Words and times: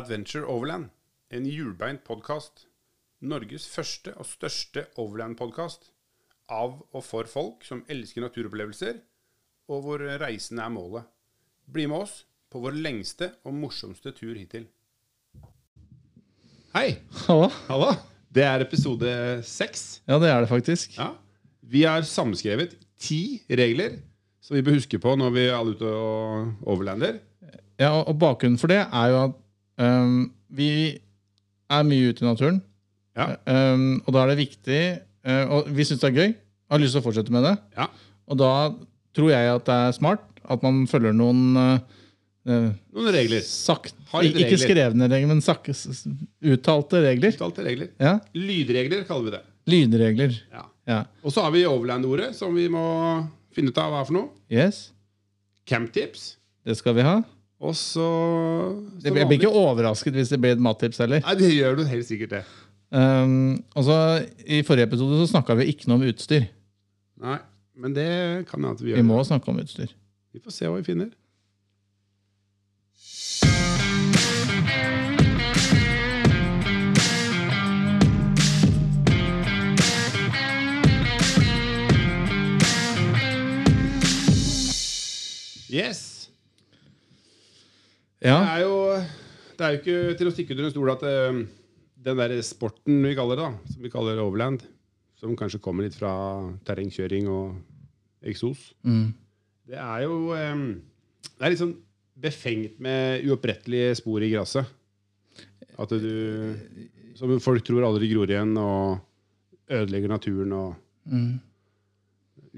Adventure 0.00 0.46
Overland, 0.48 0.88
en 1.28 1.44
hjulbeint 1.44 2.00
podkast. 2.06 2.62
Norges 3.20 3.66
første 3.68 4.14
og 4.16 4.24
største 4.24 4.86
overland-podkast. 4.96 5.90
Av 6.48 6.78
og 6.80 7.02
for 7.04 7.28
folk 7.28 7.66
som 7.68 7.82
elsker 7.90 8.24
naturopplevelser, 8.24 9.02
og 9.68 9.82
hvor 9.84 10.04
reisen 10.22 10.62
er 10.62 10.70
målet. 10.72 11.04
Bli 11.68 11.84
med 11.90 12.06
oss 12.06 12.14
på 12.48 12.62
vår 12.62 12.78
lengste 12.80 13.28
og 13.44 13.58
morsomste 13.58 14.14
tur 14.16 14.32
hittil. 14.38 14.64
Hei! 16.72 16.94
Halla. 17.26 17.50
Halla! 17.68 17.92
Det 18.32 18.46
er 18.46 18.64
episode 18.64 19.12
seks. 19.44 20.00
Ja, 20.08 20.16
det 20.22 20.32
er 20.32 20.46
det 20.46 20.52
faktisk. 20.54 20.96
Ja. 20.96 21.10
Vi 21.60 21.84
har 21.84 22.08
samskrevet 22.08 22.78
ti 22.96 23.42
regler 23.52 24.00
som 24.40 24.56
vi 24.56 24.64
bør 24.64 24.80
huske 24.80 25.02
på 25.02 25.12
når 25.20 25.36
vi 25.36 25.44
er 25.50 25.58
alle 25.58 25.76
ute 25.76 25.92
og 25.92 26.66
overlander. 26.72 27.20
Ja, 27.76 27.98
og 28.00 28.16
bakgrunnen 28.22 28.60
for 28.60 28.72
det 28.72 28.80
er 28.86 29.12
jo 29.12 29.22
at 29.26 29.38
øhm, 29.80 30.18
vi 30.54 30.70
er 31.70 31.86
mye 31.86 32.10
ute 32.12 32.24
i 32.24 32.28
naturen. 32.28 32.60
Ja. 33.18 33.34
um, 33.74 34.00
og 34.06 34.14
da 34.14 34.22
er 34.22 34.30
det 34.30 34.36
viktig 34.38 34.76
uh, 35.26 35.50
Og 35.56 35.66
vi 35.74 35.82
syns 35.84 36.00
det 36.00 36.08
er 36.12 36.14
gøy. 36.20 36.34
Har 36.70 36.78
lyst 36.80 36.94
til 36.94 37.02
å 37.02 37.04
fortsette 37.08 37.32
med 37.34 37.42
det. 37.44 37.56
Ja. 37.76 37.88
Og 38.30 38.38
da 38.38 38.50
tror 39.18 39.32
jeg 39.32 39.48
at 39.50 39.66
det 39.66 39.78
er 39.88 39.96
smart 39.96 40.22
at 40.50 40.62
man 40.62 40.84
følger 40.90 41.12
noen 41.14 41.56
øh, 41.58 41.80
Noen 42.94 43.10
regler. 43.14 43.42
sakt, 43.44 43.92
Ikke 44.22 44.46
regler. 44.46 44.58
skrevne 44.62 45.08
regler, 45.10 45.28
men 45.34 45.42
sak, 45.44 45.66
uttalte 46.42 47.02
regler. 47.04 47.34
Uttalte 47.36 47.66
regler. 47.66 47.90
Ja. 48.00 48.14
Lydregler 48.34 49.02
kaller 49.08 49.26
vi 49.28 49.34
det. 49.34 49.42
Lydregler. 49.70 50.38
Ja. 50.54 50.64
Ja. 50.90 51.00
Og 51.22 51.34
så 51.34 51.44
har 51.44 51.52
vi 51.54 51.66
overland-ordet, 51.68 52.32
som 52.38 52.54
vi 52.56 52.64
må 52.72 52.82
finne 53.54 53.70
ut 53.74 53.78
av 53.82 53.92
hva 53.92 54.00
er 54.02 54.08
for 54.08 54.16
noe. 54.16 54.30
Yes, 54.50 54.88
Camptips. 55.68 56.36
det 56.66 56.78
skal 56.80 56.96
vi 56.96 57.04
ha. 57.06 57.18
Og 57.60 57.76
så 57.76 58.06
blir, 59.02 59.18
jeg 59.20 59.28
blir 59.28 59.36
ikke 59.36 59.52
overrasket 59.52 60.16
hvis 60.16 60.32
det 60.32 60.40
blir 60.40 60.56
et 60.56 60.62
mattips 60.64 61.02
heller. 61.02 61.20
Nei, 61.26 61.36
det 61.36 61.50
gjør 61.52 61.76
du 61.76 61.84
helt 61.84 62.08
sikkert 62.08 62.38
det. 62.38 62.42
Um, 62.90 63.60
så 63.76 63.96
I 64.48 64.62
forrige 64.66 64.88
episode 64.88 65.20
så 65.20 65.28
snakka 65.34 65.58
vi 65.60 65.68
ikke 65.74 65.90
noe 65.90 66.00
om 66.00 66.08
utstyr. 66.08 66.48
Nei, 67.20 67.38
men 67.76 67.94
det 67.94 68.10
kan 68.48 68.62
hende 68.62 68.74
at 68.78 68.84
vi 68.84 68.96
Vi 68.96 69.04
må 69.04 69.20
snakke 69.28 69.52
om 69.52 69.60
utstyr. 69.60 69.92
Vi 70.32 70.40
får 70.40 70.56
se 70.56 70.70
hva 70.70 70.80
vi 70.80 70.88
finner. 70.88 71.12
Yes. 85.70 86.09
Det 88.20 88.28
er 88.36 88.60
jo, 88.66 88.74
det 89.56 89.64
er 89.64 89.72
jo 89.72 89.80
ikke 89.80 90.18
til 90.18 90.28
å 90.28 90.32
stikke 90.34 90.52
under 90.52 90.66
en 90.68 90.74
stol 90.74 90.92
at 90.92 91.04
eh, 91.08 91.38
den 92.04 92.20
der 92.20 92.34
sporten 92.44 93.00
vi 93.04 93.14
kaller 93.16 93.40
det, 93.40 93.46
da, 93.48 93.72
som 93.72 93.84
vi 93.84 93.92
kaller 93.92 94.20
overland, 94.20 94.64
som 95.20 95.36
kanskje 95.36 95.60
kommer 95.64 95.86
litt 95.86 95.96
fra 95.96 96.12
terrengkjøring 96.68 97.28
og 97.32 98.26
eksos, 98.28 98.70
mm. 98.84 99.06
det 99.72 99.78
er 99.80 100.04
jo 100.04 100.18
eh, 100.36 100.66
Det 101.40 101.48
er 101.48 101.56
sånn 101.56 101.76
befengt 102.20 102.76
med 102.84 103.24
uopprettelige 103.24 103.96
spor 104.02 104.20
i 104.20 104.28
gresset. 104.28 104.68
At 105.80 105.88
du 105.96 106.56
Som 107.16 107.32
folk 107.40 107.64
tror 107.64 107.86
aldri 107.86 108.10
gror 108.12 108.28
igjen, 108.28 108.52
og 108.60 109.00
ødelegger 109.70 110.16
naturen 110.16 110.52
og 110.52 110.70
Mm. 111.10 111.40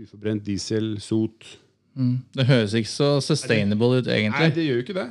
uforbrent 0.02 0.42
diesel, 0.44 0.96
sot 1.00 1.46
Mm. 1.94 2.22
Det 2.32 2.46
høres 2.48 2.74
ikke 2.74 2.88
så 2.88 3.08
sustainable 3.20 4.00
ut, 4.00 4.06
Nei, 4.06 4.48
det 4.54 4.64
gjør 4.64 4.78
jo 4.78 4.84
ikke 4.86 4.96
det. 4.96 5.08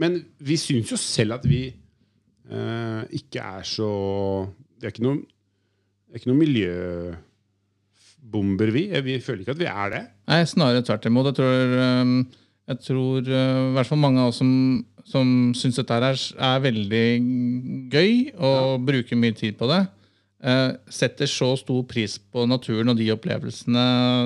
Men 0.00 0.16
vi 0.42 0.56
syns 0.58 0.90
jo 0.90 0.96
selv 1.00 1.32
at 1.38 1.44
vi 1.48 1.60
eh, 1.70 3.02
ikke 3.14 3.40
er 3.42 3.62
så 3.68 3.90
Det 4.78 4.84
er 4.88 4.92
ikke 4.94 5.06
noe, 5.06 5.18
det 5.22 6.10
er 6.14 6.18
ikke 6.20 6.30
noe 6.32 6.42
miljøbomber, 6.42 8.68
vi. 8.74 8.82
Vi 9.06 9.14
føler 9.22 9.40
ikke 9.44 9.54
at 9.56 9.62
vi 9.62 9.68
er 9.70 9.88
det. 9.94 10.02
Nei, 10.30 10.40
snarere 10.48 10.84
tvert 10.86 11.06
imot. 11.08 11.26
Jeg 11.30 11.36
tror, 11.38 11.54
um, 12.02 12.12
jeg 12.70 12.78
tror 12.84 13.18
uh, 13.30 13.62
i 13.70 13.72
hvert 13.76 13.90
fall 13.90 14.02
mange 14.02 14.20
av 14.22 14.28
oss 14.32 14.40
som, 14.42 14.50
som 15.08 15.26
syns 15.56 15.78
dette 15.80 15.94
er, 16.00 16.16
er 16.50 16.64
veldig 16.64 17.08
gøy 17.92 18.12
og 18.36 18.84
bruker 18.86 19.16
mye 19.20 19.34
tid 19.36 19.54
på 19.60 19.66
det, 19.70 19.82
uh, 20.44 20.70
setter 20.92 21.26
så 21.30 21.48
stor 21.60 21.82
pris 21.88 22.12
på 22.18 22.38
naturen 22.50 22.90
og 22.92 22.96
de 23.00 23.12
opplevelsene 23.14 23.84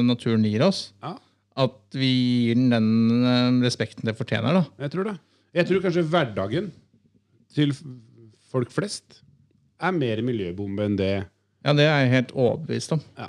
naturen 0.08 0.44
gir 0.48 0.62
oss, 0.66 0.80
Ja, 1.04 1.12
at 1.58 1.78
vi 1.98 2.10
gir 2.48 2.54
den 2.54 2.70
den 2.78 3.62
respekten 3.64 4.04
det 4.06 4.14
fortjener. 4.18 4.52
da. 4.60 4.64
jeg 4.86 4.90
tror 4.94 5.04
det. 5.12 5.18
Jeg 5.58 5.66
tror 5.66 5.82
kanskje 5.82 6.06
hverdagen 6.06 6.70
til 7.50 7.72
folk 8.52 8.70
flest 8.70 9.22
er 9.82 9.94
mer 9.94 10.20
miljøbombe 10.26 10.84
enn 10.86 10.96
det. 10.98 11.12
Ja, 11.66 11.74
Det 11.74 11.84
er 11.84 12.02
jeg 12.04 12.12
helt 12.14 12.34
overbevist 12.34 12.94
om. 12.94 13.02
Ja. 13.18 13.28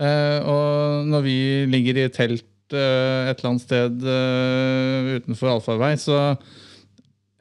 Eh, 0.00 0.38
og 0.48 1.08
når 1.08 1.24
vi 1.24 1.36
ligger 1.72 2.00
i 2.00 2.06
telt 2.12 2.72
eh, 2.72 3.30
et 3.30 3.38
eller 3.38 3.50
annet 3.50 3.64
sted 3.64 4.06
eh, 4.12 5.10
utenfor 5.16 5.52
allfarvei, 5.54 5.94
så 6.00 6.36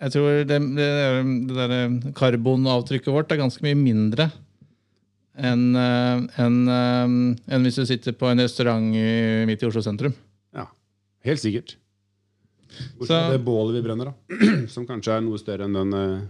jeg 0.04 0.12
tror 0.12 0.44
det, 0.48 0.60
det, 0.76 0.90
det 1.50 1.70
der 1.72 2.14
karbonavtrykket 2.16 3.12
vårt 3.16 3.32
er 3.32 3.40
ganske 3.40 3.64
mye 3.64 3.80
mindre 3.80 4.30
enn 5.36 5.72
en, 5.76 6.60
en 6.72 7.26
eh, 7.48 7.64
hvis 7.64 7.80
du 7.80 7.88
sitter 7.88 8.16
på 8.16 8.28
en 8.32 8.44
restaurant 8.44 8.92
midt 9.48 9.64
i 9.64 9.68
Oslo 9.72 9.84
sentrum. 9.84 10.16
ja. 10.56 10.68
Helt 11.26 11.42
sikkert. 11.42 11.78
Bortsett 13.00 13.12
fra 13.12 13.34
det 13.34 13.44
bålet 13.46 13.78
vi 13.78 13.84
brenner, 13.86 14.12
da. 14.12 14.40
Som 14.74 14.88
kanskje 14.90 15.18
er 15.18 15.26
noe 15.26 15.42
større 15.42 15.68
enn 15.68 15.78
den 15.78 15.96
eh, 16.00 16.26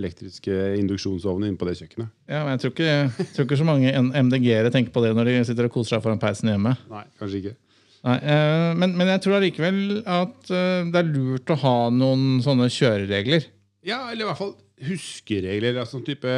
elektriske 0.00 0.54
induksjonsovnen 0.80 1.50
inne 1.50 1.60
på 1.60 1.68
det 1.68 1.76
kjøkkenet. 1.80 2.12
Ja, 2.30 2.44
men 2.44 2.54
jeg 2.54 2.62
tror 2.62 2.72
ikke, 2.74 2.88
jeg 2.92 3.28
tror 3.34 3.48
ikke 3.48 3.60
så 3.60 3.68
mange 3.68 3.92
MDG-ere 3.92 4.72
tenker 4.72 4.94
på 4.94 5.04
det 5.04 5.12
når 5.16 5.28
de 5.28 5.36
sitter 5.48 5.68
og 5.68 5.74
koser 5.74 5.96
seg 5.96 6.04
foran 6.06 6.22
peisen 6.22 6.52
hjemme. 6.52 6.74
Nei, 6.92 7.04
kanskje 7.20 7.42
ikke. 7.42 7.54
Nei, 8.02 8.16
eh, 8.34 8.68
men, 8.78 8.96
men 8.98 9.12
jeg 9.12 9.22
tror 9.22 9.38
allikevel 9.38 9.80
at 10.00 10.50
eh, 10.50 10.90
det 10.90 11.02
er 11.02 11.10
lurt 11.12 11.52
å 11.54 11.58
ha 11.62 11.76
noen 11.94 12.40
sånne 12.42 12.66
kjøreregler. 12.72 13.46
Ja, 13.86 14.04
eller 14.10 14.24
i 14.24 14.28
hvert 14.30 14.40
fall 14.40 14.56
huskeregler. 14.86 15.78
Altså 15.78 15.98
sånn 15.98 16.06
type 16.06 16.34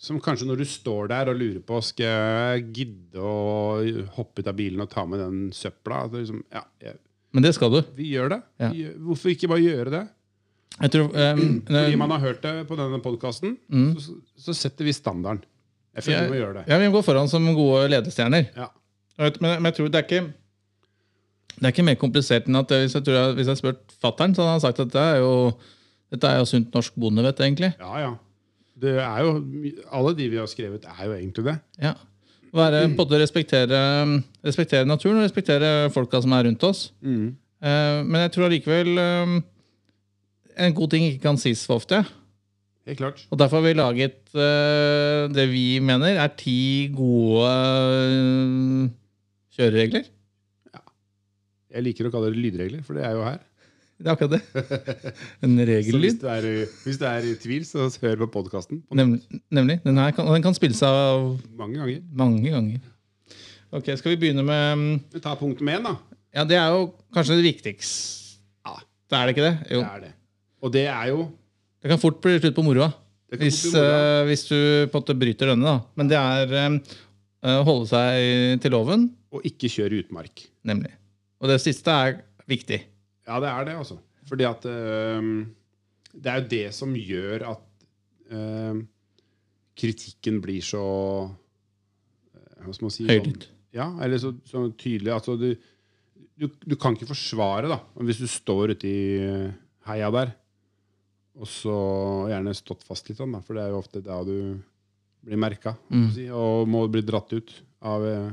Som 0.00 0.20
kanskje 0.24 0.48
når 0.48 0.62
du 0.62 0.66
står 0.68 1.10
der 1.12 1.30
og 1.32 1.36
lurer 1.40 1.60
på 1.64 1.80
Skal 1.84 2.08
jeg 2.08 2.66
gidde 2.76 3.20
å 3.20 3.80
hoppe 4.16 4.40
ut 4.40 4.48
av 4.48 4.56
bilen 4.56 4.84
og 4.84 4.90
ta 4.92 5.04
med 5.08 5.20
den 5.20 5.38
søpla. 5.56 6.06
At 6.06 6.16
liksom, 6.16 6.42
ja, 6.52 6.64
jeg, 6.80 6.96
Men 7.32 7.42
det 7.46 7.52
skal 7.54 7.70
du. 7.70 7.80
vi 7.96 8.08
gjør 8.14 8.28
det. 8.34 8.40
Ja. 8.60 8.70
Vi 8.74 8.86
hvorfor 9.06 9.30
ikke 9.32 9.48
bare 9.52 9.62
gjøre 9.62 9.90
det? 9.94 10.02
Jeg 10.80 10.90
tror, 10.94 11.08
um, 11.12 11.62
Fordi 11.66 11.96
man 12.02 12.10
har 12.14 12.18
hørt 12.24 12.42
det 12.42 12.54
på 12.68 12.76
denne 12.78 13.00
podkasten, 13.04 13.56
Mm. 13.68 13.94
så, 14.00 14.16
så 14.38 14.54
setter 14.56 14.84
vi 14.88 14.92
standarden. 14.96 15.44
Jeg 15.94 16.04
føler 16.06 16.22
vi 16.28 16.30
må 16.34 16.38
gjøre 16.40 16.54
det. 16.60 16.64
ja, 16.70 16.78
vi 16.78 16.90
går 16.94 17.02
foran 17.02 17.28
som 17.28 17.46
gode 17.54 17.88
ledestjerner. 17.90 18.46
Ja. 18.56 18.68
Men, 19.18 19.32
men 19.60 19.64
jeg 19.68 19.74
tror 19.76 19.88
det 19.90 19.98
er 20.00 20.06
ikke 20.08 20.32
det 21.60 21.66
er 21.66 21.72
ikke 21.74 21.84
mer 21.84 21.98
komplisert 22.00 22.46
enn 22.48 22.56
at 22.56 22.70
hvis 22.72 22.94
jeg, 22.94 23.04
tror 23.04 23.16
jeg, 23.18 23.32
hvis 23.36 23.48
jeg 23.50 23.58
spurt 23.60 23.94
fattern, 24.00 24.32
så 24.34 24.42
hadde 24.46 24.52
han 24.54 24.62
sagt 24.62 24.78
at 24.80 24.92
det 24.94 25.00
er 25.02 25.16
jo, 25.20 25.32
dette 26.14 26.28
er 26.30 26.38
jo 26.40 26.46
sunt 26.48 26.70
norsk 26.74 26.94
bondevett, 26.96 27.40
egentlig. 27.44 27.72
ja, 27.80 27.98
ja. 28.06 28.12
Det 28.80 28.94
er 28.96 29.18
jo, 29.26 29.32
alle 29.92 30.14
de 30.16 30.28
vi 30.32 30.38
har 30.40 30.46
skrevet, 30.48 30.86
er 30.88 31.04
jo 31.04 31.12
egentlig 31.12 31.44
det. 31.50 31.56
Ja. 31.82 31.90
Være, 32.56 32.88
på 32.98 33.06
en 33.06 33.20
respektere, 33.20 33.80
respektere 34.42 34.88
naturen 34.88 35.20
og 35.20 35.26
respektere 35.28 35.90
folka 35.94 36.18
som 36.22 36.32
er 36.34 36.48
rundt 36.48 36.64
oss. 36.66 36.88
Mm. 37.00 37.36
Eh, 37.62 37.98
men 38.06 38.24
jeg 38.24 38.32
tror 38.34 38.48
allikevel 38.48 38.98
eh, 38.98 39.34
en 40.66 40.74
god 40.74 40.90
ting 40.90 41.06
ikke 41.06 41.22
kan 41.28 41.38
sies 41.40 41.62
for 41.68 41.78
ofte. 41.78 42.00
Helt 42.88 42.98
klart. 42.98 43.22
Og 43.30 43.38
derfor 43.38 43.60
har 43.60 43.68
vi 43.68 43.76
laget 43.76 44.34
eh, 44.34 45.28
det 45.30 45.46
vi 45.52 45.66
mener 45.84 46.18
er 46.18 46.32
ti 46.34 46.88
gode 46.96 47.52
kjøreregler. 49.54 50.08
Jeg 51.70 51.86
liker 51.86 52.08
å 52.08 52.10
kalle 52.10 52.32
det 52.32 52.42
lydregler, 52.42 52.82
for 52.82 52.98
det 52.98 53.04
er 53.06 53.14
jo 53.14 53.22
her. 53.22 53.38
Det 54.00 54.08
er 54.08 54.14
akkurat 54.14 54.32
det. 54.32 54.42
En 55.44 55.56
hvis 55.58 55.68
regellyd. 55.68 56.22
i- 56.24 56.66
hvis 56.86 56.98
du 57.00 57.04
er 57.04 57.26
i 57.28 57.34
tvil, 57.36 57.64
så 57.68 57.88
hør 58.00 58.16
på 58.22 58.28
podkasten 58.38 58.82
Nemlig. 58.96 59.20
nemlig. 59.52 59.76
Den, 59.84 59.98
kan, 60.16 60.26
den 60.32 60.42
kan 60.46 60.54
spilles 60.56 60.80
av 60.86 61.38
mange 61.58 61.76
ganger. 61.76 62.00
mange 62.16 62.50
ganger. 62.50 62.80
Ok, 63.72 63.90
Skal 64.00 64.14
vi 64.16 64.20
begynne 64.24 64.42
med 64.42 64.78
mm, 64.78 64.94
Vi 65.12 65.20
tar 65.20 65.36
punkt 65.36 65.60
med 65.60 65.78
én, 65.78 65.84
da. 65.84 65.96
Ja, 66.34 66.44
det 66.48 66.56
er 66.56 66.72
jo 66.72 66.86
kanskje 67.14 67.36
det 67.42 67.44
viktigste. 67.52 68.38
Ja. 68.66 68.78
Det 69.10 69.18
er 69.18 69.26
det 69.28 69.34
ikke 69.36 69.44
det? 69.46 69.54
Jo. 69.76 69.82
Det 69.84 69.90
er 69.92 70.00
det. 70.06 70.12
Og 70.62 70.72
det 70.72 70.86
er 70.88 71.06
jo 71.12 71.20
Det 71.82 71.88
kan 71.92 71.98
fort 72.02 72.20
bli 72.24 72.38
slutt 72.40 72.54
på 72.56 72.64
moroa. 72.64 72.90
Hvis, 73.30 73.60
uh, 73.76 74.24
hvis 74.26 74.42
du 74.48 74.56
på 74.90 74.96
en 74.98 75.02
måte 75.04 75.14
bryter 75.16 75.52
denne, 75.52 75.62
da. 75.64 75.76
Men 75.96 76.08
det 76.10 76.18
er 76.18 76.80
å 77.46 77.62
holde 77.64 77.86
seg 77.88 78.60
til 78.60 78.74
loven, 78.74 79.06
Og 79.32 79.44
ikke 79.46 79.68
kjøre 79.70 80.00
utmark. 80.02 80.48
nemlig. 80.66 80.90
Og 81.40 81.48
det 81.48 81.60
siste 81.62 81.88
er 81.94 82.18
viktig. 82.50 82.80
Ja, 83.30 83.38
det 83.42 83.50
er 83.54 83.68
det, 83.70 83.76
altså. 83.78 83.96
Fordi 84.28 84.44
at 84.48 84.64
øhm, 84.68 85.34
Det 86.10 86.26
er 86.32 86.40
jo 86.42 86.48
det 86.50 86.64
som 86.74 86.94
gjør 86.98 87.44
at 87.52 87.86
øhm, 88.34 88.80
kritikken 89.78 90.40
blir 90.42 90.60
så 90.66 90.82
øh, 91.30 92.64
Hva 92.66 92.74
skal 92.74 92.88
man 92.88 92.94
si? 92.94 93.06
Høylytt. 93.08 93.46
Ja, 93.76 93.86
eller 94.02 94.18
så, 94.18 94.32
så 94.50 94.64
tydelig. 94.74 95.12
Altså, 95.14 95.36
du, 95.38 95.52
du, 96.40 96.48
du 96.66 96.74
kan 96.76 96.96
ikke 96.98 97.06
forsvare, 97.12 97.70
da. 97.70 97.78
Hvis 98.02 98.18
du 98.24 98.26
står 98.30 98.74
ute 98.74 98.90
i 98.90 99.50
heia 99.86 100.10
der. 100.14 100.32
Og 101.40 101.46
så 101.48 101.72
gjerne 102.28 102.52
stått 102.58 102.82
fast 102.84 103.06
litt, 103.08 103.20
sånn, 103.20 103.32
da, 103.32 103.40
for 103.46 103.56
det 103.56 103.62
er 103.62 103.70
jo 103.72 103.78
ofte 103.80 104.02
da 104.04 104.18
du 104.26 104.58
blir 105.24 105.38
merka 105.40 105.76
Mm. 105.92 106.08
si, 106.12 106.26
og 106.32 106.66
må 106.68 106.82
bli 106.90 107.02
dratt 107.06 107.30
ut 107.36 107.52
av 107.86 108.04
eh, 108.08 108.30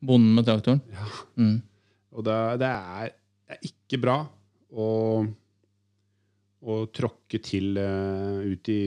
Bonden 0.00 0.34
med 0.38 0.46
traktoren. 0.46 0.80
Ja. 0.94 1.06
Mm. 1.36 1.56
Og 2.14 2.24
det, 2.26 2.36
det, 2.62 2.68
er, 2.70 3.12
det 3.48 3.56
er 3.56 3.68
ikke 3.70 4.00
bra 4.02 4.16
å, 4.68 4.88
å 6.60 6.74
tråkke 6.92 7.40
til 7.40 7.78
uh, 7.80 8.44
ut 8.44 8.68
i 8.72 8.82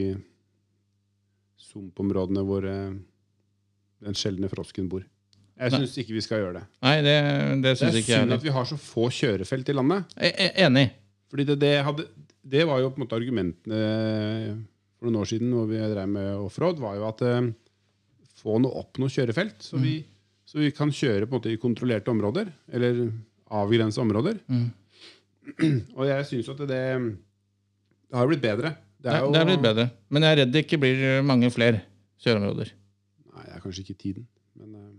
sumpområdene 1.62 2.44
hvor 2.46 2.68
uh, 2.70 2.92
den 4.06 4.18
sjeldne 4.18 4.50
frosken 4.52 4.90
bor. 4.92 5.06
Jeg 5.62 5.74
syns 5.76 5.98
ikke 6.02 6.16
vi 6.16 6.24
skal 6.26 6.42
gjøre 6.42 6.60
det. 6.60 6.64
Nei, 6.86 6.96
det, 7.06 7.16
det 7.62 7.74
Det 7.78 7.88
er 7.88 7.98
ikke 8.00 8.14
jeg 8.14 8.24
synd 8.24 8.38
at 8.38 8.46
vi 8.46 8.54
har 8.54 8.68
så 8.70 8.78
få 8.82 9.08
kjørefelt 9.14 9.70
i 9.70 9.76
landet. 9.78 10.14
Jeg 10.18 10.34
er 10.48 10.54
Enig. 10.68 10.88
Fordi 11.32 11.46
det, 11.48 11.58
det, 11.62 11.74
hadde, 11.86 12.06
det 12.54 12.64
var 12.68 12.82
jo 12.82 12.90
på 12.92 13.00
en 13.00 13.06
måte 13.06 13.18
argumentene 13.18 13.82
for 14.98 15.08
noen 15.08 15.22
år 15.22 15.30
siden 15.30 15.52
når 15.54 15.68
vi 15.70 15.82
drev 15.96 16.10
med 16.14 16.32
offroad, 16.38 16.82
var 16.82 16.98
jo 16.98 17.10
at 17.10 17.26
uh, 17.26 17.52
få 18.42 18.62
noe 18.62 18.82
opp 18.82 19.02
noe 19.02 19.10
kjørefelt, 19.14 19.62
så 19.66 19.82
vi, 19.82 20.00
så 20.46 20.62
vi 20.62 20.70
kan 20.76 20.94
kjøre 20.94 21.26
på 21.26 21.34
en 21.34 21.40
måte 21.40 21.54
i 21.54 21.62
kontrollerte 21.62 22.14
områder, 22.14 22.50
eller 22.74 23.06
avgrensa 23.52 24.02
områder. 24.04 24.40
Mm. 24.52 24.70
Og 25.98 26.06
jeg 26.08 26.28
syns 26.30 26.50
at 26.54 26.64
det, 26.70 26.82
det 28.08 28.20
har 28.20 28.30
blitt 28.30 28.44
bedre. 28.44 28.76
Det 29.02 29.10
er, 29.12 29.26
det 29.34 29.42
har 29.42 29.50
blitt 29.50 29.64
bedre. 29.64 29.88
Men 30.14 30.26
jeg 30.28 30.36
er 30.36 30.42
redd 30.44 30.54
det 30.54 30.66
ikke 30.66 30.82
blir 30.82 31.06
mange 31.26 31.50
flere 31.54 31.82
kjøreområder. 32.22 32.74
Nei, 33.32 33.46
det 33.48 33.56
er 33.58 33.64
kanskje 33.64 33.86
ikke 33.86 33.98
tiden. 34.08 34.28
Men 34.60 34.76
uh... 34.76 34.90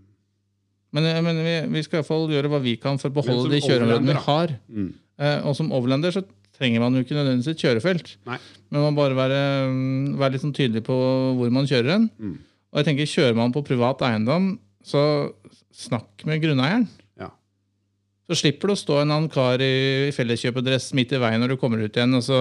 Men, 0.93 1.07
men 1.25 1.39
vi, 1.41 1.53
vi 1.73 1.81
skal 1.81 1.97
i 1.97 1.99
hvert 2.03 2.09
fall 2.11 2.27
gjøre 2.29 2.51
hva 2.51 2.59
vi 2.61 2.75
kan 2.77 2.99
for 3.01 3.09
å 3.09 3.15
beholde 3.15 3.49
de 3.49 3.63
kjøreområdene 3.65 4.13
vi 4.13 4.25
har. 4.27 4.57
mm, 4.69 4.91
Eh, 5.21 5.43
og 5.45 5.53
som 5.53 5.67
overlander 5.69 6.09
så 6.13 6.23
trenger 6.57 6.81
man 6.81 6.95
jo 6.95 7.03
ikke 7.03 7.13
nødvendigvis 7.13 7.51
et 7.53 7.61
kjørefelt. 7.61 8.07
Nei. 8.25 8.39
Men 8.73 8.81
man 8.81 8.95
må 8.95 9.01
bare 9.03 9.17
være, 9.17 9.41
mm, 9.69 10.15
være 10.17 10.33
litt 10.35 10.41
sånn 10.41 10.55
tydelig 10.57 10.81
på 10.87 10.95
hvor 11.37 11.51
man 11.53 11.69
kjører 11.69 11.91
hen. 11.95 12.07
mm. 12.17 12.33
Og 12.73 12.79
jeg 12.81 12.87
tenker, 12.87 13.09
kjører 13.11 13.35
man 13.37 13.51
på 13.53 13.61
privat 13.61 13.99
eiendom, 14.01 14.47
så 14.81 15.29
snakk 15.77 16.23
med 16.25 16.41
grunneieren. 16.41 16.87
Så 18.29 18.37
slipper 18.39 18.71
du 18.71 18.73
å 18.73 18.79
stå 18.79 19.01
en 19.01 19.11
annen 19.11 19.29
kar 19.31 19.59
i, 19.61 19.71
i 20.07 20.13
felleskjøpedress 20.15 20.91
midt 20.95 21.11
i 21.11 21.19
veien 21.19 21.41
når 21.43 21.53
du 21.53 21.57
kommer 21.59 21.81
ut 21.83 21.91
igjen, 21.97 22.13
og 22.15 22.23
så 22.23 22.37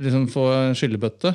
liksom 0.00 0.24
få 0.32 0.46
skyllebøtte. 0.78 1.34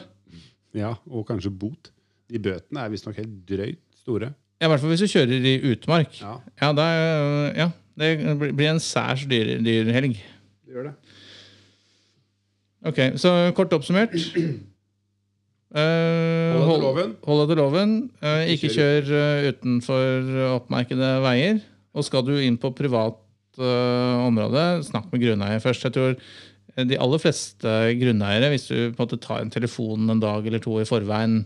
ja, 0.77 0.95
og 1.09 1.27
kanskje 1.29 1.51
bot. 1.53 1.91
De 2.29 2.39
bøtene 2.41 2.81
er 2.83 2.89
visstnok 2.91 3.15
helt 3.21 3.35
drøyt 3.47 3.79
store. 4.01 4.31
Ja, 4.57 4.65
I 4.65 4.71
hvert 4.71 4.81
fall 4.81 4.89
hvis 4.95 5.03
du 5.05 5.11
kjører 5.11 5.45
i 5.45 5.53
utmark. 5.73 6.17
Ja, 6.21 6.39
Ja, 6.61 6.71
da, 6.73 6.87
ja 7.55 7.67
det 7.97 8.09
blir 8.57 8.69
en 8.71 8.81
særs 8.81 9.23
dyr, 9.29 9.55
dyr 9.65 9.87
helg. 9.93 10.17
det 10.65 10.73
gjør 10.73 10.89
det. 10.89 10.95
Ok, 12.87 12.99
så 13.21 13.31
kort 13.57 13.73
oppsummert. 13.73 14.13
Uh, 15.73 16.57
Hold 16.67 16.69
deg 16.69 16.77
til 16.77 16.83
loven. 16.85 17.13
hold 17.27 17.39
deg 17.41 17.49
til 17.51 17.59
loven. 17.61 17.95
Uh, 18.23 18.43
Ikke 18.53 18.69
kjør 18.73 19.09
uh, 19.11 19.47
utenfor 19.51 20.29
oppmerkede 20.55 21.09
veier. 21.25 21.59
Og 21.97 22.05
skal 22.05 22.25
du 22.27 22.35
inn 22.37 22.57
på 22.61 22.71
privat 22.77 23.17
eh, 23.59 24.25
område, 24.25 24.65
snakk 24.87 25.07
med 25.11 25.23
grunneier 25.23 25.61
først. 25.63 25.85
Jeg 25.87 25.95
tror 25.95 26.13
eh, 26.15 26.85
de 26.87 26.99
aller 27.01 27.21
fleste 27.21 27.73
grunneiere, 27.99 28.51
hvis 28.53 28.67
du 28.69 28.75
på 28.75 28.97
en 28.97 29.05
måte 29.05 29.19
tar 29.23 29.41
en 29.43 29.53
telefon 29.53 30.09
en 30.13 30.21
dag 30.23 30.45
eller 30.47 30.61
to 30.63 30.77
i 30.81 30.85
forveien, 30.87 31.39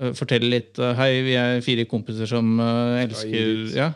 uh, 0.00 0.10
forteller 0.18 0.50
litt 0.56 0.80
uh, 0.82 0.92
Hei, 0.98 1.22
vi 1.26 1.36
er 1.38 1.62
fire 1.64 1.86
kompiser 1.90 2.26
som 2.30 2.58
elsker 2.58 3.70
ja. 3.76 3.92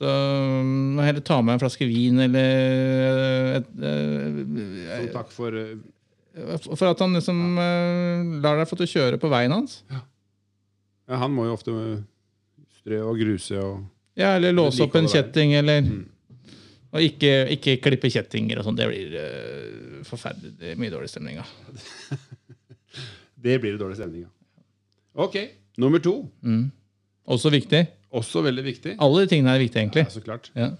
Så 0.00 0.08
um, 0.08 1.00
heller 1.00 1.20
ta 1.24 1.40
med 1.44 1.56
en 1.56 1.60
flaske 1.60 1.84
vin 1.88 2.20
eller 2.24 3.58
et, 3.58 3.72
Så 3.80 5.10
takk 5.12 5.32
for 5.34 5.56
for 6.62 6.86
at 6.86 7.00
han 7.02 7.12
liksom 7.18 7.58
lar 8.40 8.60
deg 8.60 8.68
få 8.70 8.78
til 8.78 8.86
å 8.86 8.92
kjøre 8.94 9.18
på 9.20 9.28
veien 9.28 9.52
hans. 9.52 9.80
ja, 9.90 11.18
Han 11.20 11.34
må 11.34 11.48
jo 11.48 11.56
ofte 11.56 11.74
strø 12.80 13.02
og 13.10 13.18
gruse 13.20 13.58
og 13.58 13.80
Ja, 14.18 14.36
Eller 14.36 14.54
låse 14.54 14.82
opp 14.84 14.96
en 14.96 15.08
kjetting, 15.10 15.54
eller 15.58 15.82
Mm. 15.82 16.04
Og 16.90 17.04
ikke, 17.06 17.32
ikke 17.54 17.76
klippe 17.84 18.10
kjettinger 18.10 18.60
og 18.60 18.66
sånn. 18.66 18.78
Det 18.78 18.88
blir 18.90 19.14
uh, 19.14 20.02
forferdelig 20.08 20.56
det 20.58 20.72
er 20.72 20.80
mye 20.80 20.92
dårlig 20.92 21.10
stemning 21.12 21.38
av. 21.42 21.50
Det 23.40 23.54
blir 23.56 23.72
det 23.72 23.80
dårlig 23.80 23.96
stemning 23.96 24.26
av. 24.26 24.32
Ok, 25.24 25.36
nummer 25.80 26.02
to. 26.04 26.12
Mm. 26.44 26.66
Også 27.30 27.48
viktig. 27.54 27.80
Også 28.12 28.42
veldig 28.44 28.64
viktig. 28.66 28.94
Alle 29.00 29.22
de 29.22 29.30
tingene 29.30 29.54
er 29.54 29.62
viktige, 29.62 29.84
egentlig. 29.86 30.04
Ja, 30.04 30.12
så 30.12 30.22
klart. 30.24 30.50
Ja. 30.52 30.72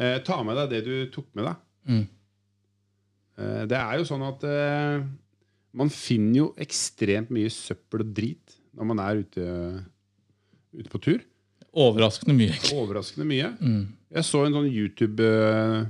Eh, 0.00 0.16
ta 0.26 0.40
med 0.46 0.56
deg 0.58 0.72
det 0.72 0.80
du 0.86 0.94
tok 1.12 1.28
med 1.38 1.46
deg. 1.46 1.60
Mm. 1.90 2.04
Eh, 3.38 3.62
det 3.70 3.78
er 3.78 4.00
jo 4.00 4.06
sånn 4.08 4.24
at 4.26 4.46
eh, 4.48 5.04
man 5.76 5.92
finner 5.92 6.38
jo 6.40 6.48
ekstremt 6.60 7.32
mye 7.34 7.52
søppel 7.52 8.04
og 8.06 8.14
drit 8.16 8.56
når 8.76 8.90
man 8.90 9.02
er 9.04 9.22
ute, 9.22 9.46
ute 10.76 10.92
på 10.92 11.02
tur. 11.04 11.24
Overraskende 11.70 12.34
mye, 12.34 12.54
egentlig. 12.54 12.78
Overraskende 12.80 13.28
mye. 13.28 13.52
Mm. 13.60 13.82
Jeg 14.10 14.26
så 14.26 14.40
en 14.46 14.56
sånn 14.56 14.68
YouTube 14.70 15.22
eh, 15.22 15.84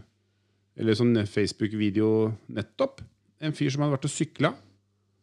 eller 0.80 0.96
sånn 0.98 1.14
Facebook-video 1.28 2.10
nettopp. 2.52 3.00
En 3.40 3.54
fyr 3.56 3.70
som 3.72 3.84
hadde 3.84 3.94
vært 3.96 4.08
og 4.08 4.12
sykla, 4.12 4.50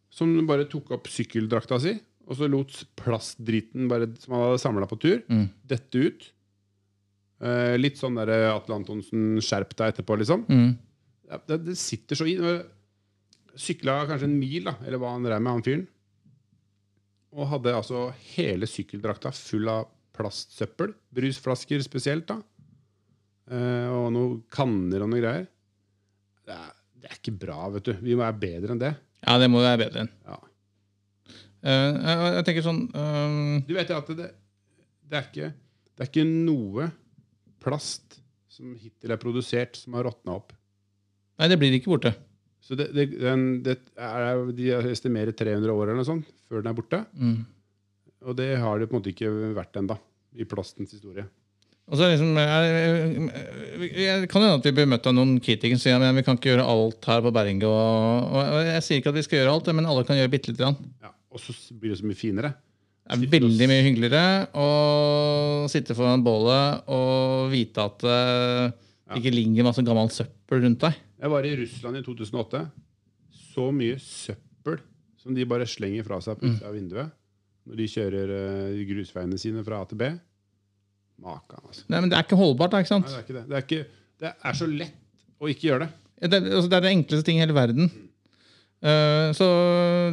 som 0.10 0.32
bare 0.50 0.66
tok 0.70 0.90
opp 0.96 1.10
sykkeldrakta 1.12 1.78
si, 1.84 1.94
og 2.28 2.40
så 2.40 2.48
lot 2.50 2.74
plastdriten 3.00 3.86
bare, 3.92 4.08
som 4.20 4.34
han 4.34 4.48
hadde 4.48 4.64
samla 4.64 4.88
på 4.90 4.98
tur, 5.04 5.22
Mm. 5.30 5.46
dette 5.70 6.02
ut. 6.08 6.32
Eh, 7.40 7.76
litt 7.78 7.98
sånn 8.02 8.18
der 8.18 8.50
Atle 8.50 8.76
Antonsen, 8.80 9.38
skjerp 9.46 9.76
deg 9.78 9.94
etterpå, 9.94 10.18
liksom. 10.18 10.48
Mm. 10.50 10.72
Ja, 11.30 11.38
det, 11.48 11.60
det 11.68 11.78
sitter 11.78 12.16
så 12.18 12.26
i. 12.26 12.34
Sykla 13.58 14.08
kanskje 14.10 14.26
en 14.26 14.40
mil, 14.40 14.64
da, 14.66 14.74
eller 14.86 14.98
hva 14.98 15.14
han 15.14 15.24
drev 15.26 15.42
med, 15.42 15.54
han 15.54 15.64
fyren. 15.66 15.88
Og 17.38 17.48
hadde 17.52 17.76
altså 17.78 18.08
hele 18.34 18.66
sykkeldrakta 18.70 19.32
full 19.36 19.70
av 19.70 19.86
plastsøppel. 20.18 20.96
Brusflasker 21.14 21.84
spesielt, 21.86 22.26
da. 22.32 22.40
Eh, 23.48 23.88
og 23.94 24.10
noen 24.16 24.42
kanner 24.52 25.04
og 25.04 25.12
noen 25.12 25.24
greier. 25.24 25.48
Det 26.48 26.56
er, 26.56 26.76
det 27.02 27.12
er 27.12 27.20
ikke 27.20 27.36
bra, 27.46 27.62
vet 27.76 27.88
du. 27.88 27.94
Vi 28.02 28.16
må 28.16 28.24
være 28.26 28.42
bedre 28.42 28.76
enn 28.76 28.84
det. 28.84 28.94
Ja, 29.24 29.38
det 29.42 29.50
må 29.52 29.64
være 29.64 29.82
bedre 29.86 30.06
enn. 30.06 30.14
Ja. 30.28 30.38
Eh, 31.68 31.90
jeg, 31.96 32.30
jeg 32.38 32.46
tenker 32.48 32.64
sånn 32.68 32.84
eh, 32.94 33.38
Du 33.66 33.74
vet 33.76 33.90
at 33.96 34.12
det, 34.14 34.28
det, 35.10 35.18
er 35.18 35.26
ikke, 35.26 35.50
det 35.98 36.06
er 36.06 36.12
ikke 36.12 36.28
noe 36.30 36.86
plast 37.64 38.20
som 38.52 38.76
hittil 38.78 39.14
er 39.14 39.22
produsert, 39.22 39.78
som 39.80 39.98
har 39.98 40.08
råtna 40.08 40.38
opp. 40.38 40.54
Nei, 41.38 41.50
det 41.52 41.60
blir 41.62 41.76
ikke 41.78 41.94
borte. 41.94 42.14
Så 42.64 42.76
det, 42.76 42.90
det, 42.96 43.10
den, 43.22 43.62
det 43.64 43.78
er, 43.96 44.42
De 44.58 44.72
estimerer 44.92 45.36
300 45.38 45.72
år 45.72 45.86
eller 45.86 46.02
noe 46.02 46.08
sånt 46.08 46.32
før 46.48 46.64
den 46.64 46.72
er 46.72 46.78
borte. 46.78 47.02
Mm. 47.16 47.42
Og 48.28 48.38
det 48.40 48.50
har 48.60 48.80
det 48.80 48.88
på 48.90 48.96
en 48.96 49.00
måte 49.02 49.12
ikke 49.14 49.32
vært 49.56 49.78
ennå, 49.80 49.98
i 50.36 50.48
plastens 50.50 50.96
historie. 50.96 51.28
Og 51.88 51.96
så 51.96 52.04
er 52.04 52.16
liksom, 52.18 52.36
jeg, 52.36 53.92
jeg 53.96 54.28
kan 54.28 54.44
hende 54.44 54.58
at 54.60 54.66
vi 54.68 54.74
blir 54.76 54.90
møtt 54.92 55.06
av 55.08 55.14
noen 55.16 55.38
kritikere 55.40 55.80
som 55.80 55.86
sier 55.86 56.04
at 56.04 56.18
vi 56.18 56.24
kan 56.28 56.36
ikke 56.36 56.50
gjøre 56.52 56.66
alt 56.68 57.08
her 57.08 57.22
på 57.24 57.32
Berringe. 57.36 57.70
Og, 57.70 58.34
og 58.36 58.58
jeg 58.68 58.84
sier 58.84 59.00
ikke 59.00 59.14
at 59.14 59.20
vi 59.20 59.24
skal 59.24 59.40
gjøre 59.40 59.54
alt, 59.56 59.70
men 59.78 59.88
alle 59.88 60.04
kan 60.08 60.20
gjøre 60.20 60.34
bitte 60.34 60.52
lite 60.52 60.66
grann. 60.66 60.76
Ja, 61.06 61.14
og 61.32 61.40
så 61.40 61.56
blir 61.72 61.94
det 61.94 62.02
så 62.02 62.10
mye 62.10 62.20
finere. 62.20 62.52
Det 63.08 63.16
er 63.16 63.32
veldig 63.38 63.70
mye 63.72 63.86
hyggeligere 63.86 64.24
å 64.60 64.68
sitte 65.72 65.96
foran 65.96 66.26
bålet 66.26 66.90
og 66.92 67.54
vite 67.54 67.86
at 67.88 68.04
eh, 68.04 68.66
det 69.08 69.22
ikke 69.22 69.32
ligger 69.32 69.70
masse 69.70 69.86
gammelt 69.88 70.12
søppel 70.12 70.66
rundt 70.66 70.84
deg. 70.84 70.98
Jeg 71.24 71.32
var 71.32 71.48
i 71.48 71.54
Russland 71.62 72.02
i 72.02 72.04
2008. 72.04 72.66
Så 73.56 73.70
mye 73.72 73.96
søppel 74.04 74.82
som 75.24 75.32
de 75.38 75.48
bare 75.48 75.70
slenger 75.70 76.04
fra 76.04 76.20
seg 76.24 76.36
på 76.36 76.50
utsida 76.50 76.68
av 76.68 76.76
vinduet 76.76 77.16
når 77.68 77.80
de 77.80 77.88
kjører 77.92 78.34
eh, 78.36 78.84
grusveiene 78.92 79.40
sine 79.40 79.64
fra 79.64 79.80
A 79.84 79.88
til 79.88 80.00
B. 80.04 80.12
Makan, 81.24 81.62
altså. 81.68 81.84
Nei, 81.90 82.00
men 82.02 82.10
Det 82.12 82.18
er 82.20 82.24
ikke 82.28 82.38
holdbart. 82.40 82.72
da, 82.72 82.82
ikke 82.84 82.94
sant? 82.94 83.08
Nei, 83.10 83.14
det 83.14 83.22
er 83.22 83.26
ikke 83.26 83.38
det. 83.40 83.46
Det 83.50 83.56
er, 83.58 83.66
ikke, 83.66 84.04
det 84.22 84.34
er 84.52 84.54
så 84.60 84.68
lett 84.70 85.24
å 85.42 85.50
ikke 85.52 85.68
gjøre 85.72 85.88
det. 85.88 85.90
Det, 86.30 86.34
er- 86.42 86.52
altså, 86.56 86.70
det 86.70 86.78
er 86.78 86.82
det 86.86 86.92
enkleste 86.96 87.26
ting 87.26 87.38
i 87.38 87.44
hele 87.46 87.54
verden. 87.58 87.90
Eh, 88.86 89.32
så 89.34 89.46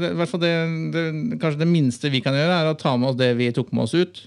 det, 0.00 0.11
i 0.14 0.16
hvert 0.16 0.30
fall 0.30 0.40
det, 0.40 0.52
det, 0.94 1.02
kanskje 1.42 1.61
det 1.61 1.68
minste 1.68 2.11
vi 2.12 2.23
kan 2.25 2.32
gjøre, 2.37 2.56
er 2.62 2.70
å 2.73 2.78
ta 2.80 2.94
med 2.96 3.11
oss 3.12 3.18
det 3.20 3.30
vi 3.37 3.50
tok 3.52 3.73
med 3.76 3.84
oss 3.84 3.94
ut. 3.94 4.23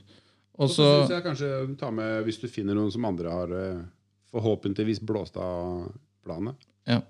Og 0.57 0.65
Og 0.67 0.69
så 0.73 0.77
så, 0.77 0.87
syns 1.05 1.13
jeg 1.15 1.25
kanskje 1.25 1.77
ta 1.77 1.89
med, 1.93 2.23
hvis 2.25 2.39
du 2.41 2.47
finner 2.49 2.77
noen 2.77 2.91
som 2.93 3.05
andre 3.05 3.29
har 3.33 3.51
eh, 3.53 3.81
forhåpentligvis 4.33 5.01
blåst 5.05 5.37
av 5.37 5.87
planet. 6.25 6.55
ja. 6.89 7.01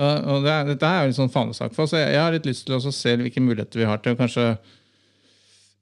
Eh, 0.00 0.20
og 0.32 0.44
det 0.46 0.50
er, 0.54 0.64
Dette 0.70 0.86
er 0.86 1.02
jo 1.02 1.10
en 1.10 1.16
sånn 1.18 1.32
fanesak 1.34 1.74
for 1.74 1.84
oss. 1.84 1.92
Jeg, 1.92 2.12
jeg 2.14 2.22
har 2.22 2.32
litt 2.32 2.46
lyst 2.46 2.64
til 2.66 2.76
å 2.78 2.92
se 2.94 3.16
hvilke 3.18 3.42
muligheter 3.42 3.82
vi 3.82 3.88
har 3.90 3.98
til 4.00 4.14
å 4.14 4.18
kanskje 4.18 4.44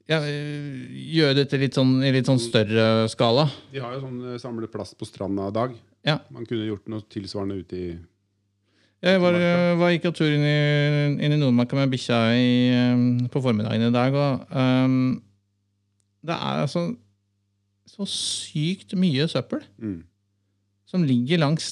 ja, 0.09 0.23
eh, 0.25 0.85
gjøre 1.13 1.37
dette 1.43 1.59
litt 1.61 1.77
sånn, 1.77 1.99
i 2.01 2.13
litt 2.15 2.29
sånn 2.29 2.41
større 2.41 3.07
skala. 3.13 3.45
De 3.73 3.83
har 3.85 3.97
jo 3.97 4.07
sånn 4.07 4.21
eh, 4.25 4.39
samle 4.41 4.69
plast 4.73 4.97
på 4.97 5.09
stranda-dag. 5.09 5.75
Ja. 6.07 6.19
Man 6.33 6.47
kunne 6.49 6.69
gjort 6.69 6.89
noe 6.89 7.05
tilsvarende 7.13 7.59
ute 7.61 7.77
i 7.77 7.89
Jeg 9.05 9.21
var, 9.23 9.37
var 9.79 9.93
gikk 9.93 10.09
tur 10.17 10.33
inn 10.33 10.43
i, 10.43 10.61
inn 11.23 11.35
i 11.35 11.39
Nordmarka 11.39 11.77
med 11.77 11.93
bikkja 11.93 12.23
eh, 12.35 13.03
på 13.31 13.43
formiddagen 13.45 13.91
i 13.91 13.95
dag, 13.95 14.17
og 14.17 14.57
um, 14.57 15.19
det 16.25 16.35
er 16.35 16.65
altså 16.65 16.89
så 17.89 18.05
sykt 18.09 18.97
mye 18.99 19.25
søppel 19.31 19.63
mm. 19.81 20.01
som 20.89 21.05
ligger 21.07 21.41
langs 21.41 21.71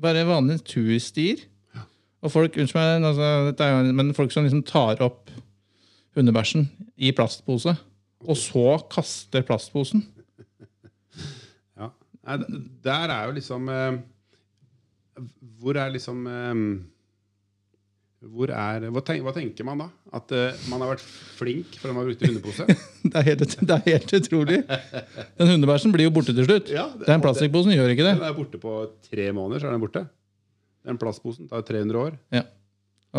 bare 0.00 0.26
vanlige 0.28 0.64
turstier. 0.74 1.42
Og 2.18 2.32
folk, 2.34 2.56
unnskyld 2.58 2.80
meg, 2.98 3.04
altså, 3.06 3.92
men 3.94 4.14
folk 4.16 4.32
som 4.34 4.42
liksom 4.42 4.64
tar 4.66 4.98
opp 5.06 5.30
hundebæsjen 6.18 6.66
i 6.98 7.12
plastpose, 7.16 7.74
og 8.26 8.36
så 8.38 8.66
kaster 8.90 9.44
plastposen. 9.46 10.04
Ja. 11.78 11.90
Nei, 12.28 12.36
der 12.84 13.12
er 13.14 13.26
jo 13.30 13.34
liksom 13.38 13.68
eh, 13.72 13.98
Hvor 15.62 15.78
er 15.80 15.90
liksom 15.94 16.24
eh, 16.30 16.62
hvor 18.18 18.50
er, 18.50 18.82
hva, 18.90 18.98
tenker, 19.06 19.22
hva 19.22 19.30
tenker 19.36 19.62
man 19.66 19.78
da? 19.78 19.84
At 20.18 20.32
eh, 20.34 20.56
man 20.72 20.82
har 20.82 20.90
vært 20.96 21.04
flink 21.38 21.76
fordi 21.78 21.92
man 21.94 22.02
har 22.02 22.08
brukt 22.10 22.24
hundepose? 22.26 22.64
Det 23.08 23.14
er 23.20 23.26
helt, 23.30 23.52
det 23.62 23.74
er 23.76 23.84
helt 23.86 24.10
utrolig. 24.18 24.56
Den 25.38 25.52
hundebæsjen 25.52 25.92
blir 25.94 26.08
jo 26.08 26.10
borte 26.16 26.34
til 26.34 26.44
slutt. 26.48 26.66
Ja, 26.74 26.88
det- 26.98 27.06
Den 27.08 27.22
plastikkposen 27.24 27.72
gjør 27.76 27.92
ikke 27.94 28.04
det. 28.08 28.16
Den 28.18 28.26
er 28.26 28.34
borte 28.36 28.58
på 28.60 28.72
tre 29.06 29.28
måneder, 29.32 29.62
så 29.62 29.68
er 29.70 29.76
den 29.76 29.84
borte. 29.86 30.02
Den 30.84 30.98
plastposen 31.00 31.46
tar 31.48 31.62
300 31.64 32.02
år. 32.02 32.18
Ja. 32.34 32.42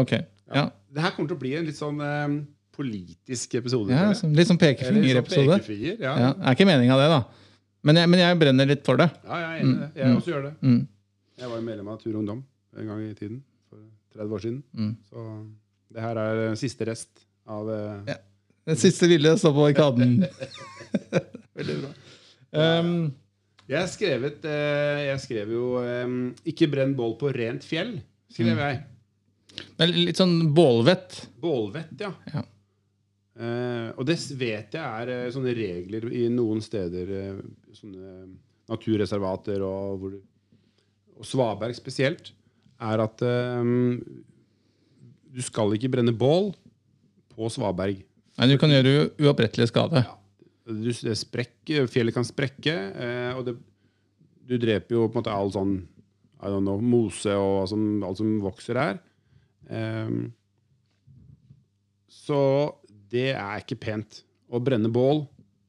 Ok. 0.03 0.11
Ja. 0.51 0.65
Det 0.93 1.01
her 1.07 1.15
kommer 1.15 1.31
til 1.31 1.39
å 1.39 1.41
bli 1.45 1.55
en 1.57 1.65
litt 1.71 1.79
sånn 1.79 2.03
eh, 2.03 2.35
politisk 2.79 3.55
episode. 3.59 3.91
Ja, 3.93 4.13
som, 4.17 4.31
litt 4.33 4.47
sånn 4.49 4.55
Eller 4.55 4.55
sånn 4.55 4.61
pekefingerepisode. 4.63 5.59
pekefinger, 5.59 5.99
Ja. 6.05 6.13
Ja, 6.23 6.31
er 6.39 6.55
ikke 6.57 6.67
meninga, 6.69 6.97
det, 7.01 7.09
da. 7.11 7.19
Men 7.87 7.95
jeg, 8.01 8.09
men 8.11 8.19
jeg 8.19 8.39
brenner 8.41 8.67
litt 8.67 8.83
for 8.87 8.99
det. 8.99 9.09
ja, 9.23 9.37
jeg 9.43 9.49
er 9.51 9.61
enig 9.63 9.75
i 9.75 9.79
det. 9.79 9.89
Jeg 10.01 10.15
også 10.19 10.31
gjør 10.33 10.43
det. 10.49 10.53
Mm. 10.63 10.79
Jeg 11.39 11.49
var 11.51 11.59
jo 11.61 11.65
medlem 11.69 11.87
av 11.93 11.99
Tur 12.01 12.11
og 12.13 12.19
Ungdom 12.23 12.41
en 12.79 12.89
gang 12.91 13.03
i 13.05 13.13
tiden. 13.15 13.37
For 13.69 13.79
30 14.17 14.35
år 14.35 14.43
siden. 14.43 14.59
Mm. 14.75 14.91
Så 15.07 15.23
det 15.95 16.03
her 16.03 16.19
er 16.21 16.41
eh, 16.49 16.55
siste 16.59 16.85
rest 16.89 17.23
av 17.47 17.69
eh, 17.71 18.11
Ja. 18.13 18.17
Den 18.69 18.77
siste 18.77 19.07
ville 19.09 19.31
står 19.39 19.53
på 19.55 19.63
arkaden. 19.71 20.19
Veldig 21.57 21.77
bra. 21.81 21.89
Um, 22.51 22.91
Jeg, 23.69 23.87
skrevet, 23.93 24.45
eh, 24.45 24.99
jeg 25.07 25.19
skrev 25.23 25.51
jo 25.53 25.63
'Ikke 26.45 26.67
brenn 26.69 26.95
bål 26.97 27.15
på 27.21 27.31
rent 27.33 27.63
fjell'. 27.65 27.99
skrev 28.33 28.57
Mm. 28.57 28.61
jeg. 28.65 28.83
litt 30.07 30.17
sånn 30.17 30.53
bålvett. 30.53 31.27
Bålvett, 31.41 31.93
ja. 31.99 32.11
Ja. 32.33 32.43
Eh, 33.39 33.89
og 33.95 34.03
det 34.03 34.17
vet 34.35 34.73
jeg 34.75 34.83
er 34.83 35.09
eh, 35.13 35.29
sånne 35.31 35.53
regler 35.55 36.09
i 36.11 36.25
noen 36.33 36.59
steder. 36.63 37.11
Eh, 37.15 37.37
sånne 37.77 38.25
naturreservater 38.69 39.63
og, 39.63 40.01
hvor, 40.01 40.17
og 41.15 41.27
Svaberg 41.27 41.77
spesielt. 41.77 42.33
Er 42.79 43.01
at 43.03 43.19
du 45.29 45.41
skal 45.43 45.73
ikke 45.75 45.89
brenne 45.91 46.13
bål 46.15 46.53
på 47.33 47.49
svaberg. 47.51 47.97
Nei, 48.39 48.47
du 48.47 48.55
kan 48.61 48.71
gjøre 48.71 49.09
uopprettelig 49.19 49.67
skade. 49.67 50.05
Du, 50.63 50.87
det 50.87 51.17
sprekker, 51.19 51.89
fjellet 51.91 52.15
kan 52.15 52.23
sprekke, 52.23 52.75
og 53.35 53.41
det, 53.49 53.57
du 54.47 54.55
dreper 54.63 54.95
jo 54.95 55.09
på 55.09 55.17
en 55.17 55.19
måte 55.19 55.35
all 55.35 55.51
sånn 55.51 55.73
I 56.39 56.53
don't 56.53 56.63
know, 56.63 56.79
mose 56.79 57.35
og 57.35 57.65
alt 57.65 57.73
som, 57.73 57.83
alt 58.07 58.21
som 58.21 58.31
vokser 58.45 58.79
her. 58.79 59.03
Um, 59.67 60.29
så 62.07 62.39
det 63.11 63.31
er 63.35 63.61
ikke 63.63 63.79
pent 63.81 64.23
å 64.49 64.61
brenne 64.63 64.89
bål 64.93 65.23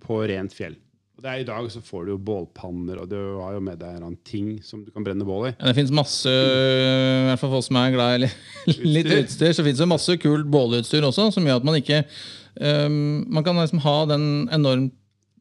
på 0.04 0.22
rent 0.30 0.54
fjell. 0.56 0.76
Og 1.20 1.24
det 1.24 1.28
er 1.34 1.42
I 1.42 1.48
dag 1.50 1.66
så 1.68 1.82
får 1.84 2.06
du 2.06 2.10
jo 2.14 2.20
bålpanner, 2.24 3.02
og 3.02 3.10
du 3.10 3.16
har 3.42 3.52
jo 3.52 3.60
med 3.60 3.76
deg 3.82 3.98
en 4.00 4.14
ting 4.24 4.54
som 4.64 4.80
du 4.86 4.88
kan 4.94 5.04
brenne 5.04 5.26
bål 5.28 5.50
i. 5.50 5.52
Ja, 5.58 5.66
det 5.68 5.76
fins 5.76 5.92
masse, 5.92 6.32
i 6.32 7.26
hvert 7.28 7.42
fall 7.42 7.50
for 7.52 7.60
oss 7.60 7.68
som 7.68 7.76
er 7.76 7.92
glad 7.92 8.14
i 8.14 8.22
li- 8.22 8.30
litt 8.96 9.10
Utstyr. 9.10 9.20
utstyr, 9.26 9.52
så 9.58 9.66
fins 9.66 9.82
det 9.82 9.88
masse 9.90 10.16
kult 10.22 10.48
bålutstyr 10.52 11.04
også, 11.10 11.28
som 11.34 11.44
gjør 11.44 11.60
at 11.60 11.66
man 11.68 11.76
ikke 11.80 11.98
um, 12.56 13.26
Man 13.28 13.44
kan 13.44 13.60
liksom 13.60 13.82
ha 13.84 13.96
den 14.14 14.24
enorm, 14.56 14.86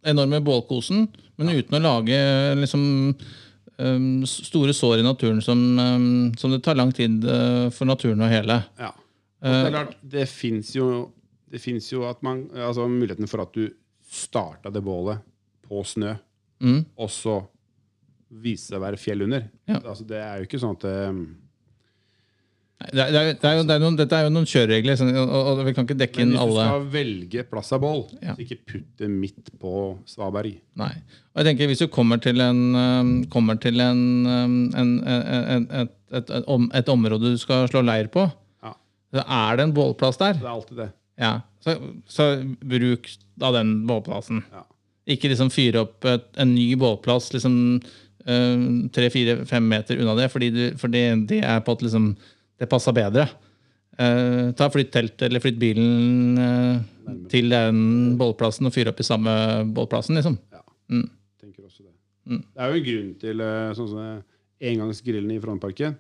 enorme 0.03 0.41
bålkosen, 0.43 1.07
men 1.39 1.53
uten 1.55 1.79
å 1.79 1.83
lage 1.85 2.19
liksom 2.59 2.83
um, 3.79 4.09
store 4.27 4.75
sår 4.75 4.99
i 4.99 5.05
naturen 5.07 5.39
som, 5.43 5.63
um, 5.79 6.09
som 6.35 6.51
det 6.51 6.59
tar 6.67 6.75
lang 6.75 6.91
tid 6.91 7.23
uh, 7.23 7.69
for 7.71 7.87
naturen 7.87 8.19
å 8.19 8.27
hele. 8.31 8.59
Ja. 8.83 8.91
Og 9.39 9.47
det 9.47 9.63
er 9.69 9.71
klart, 9.77 9.95
det 10.03 10.27
fins 10.27 10.73
jo, 10.75 10.89
det 11.51 11.61
finnes 11.63 11.87
jo 11.91 12.03
man, 12.21 12.45
altså 12.53 12.87
muligheten 12.89 13.27
for 13.29 13.41
at 13.41 13.53
du 13.55 13.69
starta 14.09 14.71
det 14.73 14.83
bålet 14.85 15.19
på 15.67 15.83
snø, 15.85 16.15
Mm. 16.61 16.81
og 16.99 17.07
så 17.09 17.37
viste 18.29 18.73
det 18.73 18.79
å 18.81 18.83
være 18.83 18.97
fjell 18.99 19.21
under. 19.23 19.45
Ja. 19.69 19.77
Altså, 19.79 20.03
det 20.05 20.17
er 20.19 20.41
jo 20.41 20.45
ikke 20.49 20.59
sånn 20.59 20.75
at 20.75 20.83
eh, 20.89 21.13
Det 22.91 22.99
er, 23.03 23.09
det 23.11 23.19
er, 23.19 23.29
det 23.39 23.47
er 23.49 23.55
jo, 23.57 23.63
det 23.67 23.75
er 23.75 23.81
noen, 23.83 23.95
dette 23.99 24.15
er 24.15 24.23
jo 24.27 24.29
noen 24.31 24.45
kjøreregler, 24.47 25.01
og, 25.19 25.31
og 25.51 25.61
vi 25.67 25.73
kan 25.75 25.83
ikke 25.87 25.97
dekke 25.99 26.19
Men 26.21 26.27
inn 26.29 26.35
hvis 26.35 26.39
du 26.39 26.43
alle. 26.45 26.67
skal 26.69 26.85
velge 26.93 27.43
plass 27.51 27.71
av 27.75 27.81
bål, 27.83 28.03
Ja. 28.23 28.35
så 28.37 28.43
ikke 28.45 28.57
putt 28.71 28.85
det 29.01 29.09
midt 29.11 29.49
på 29.59 29.73
Svaberg. 30.07 30.53
Nei. 30.79 30.91
Og 31.35 31.41
jeg 31.41 31.49
tenker 31.49 31.67
Hvis 31.71 31.81
du 31.83 31.87
kommer 31.91 32.21
til 32.23 32.39
en, 32.43 32.61
um, 32.75 33.11
kommer 33.31 33.59
til 33.59 33.79
en, 33.83 34.03
um, 34.27 34.55
en, 34.79 34.93
en, 35.03 35.25
en, 35.57 35.67
et, 35.81 35.91
et, 36.11 36.29
et, 36.31 36.69
et 36.79 36.89
område 36.95 37.33
du 37.35 37.37
skal 37.41 37.67
slå 37.71 37.83
leir 37.83 38.07
på, 38.13 38.29
Ja. 38.63 38.71
så 39.15 39.25
er 39.27 39.57
det 39.59 39.63
en 39.67 39.75
bålplass 39.75 40.17
der. 40.19 40.33
Det 40.39 40.47
er 40.47 40.53
alltid 40.55 40.77
det. 40.85 40.89
Ja. 41.19 41.33
Så, 41.63 41.75
så 42.07 42.29
bruk 42.63 43.09
da 43.39 43.51
den 43.57 43.81
bålplassen. 43.89 44.43
Ja. 44.53 44.63
Ikke 45.09 45.31
liksom 45.31 45.51
fyre 45.51 45.83
opp 45.83 46.05
et, 46.07 46.29
en 46.39 46.53
ny 46.55 46.71
bålplass 46.79 47.33
liksom 47.35 47.81
tre-fire-fem 48.29 49.65
meter 49.65 49.97
unna 49.97 50.13
det, 50.13 50.27
fordi, 50.29 50.49
du, 50.53 50.63
fordi 50.77 50.99
det 51.25 51.39
er 51.41 51.63
på 51.65 51.73
at 51.73 51.81
liksom, 51.81 52.11
det 52.61 52.67
passer 52.69 52.93
bedre. 52.93 53.23
Uh, 53.99 54.51
ta 54.55 54.67
Flytt 54.69 54.91
teltet 54.93 55.25
eller 55.27 55.41
flytt 55.41 55.57
bilen 55.59 56.37
uh, 56.37 56.83
til 57.31 57.49
den 57.51 57.79
bålplassen 58.19 58.69
og 58.69 58.75
fyre 58.75 58.93
opp 58.93 59.01
i 59.01 59.07
samme 59.07 59.33
bålplassen. 59.75 60.19
liksom. 60.19 60.37
Ja. 60.53 60.61
Mm. 60.93 61.07
Tenker 61.41 61.65
også 61.65 61.83
det. 61.83 61.95
Mm. 62.29 62.43
Det 62.43 62.61
er 62.61 62.69
jo 62.69 62.79
en 62.79 62.85
grunn 62.89 63.09
til 63.23 63.43
eh, 63.45 63.71
sånn 63.77 63.89
som 63.89 64.69
engangsgrillene 64.69 65.37
i 65.37 65.41
Frognerparken. 65.41 65.97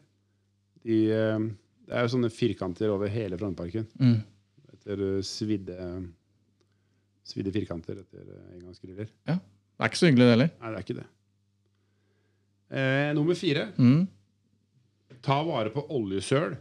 De, 0.85 0.99
eh, 1.15 1.47
det 1.89 1.95
er 1.95 2.05
jo 2.05 2.13
sånne 2.13 2.31
firkanter 2.33 2.93
over 2.93 3.11
hele 3.11 3.39
Frognerparken. 3.39 3.87
Mm. 3.99 4.19
Etter 4.79 5.01
eh, 5.17 5.21
svidde, 5.27 5.75
svidde 7.27 7.51
firkanter 7.53 7.99
etter 8.01 8.23
engangsgriller. 8.55 9.09
Ja. 9.29 9.35
Det 9.39 9.85
er 9.85 9.91
ikke 9.91 9.99
så 10.01 10.07
hyggelig, 10.09 10.25
det 10.27 10.33
heller. 10.35 10.49
Nei, 10.59 10.69
det 10.71 10.79
er 10.79 10.85
ikke 10.87 10.97
det. 10.99 11.07
Eh, 12.69 13.09
nummer 13.17 13.37
fire. 13.37 13.67
Mm. 13.79 14.07
Ta 15.25 15.39
vare 15.43 15.71
på 15.73 15.83
oljesøl 15.95 16.55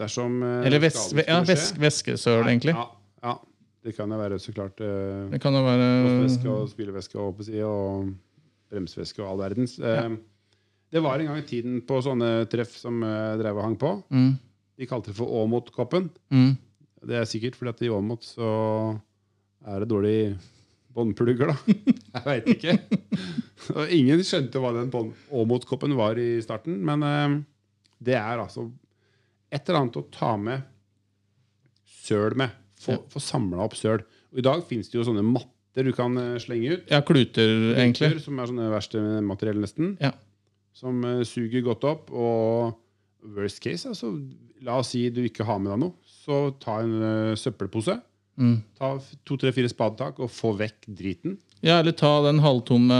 dersom 0.00 0.38
eh, 0.42 0.66
Eller 0.66 0.80
ves, 0.82 0.96
ja, 0.96 1.06
skulle 1.12 1.40
ves, 1.50 1.64
skje. 1.70 1.80
væskesøl, 1.82 2.44
egentlig. 2.48 2.74
Ja, 2.74 2.86
ja. 3.22 3.34
Det 3.82 3.96
kan 3.96 4.10
jo 4.14 4.18
være 4.20 4.38
så 4.38 4.52
klart 4.54 4.78
eh, 4.80 5.26
Det 5.32 5.40
kan 5.42 5.54
jo 5.58 5.62
være 5.66 5.86
Plastvæske 6.06 6.50
og 6.54 6.68
spylevæske 6.70 7.18
og, 7.18 7.40
og 7.66 8.12
bremsevæske 8.72 9.22
og 9.24 9.32
all 9.32 9.42
verdens. 9.42 9.76
Eh, 9.78 10.14
Det 10.92 11.00
var 11.02 11.18
en 11.20 11.26
gang 11.32 11.38
i 11.42 11.46
tiden 11.48 11.80
på 11.88 12.00
sånne 12.04 12.44
treff 12.52 12.74
som 12.78 13.02
eh, 13.06 13.36
drev 13.40 13.56
og 13.58 13.64
hang 13.68 13.78
på. 13.80 13.94
mm. 14.10 14.32
De 14.80 14.86
kalte 14.88 15.10
det 15.12 15.16
for 15.18 15.28
Åmot-koppen. 15.42 16.06
Mm. 16.32 16.54
Det 17.02 17.18
er 17.18 17.28
sikkert 17.28 17.58
fordi 17.58 17.72
at 17.72 17.84
i 17.86 17.90
Åmot 17.92 18.26
så 18.26 18.48
er 19.66 19.82
det 19.82 19.90
dårlig 19.90 20.16
båndplugger, 20.92 21.52
da. 21.52 21.76
Jeg 22.14 22.24
veit 22.26 22.50
ikke. 22.56 22.76
Og 23.78 23.94
ingen 23.94 24.22
skjønte 24.26 24.60
hva 24.62 24.74
den 24.76 24.90
Åmot-koppen 24.92 25.96
var 25.98 26.20
i 26.20 26.36
starten, 26.44 26.80
men 26.86 27.06
eh, 27.06 27.38
det 28.02 28.18
er 28.18 28.42
altså 28.42 28.68
et 29.52 29.66
eller 29.68 29.82
annet 29.82 29.98
å 30.00 30.06
ta 30.12 30.34
med 30.40 30.68
søl 32.02 32.36
med. 32.38 32.52
Få, 32.82 32.96
få 33.12 33.22
samla 33.22 33.62
opp 33.62 33.76
søl. 33.78 34.02
Og 34.32 34.40
I 34.40 34.46
dag 34.46 34.62
fins 34.66 34.90
det 34.90 34.98
jo 34.98 35.06
sånne 35.06 35.22
matter 35.26 35.86
du 35.86 35.92
kan 35.96 36.16
eh, 36.18 36.38
slenge 36.42 36.76
ut. 36.76 36.86
Ja, 36.90 37.02
kluter, 37.06 37.72
egentlig. 37.76 38.14
Som 38.24 38.40
er 38.42 38.50
sånne 38.50 38.70
verkstedmateriell, 38.72 39.60
nesten. 39.62 39.94
Ja. 40.02 40.14
Som 40.76 41.04
eh, 41.06 41.22
suger 41.28 41.64
godt 41.66 41.86
opp. 41.88 42.10
Og 42.10 42.78
worst 43.36 43.62
case, 43.62 43.86
altså, 43.92 44.10
la 44.64 44.80
oss 44.82 44.92
si 44.96 45.04
du 45.14 45.22
ikke 45.26 45.46
har 45.46 45.60
med 45.62 45.74
deg 45.74 45.82
noe. 45.84 46.01
Så 46.22 46.42
ta 46.62 46.78
en 46.84 46.98
uh, 47.02 47.38
søppelpose. 47.38 47.96
Mm. 48.40 48.60
Ta 48.78 48.94
to, 49.26 49.36
tre, 49.36 49.50
fire 49.54 49.70
spadetak 49.70 50.20
og 50.22 50.30
få 50.32 50.54
vekk 50.56 50.86
driten. 50.88 51.36
Ja, 51.62 51.78
eller 51.78 51.94
ta 51.94 52.10
den 52.24 52.40
halvtomme, 52.42 52.96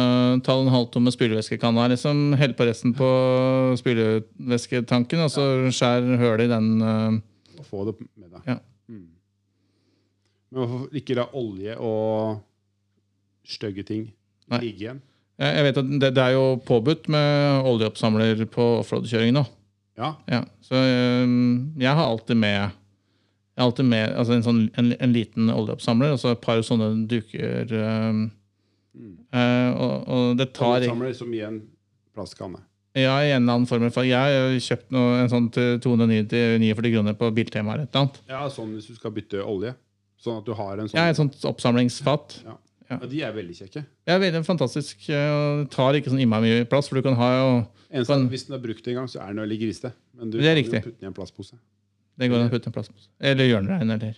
ta 0.47 0.57
den 0.61 0.71
halvtomme 0.71 1.11
spylevæskekanna. 1.15 1.89
Liksom, 1.91 2.35
Hell 2.39 2.55
på 2.59 2.67
resten 2.69 2.95
på 2.95 3.09
spylevæsketanken, 3.81 5.25
og 5.25 5.33
så 5.35 5.47
skjær 5.75 6.07
høl 6.21 6.45
i 6.45 6.51
den. 6.51 6.69
Uh... 6.83 7.63
Og 7.63 7.69
få 7.71 7.87
det 7.89 7.97
med 8.03 8.29
deg. 8.29 8.45
Ja. 8.53 8.59
Mm. 8.91 9.09
Men 10.53 10.61
hvorfor 10.61 11.01
ikke 11.01 11.17
la 11.19 11.27
olje 11.39 11.79
og 11.79 12.43
stygge 13.49 13.87
ting 13.87 14.05
ligge 14.61 14.87
igjen? 14.87 15.03
Jeg 15.43 15.65
vet 15.67 15.81
at 15.81 15.89
det, 15.89 16.13
det 16.15 16.23
er 16.23 16.37
jo 16.37 16.45
påbudt 16.63 17.09
med 17.11 17.67
oljeoppsamler 17.67 18.45
på 18.53 18.67
offroadkjøring 18.83 19.33
nå. 19.35 19.43
Ja. 19.99 20.13
Ja, 20.31 20.45
så 20.65 20.79
um, 21.25 21.73
jeg 21.81 21.95
har 21.97 22.05
alltid 22.05 22.39
med 22.39 22.79
jeg 23.53 23.61
har 23.61 23.69
alltid 23.69 23.85
med 23.85 24.15
altså 24.17 24.33
en, 24.33 24.43
sånn, 24.47 24.61
en, 24.81 24.93
en 24.99 25.13
liten 25.13 25.51
oljeoppsamler 25.53 26.15
og 26.15 26.21
så 26.23 26.33
et 26.33 26.41
par 26.41 26.63
sånne 26.65 26.91
duker. 27.11 27.69
Um, 27.77 28.23
mm. 28.97 29.15
uh, 29.35 29.71
og, 29.77 29.95
og 30.09 30.37
det 30.41 30.53
tar 30.57 30.87
Samler 30.89 31.13
som 31.17 31.33
i 31.37 31.43
en 31.45 31.59
plastkanne. 32.17 32.63
Ja, 32.97 33.15
i 33.25 33.31
en 33.33 33.43
eller 33.45 33.59
annen 33.59 33.69
form. 33.69 33.87
For 33.93 34.05
jeg 34.05 34.17
har 34.17 34.57
kjøpt 34.61 34.91
noe, 34.93 35.21
en 35.23 35.31
sånn 35.33 35.47
til 35.53 35.79
249 35.85 36.93
kroner 36.93 37.17
på 37.17 37.31
Biltema 37.37 37.75
eller 37.77 37.87
et 37.87 37.95
eller 37.95 38.07
annet. 38.07 38.19
Ja, 38.29 38.43
sånn 38.53 38.75
hvis 38.77 38.91
du 38.91 38.97
skal 38.99 39.15
bytte 39.17 39.45
olje. 39.45 39.73
Sånn 40.23 40.39
at 40.39 40.47
du 40.47 40.53
har 40.55 40.79
en 40.79 40.89
sånn 40.91 41.01
Ja, 41.01 41.09
et 41.11 41.19
sånt 41.19 41.39
oppsamlingsfat. 41.49 42.43
Ja. 42.47 42.59
Ja, 42.93 42.99
De 43.09 43.23
er 43.25 43.33
veldig 43.33 43.55
kjekke. 43.57 43.85
Ja, 44.09 44.19
veldig 44.21 44.43
fantastisk. 44.45 45.09
eh, 45.09 45.31
og 45.33 45.71
tar 45.73 45.97
ikke 45.97 46.13
sånn 46.13 46.21
innmari 46.21 46.51
mye 46.51 46.67
plass, 46.69 46.91
for 46.91 47.01
du 47.01 47.07
kan 47.07 47.17
ha 47.17 47.31
jo 47.39 47.47
Eneste, 47.93 48.13
Kan- 48.13 48.27
er 48.27 48.31
hvis 48.33 48.47
den 48.49 48.57
er 48.57 48.63
brukt 48.63 48.87
en 48.89 48.95
gang, 48.95 49.09
så 49.09 49.21
er 49.21 49.33
den 49.33 49.43
veldig 49.45 49.59
grisete. 49.61 49.93
Men 50.17 50.31
du 50.31 50.39
Det 50.39 50.47
er 50.47 50.55
kan 50.55 50.63
riktig. 50.63 50.81
jo 50.85 50.91
putte 50.91 51.01
den 51.01 51.05
i 51.05 51.11
en 51.11 51.15
plastpose. 51.17 51.55
Det 52.23 52.31
går 52.31 52.45
an 52.45 52.51
å 52.51 52.53
putte 52.53 52.71
en 52.71 52.77
plass 52.77 52.91
på. 52.93 53.03
Eller 53.33 53.51
hjørneregn, 53.51 53.91
eller 53.97 54.15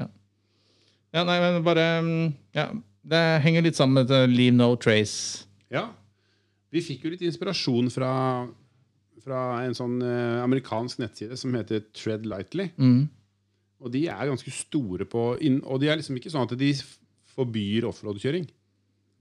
ja. 0.00 0.08
ja, 1.12 1.24
nei, 1.28 1.38
men 1.44 1.62
bare 1.66 1.86
mm, 2.00 2.26
Ja, 2.56 2.70
det 3.12 3.22
henger 3.44 3.66
litt 3.66 3.78
sammen 3.78 4.00
med 4.00 4.32
Leave 4.32 4.56
No 4.56 4.72
Trace. 4.80 5.44
Ja. 5.72 5.90
Vi 6.72 6.80
fikk 6.84 7.04
jo 7.04 7.12
litt 7.12 7.24
inspirasjon 7.26 7.90
fra, 7.92 8.12
fra 9.20 9.40
en 9.66 9.76
sånn 9.76 9.98
eh, 10.06 10.38
amerikansk 10.40 11.02
nettside 11.02 11.36
som 11.40 11.52
heter 11.58 11.84
Tread 11.92 12.24
Lightly. 12.28 12.70
Mm. 12.80 13.02
Og 13.82 13.92
de 13.92 14.06
er 14.08 14.30
ganske 14.30 14.52
store 14.54 15.06
på 15.10 15.22
Og 15.34 15.80
de 15.82 15.88
er 15.90 15.98
liksom 15.98 16.16
ikke 16.18 16.30
sånn 16.30 16.46
at 16.46 16.54
de 16.58 16.70
forbyr 17.34 17.88
offroad-kjøring. 17.88 18.46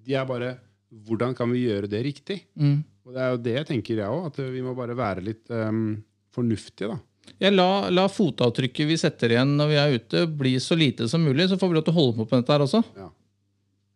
De 0.05 0.17
er 0.17 0.27
bare 0.29 0.55
Hvordan 0.91 1.33
kan 1.37 1.47
vi 1.53 1.65
gjøre 1.65 1.87
det 1.87 2.01
riktig? 2.03 2.41
Mm. 2.59 2.81
Og 3.07 3.13
det 3.15 3.21
er 3.23 3.29
jo 3.31 3.37
det 3.45 3.53
jeg 3.55 3.67
tenker, 3.69 4.01
jeg 4.01 4.11
òg. 4.11 4.25
At 4.27 4.39
vi 4.51 4.63
må 4.65 4.73
bare 4.75 4.97
være 4.97 5.23
litt 5.23 5.47
um, 5.55 6.01
fornuftige, 6.35 6.91
da. 6.91 6.97
Jeg 7.41 7.53
la, 7.55 7.89
la 7.89 8.05
fotavtrykket 8.09 8.87
vi 8.89 8.97
setter 9.01 9.33
igjen 9.33 9.55
når 9.57 9.69
vi 9.71 9.77
er 9.81 9.95
ute, 9.97 10.23
bli 10.37 10.55
så 10.61 10.75
lite 10.77 11.07
som 11.09 11.23
mulig, 11.25 11.47
så 11.49 11.57
får 11.57 11.71
vi 11.71 11.77
lov 11.79 11.85
til 11.87 11.93
å 11.93 11.99
holde 11.99 12.17
på 12.19 12.27
med 12.29 12.43
dette 12.43 12.53
her 12.53 12.63
også. 12.65 12.81
Ja. 12.97 13.07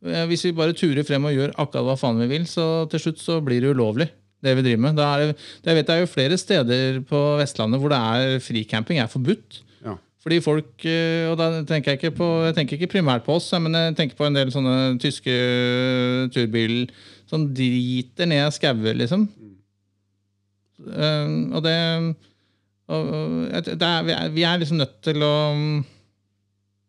Eh, 0.05 0.25
Hvis 0.29 0.46
vi 0.48 0.53
bare 0.58 0.74
turer 0.77 1.05
frem 1.05 1.25
og 1.29 1.34
gjør 1.36 1.53
akkurat 1.62 1.86
hva 1.89 1.96
faen 2.00 2.22
vi 2.24 2.27
vil, 2.32 2.46
så 2.50 2.86
til 2.89 3.01
slutt 3.03 3.22
så 3.22 3.38
blir 3.46 3.62
det 3.65 3.74
ulovlig. 3.75 4.10
det 4.46 4.51
vi 4.60 4.62
driver 4.65 4.82
med. 4.84 4.98
Da 5.00 5.05
er 5.15 5.22
det, 5.32 5.38
jeg 5.65 5.77
vet 5.79 5.88
jeg 5.89 6.01
jo 6.03 6.10
flere 6.12 6.38
steder 6.38 7.00
på 7.10 7.22
Vestlandet 7.39 7.82
hvor 7.82 7.89
det 7.89 7.98
er 7.98 8.36
fricamping 8.46 9.00
er 9.01 9.10
forbudt. 9.10 9.62
Ja. 9.86 9.96
Fordi 10.22 10.38
folk, 10.46 10.86
eh, 10.86 11.25
og 11.32 11.38
da 11.39 11.48
tenker 11.65 11.94
jeg 11.96 12.01
ikke 12.01 12.13
på, 12.17 12.27
jeg 12.46 12.58
tenker 12.60 12.77
ikke 12.77 12.91
primært 12.94 13.25
på 13.25 13.38
oss, 13.39 13.48
men 13.58 13.74
jeg 13.74 13.96
tenker 13.98 14.20
på 14.20 14.27
en 14.27 14.38
del 14.38 14.53
sånne 14.53 14.75
tyske 15.01 15.34
turbil 16.36 16.86
som 17.29 17.48
driter 17.58 18.29
ned 18.29 18.53
skauer, 18.53 18.94
liksom. 19.01 19.25
Eh, 20.86 21.34
og 21.55 21.62
det, 21.65 21.75
og, 22.88 23.08
og, 23.18 23.36
er, 23.50 24.04
vi, 24.06 24.13
er, 24.44 24.50
er 24.54 24.58
liksom 24.62 24.77
nødt 24.82 24.98
til 25.06 25.24
å 25.25 25.34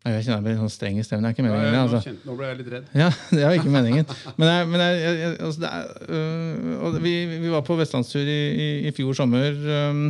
Nei, 0.06 0.12
Jeg 0.14 0.22
kjenner 0.26 0.36
jeg 0.38 0.44
blir 0.46 0.58
sånn 0.60 0.70
streng 0.70 0.98
i 1.00 1.02
stemmen. 1.02 1.24
Det 1.24 1.30
er 1.32 1.34
ikke 1.34 1.42
Ja, 1.42 1.50
meningen. 1.50 1.72
jeg, 1.74 1.82
altså. 1.96 2.12
nå, 2.28 2.34
ble 2.38 2.46
jeg 2.46 2.58
litt 2.60 2.68
redd. 2.76 2.90
Ja, 2.94 3.08
det 3.34 3.40
var 3.42 3.54
ikke 3.58 3.72
meningen. 3.74 4.04
Men, 4.38 4.46
jeg, 4.52 4.66
men 4.70 4.82
jeg, 4.84 5.30
altså 5.42 5.64
er, 5.66 5.88
øh, 6.14 6.98
vi, 7.02 7.14
vi 7.42 7.50
var 7.50 7.64
på 7.66 7.74
vestlandstur 7.80 8.22
i, 8.22 8.36
i, 8.54 8.68
i 8.86 8.92
fjor 8.94 9.16
sommer 9.18 9.50
øh, 9.50 10.04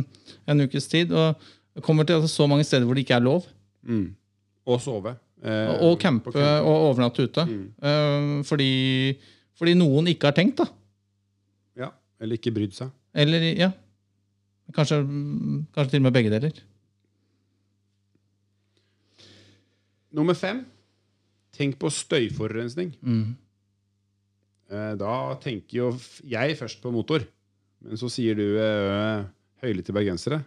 en 0.53 0.61
ukes 0.67 0.85
tid. 0.91 1.15
Og 1.17 1.81
kommer 1.81 2.05
til 2.05 2.19
altså, 2.19 2.29
så 2.29 2.45
mange 2.51 2.67
steder 2.67 2.85
hvor 2.85 2.93
det 2.99 3.07
ikke 3.07 3.17
er 3.17 3.25
lov. 3.25 3.47
Mm. 3.89 4.11
Og 4.69 4.83
sove. 4.85 5.15
Eh, 5.41 5.65
Og 5.71 5.81
og 5.89 5.97
campe 6.01 6.35
og 6.35 6.69
overnatte 6.91 7.25
ute. 7.25 7.47
Mm. 7.49 7.65
Øh, 7.81 8.45
fordi, 8.45 8.69
fordi 9.57 9.73
noen 9.81 10.13
ikke 10.13 10.29
har 10.29 10.37
tenkt, 10.37 10.61
da. 10.61 10.69
Ja. 11.87 11.89
Eller 12.21 12.37
ikke 12.37 12.53
brydd 12.53 12.77
seg. 12.77 12.93
Eller 13.17 13.49
ja. 13.57 13.71
Kanskje, 14.75 14.99
kanskje 15.75 15.91
til 15.93 16.01
og 16.01 16.07
med 16.09 16.15
begge 16.17 16.31
deler. 16.33 16.57
Nummer 20.17 20.35
fem. 20.37 20.63
Tenk 21.57 21.77
på 21.81 21.89
støyforurensning. 21.93 22.93
Mm. 23.01 23.35
Eh, 24.71 24.93
Da 24.99 25.13
tenker 25.41 25.77
jo 25.79 25.89
jeg 26.27 26.57
først 26.59 26.81
på 26.83 26.91
motor. 26.93 27.25
Men 27.81 27.99
så 27.99 28.09
sier 28.11 28.37
du 28.37 28.45
eh, 28.59 29.25
høylytte 29.63 29.95
bergensere. 29.95 30.41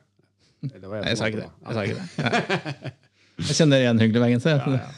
Eller 0.67 0.89
hva 0.91 1.01
Nei, 1.01 1.13
jeg 1.13 1.21
sa 1.21 1.29
ikke 1.31 1.41
det. 1.41 1.51
Jeg, 1.65 1.91
ikke 1.91 2.01
det. 2.01 2.95
Jeg 3.41 3.57
kjenner 3.57 3.81
igjen 3.81 4.03
hyggelig 4.03 4.25
bergenser. 4.27 4.59
Ja, 4.61 4.81
ja. 4.81 4.91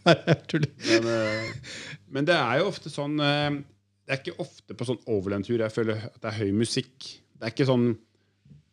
jeg. 0.54 0.70
Men, 0.88 1.10
eh, 1.12 1.74
men 2.08 2.28
det 2.28 2.36
er 2.38 2.62
jo 2.62 2.70
ofte 2.70 2.88
sånn 2.88 3.18
Det 3.20 4.14
er 4.14 4.22
ikke 4.22 4.40
ofte 4.40 4.72
på 4.74 4.86
sånn 4.88 5.02
overlandtur 5.12 5.60
jeg 5.60 5.74
føler 5.74 6.06
at 6.08 6.16
det 6.22 6.30
er 6.30 6.38
høy 6.40 6.54
musikk. 6.56 6.94
Det 7.36 7.44
er 7.46 7.52
ikke 7.52 7.68
sånn 7.68 7.90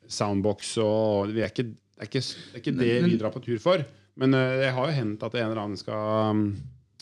soundbox 0.07 0.75
og 0.83 1.33
vi 1.33 1.43
er 1.43 1.51
ikke, 1.51 1.67
det, 1.71 1.99
er 1.99 2.09
ikke, 2.09 2.23
det 2.23 2.53
er 2.53 2.61
ikke 2.63 2.75
det 2.79 2.93
vi 3.05 3.19
drar 3.19 3.33
på 3.33 3.43
tur 3.43 3.59
for. 3.61 3.83
Men 4.17 4.33
eh, 4.37 4.55
det 4.63 4.73
har 4.75 4.89
jo 4.89 4.97
hendt 4.97 5.25
at 5.27 5.35
en 5.37 5.49
eller 5.49 5.63
annen 5.63 5.79
skal 5.79 6.33
um, 6.33 6.45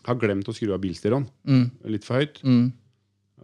ha 0.08 0.15
glemt 0.20 0.50
å 0.50 0.56
skru 0.56 0.74
av 0.76 0.82
bilstereoen. 0.84 1.28
Mm. 1.48 1.68
Litt 1.94 2.08
for 2.08 2.20
høyt. 2.20 2.41
Mm. 2.44 2.65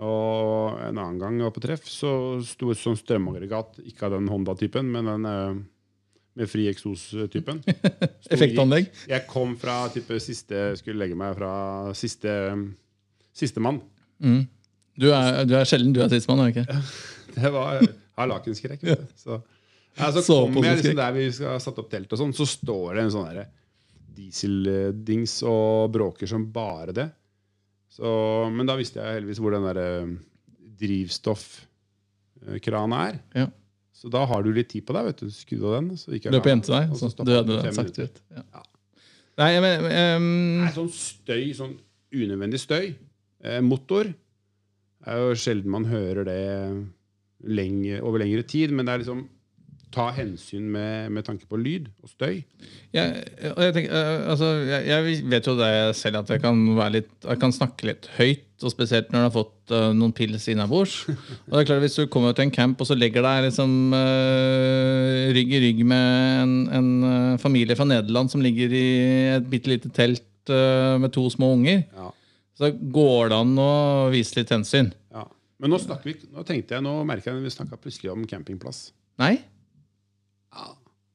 Og 0.02 0.80
en 0.82 0.98
annen 0.98 1.20
gang 1.22 1.38
jeg 1.38 1.48
var 1.48 1.56
på 1.56 1.64
treff, 1.64 1.86
så 1.92 2.12
sto 2.46 2.72
et 2.74 2.80
sånt 2.80 3.00
strømaggregat, 3.02 3.82
ikke 3.86 4.08
av 4.08 4.16
den 4.16 4.32
Honda-typen, 4.32 4.90
men 4.92 5.10
den 5.10 5.28
uh, 5.30 5.62
med 6.40 6.48
fri 6.50 6.66
eksos-typen. 6.72 7.60
Effektanlegg. 8.34 8.92
Jeg 9.12 9.28
kom 9.30 9.58
fra 9.60 9.84
type 9.92 10.16
siste 10.24 10.70
Skulle 10.80 11.04
legge 11.04 11.18
meg 11.20 11.36
fra 11.36 11.54
siste 11.98 12.32
Sistemann. 13.36 13.82
Mm. 14.24 14.46
Du, 15.00 15.10
er, 15.12 15.44
du 15.48 15.58
er 15.60 15.68
sjelden 15.68 15.92
du 15.96 16.02
er 16.04 16.12
sistemann, 16.12 16.46
er 16.46 16.52
du 16.52 16.62
ikke? 16.62 16.80
Det 17.36 17.52
var 17.54 17.80
har 18.22 18.30
lakenskrekk. 18.32 18.82
du. 18.82 18.96
Så, 19.24 19.40
ja, 19.98 20.12
så 20.12 20.22
kommer 20.28 20.68
jeg 20.70 20.78
liksom 20.80 21.00
der 21.00 21.12
vi 21.16 21.24
skal 21.36 21.60
satt 21.64 21.80
opp 21.82 21.90
telt, 21.92 22.14
og 22.14 22.18
sånn, 22.22 22.34
så 22.36 22.46
står 22.48 22.90
det 22.96 23.02
en 23.06 23.16
sånn 23.16 23.30
dieseldings 24.16 25.34
og 25.48 25.92
bråker 25.96 26.28
som 26.30 26.42
bare 26.54 26.92
det. 26.96 27.10
Så, 27.92 28.08
men 28.54 28.66
da 28.70 28.74
visste 28.80 28.98
jeg 29.02 29.16
heldigvis 29.18 29.42
hvor 29.44 29.52
den 29.56 29.68
der 29.68 29.78
eh, 29.82 30.10
drivstoffkrana 30.82 32.98
er. 33.10 33.16
Ja. 33.36 33.48
Så 34.02 34.06
da 34.12 34.22
har 34.26 34.40
du 34.44 34.50
litt 34.56 34.70
tid 34.72 34.84
på 34.88 34.94
deg. 34.96 35.04
vet 35.12 35.20
du, 35.22 35.28
Skru 35.34 35.58
av 35.60 35.74
den. 35.78 35.88
Så 36.00 36.08
gikk 36.16 36.26
jeg 36.26 36.34
Løp 36.34 36.44
på 36.46 36.50
av, 36.50 36.54
jentevei, 36.56 36.84
så 36.90 36.96
så 36.98 37.10
stoppet 37.12 37.34
døde 37.34 37.64
den 37.68 37.76
sakte 37.76 38.02
ut. 38.08 38.18
Ja. 38.34 38.44
Ja. 38.48 38.62
Nei, 39.42 39.52
men 39.64 39.74
Det 39.86 39.92
Nei, 40.22 40.72
sånn 40.76 40.94
støy, 40.96 41.44
sånn 41.58 41.76
unødvendig 42.12 42.60
støy. 42.62 42.86
Eh, 43.44 43.62
motor 43.66 44.06
er 45.02 45.22
jo 45.22 45.36
sjelden 45.40 45.72
man 45.74 45.86
hører 45.90 46.24
det 46.28 46.42
lenge, 47.42 48.02
over 48.06 48.20
lengre 48.22 48.44
tid, 48.46 48.72
men 48.76 48.86
det 48.86 48.94
er 48.94 49.00
liksom 49.04 49.20
ta 49.92 50.08
hensyn 50.16 50.68
med, 50.74 51.12
med 51.14 51.26
tanke 51.28 51.48
på 51.50 51.58
lyd 51.60 51.90
og 52.04 52.12
støy. 52.12 52.42
jeg, 52.96 53.24
og 53.52 53.60
jeg, 53.66 53.74
tenker, 53.76 53.96
eh, 53.98 54.30
altså, 54.32 54.50
jeg, 54.68 54.86
jeg 54.88 55.18
vet 55.32 55.50
jo 55.50 55.56
det 55.60 55.72
selv 56.00 56.22
at 56.22 56.32
jeg 56.34 56.44
kan, 56.44 56.62
være 56.78 56.96
litt, 56.98 57.12
jeg 57.26 57.42
kan 57.42 57.56
snakke 57.56 57.90
litt 57.90 58.08
høyt, 58.18 58.48
og 58.62 58.74
spesielt 58.74 59.10
når 59.12 59.20
du 59.20 59.26
har 59.26 59.34
fått 59.34 59.74
uh, 59.74 59.90
noen 59.98 60.14
pils 60.14 60.46
innabords. 60.54 61.00
Og 61.10 61.54
det 61.56 61.62
er 61.64 61.68
klart 61.72 61.82
Hvis 61.82 61.98
du 61.98 62.04
kommer 62.14 62.36
til 62.38 62.46
en 62.46 62.54
camp 62.54 62.82
og 62.84 62.88
så 62.88 62.98
legger 62.98 63.26
deg 63.26 63.48
liksom 63.48 63.74
uh, 63.96 65.32
rygg 65.34 65.56
i 65.58 65.62
rygg 65.66 65.84
med 65.90 66.44
en, 66.44 66.56
en 66.78 66.92
uh, 67.02 67.40
familie 67.42 67.78
fra 67.80 67.88
Nederland 67.90 68.30
som 68.30 68.44
ligger 68.44 68.74
i 68.78 68.88
et 69.38 69.50
bitte 69.50 69.72
lite 69.74 69.94
telt 69.96 70.28
med 70.52 71.12
to 71.14 71.22
små 71.30 71.52
unger, 71.54 71.84
Ja. 71.94 72.08
så 72.58 72.72
går 72.74 73.30
det 73.30 73.38
an 73.38 73.52
å 73.62 73.74
vise 74.12 74.40
litt 74.40 74.50
hensyn. 74.52 74.90
Ja. 75.14 75.28
Men 75.62 75.70
nå, 75.70 75.78
vi, 76.02 76.16
nå 76.34 76.42
tenkte 76.48 76.74
jeg, 76.74 76.82
nå 76.82 76.96
merker 77.06 77.30
jeg 77.30 77.38
at 77.38 77.46
vi 77.46 77.54
snakka 77.54 77.78
plutselig 77.78 78.10
om 78.10 78.24
campingplass. 78.28 78.88
Nei? 79.22 79.36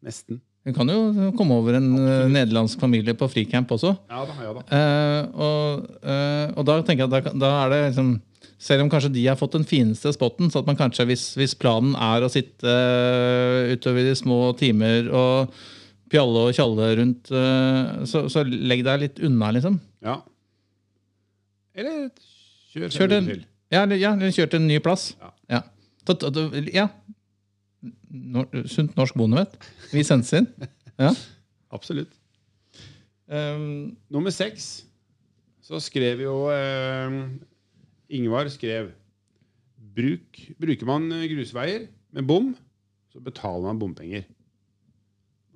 Nesten. 0.07 0.41
Du 0.67 0.73
kan 0.75 0.89
jo 0.91 1.31
komme 1.39 1.55
over 1.55 1.77
en 1.79 1.93
Absolutt. 1.95 2.33
nederlandsk 2.35 2.81
familie 2.83 3.15
på 3.15 3.29
fricamp 3.31 3.71
også. 3.71 3.93
Ja 4.11 4.25
da. 4.27 4.35
ja 4.43 4.53
da. 4.57 4.63
Eh, 4.77 5.29
og, 5.47 5.85
eh, 6.03 6.47
og 6.59 6.67
da 6.67 6.77
tenker 6.83 7.05
jeg 7.07 7.13
at 7.13 7.29
da, 7.29 7.33
da 7.45 7.51
er 7.65 7.71
det 7.75 7.81
liksom 7.91 8.17
Selv 8.59 8.83
om 8.87 8.89
kanskje 8.91 9.11
de 9.13 9.23
har 9.27 9.37
fått 9.37 9.53
den 9.53 9.67
fineste 9.69 10.09
spotten, 10.17 10.49
så 10.49 10.63
at 10.63 10.67
man 10.67 10.79
kanskje, 10.79 11.05
hvis, 11.11 11.25
hvis 11.37 11.53
planen 11.61 11.93
er 11.93 12.25
å 12.25 12.31
sitte 12.33 12.65
eh, 12.65 13.75
utover 13.75 14.07
de 14.07 14.15
små 14.17 14.39
timer 14.57 15.11
og 15.13 15.53
pjalle 16.09 16.47
og 16.49 16.55
tjalle 16.57 16.87
rundt, 16.97 17.29
eh, 17.37 18.07
så, 18.09 18.23
så 18.33 18.47
legg 18.49 18.81
deg 18.87 19.03
litt 19.03 19.21
unna, 19.29 19.51
liksom. 19.53 19.77
Ja. 20.07 20.23
Eller 21.77 22.07
kjør 22.73 22.89
Kjør 22.97 23.13
til, 23.13 23.45
ja, 23.77 23.83
eller- 23.83 24.01
ja, 24.01 24.15
kjør 24.17 24.49
til 24.55 24.61
en 24.63 24.69
ny 24.73 24.79
plass. 24.81 25.11
Ja. 25.21 25.31
Ja. 25.59 25.63
Ja. 26.73 26.89
Nor 28.11 28.47
sunt 28.71 28.95
norsk 28.99 29.17
bondevett. 29.19 29.57
Vi 29.93 30.05
sendes 30.07 30.33
inn. 30.39 30.47
Ja. 31.01 31.11
Absolutt. 31.75 32.13
Um, 33.27 33.97
Nummer 34.13 34.31
seks 34.31 34.85
så 35.67 35.81
skrev 35.83 36.21
jo 36.23 36.35
eh, 36.55 37.17
Ingvar 38.15 38.47
skrev 38.55 38.93
Bruk, 39.97 40.39
Bruker 40.63 40.87
man 40.87 41.09
grusveier 41.27 41.89
med 42.15 42.27
bom, 42.29 42.53
så 43.11 43.19
betaler 43.25 43.67
man 43.67 43.81
bompenger. 43.81 44.23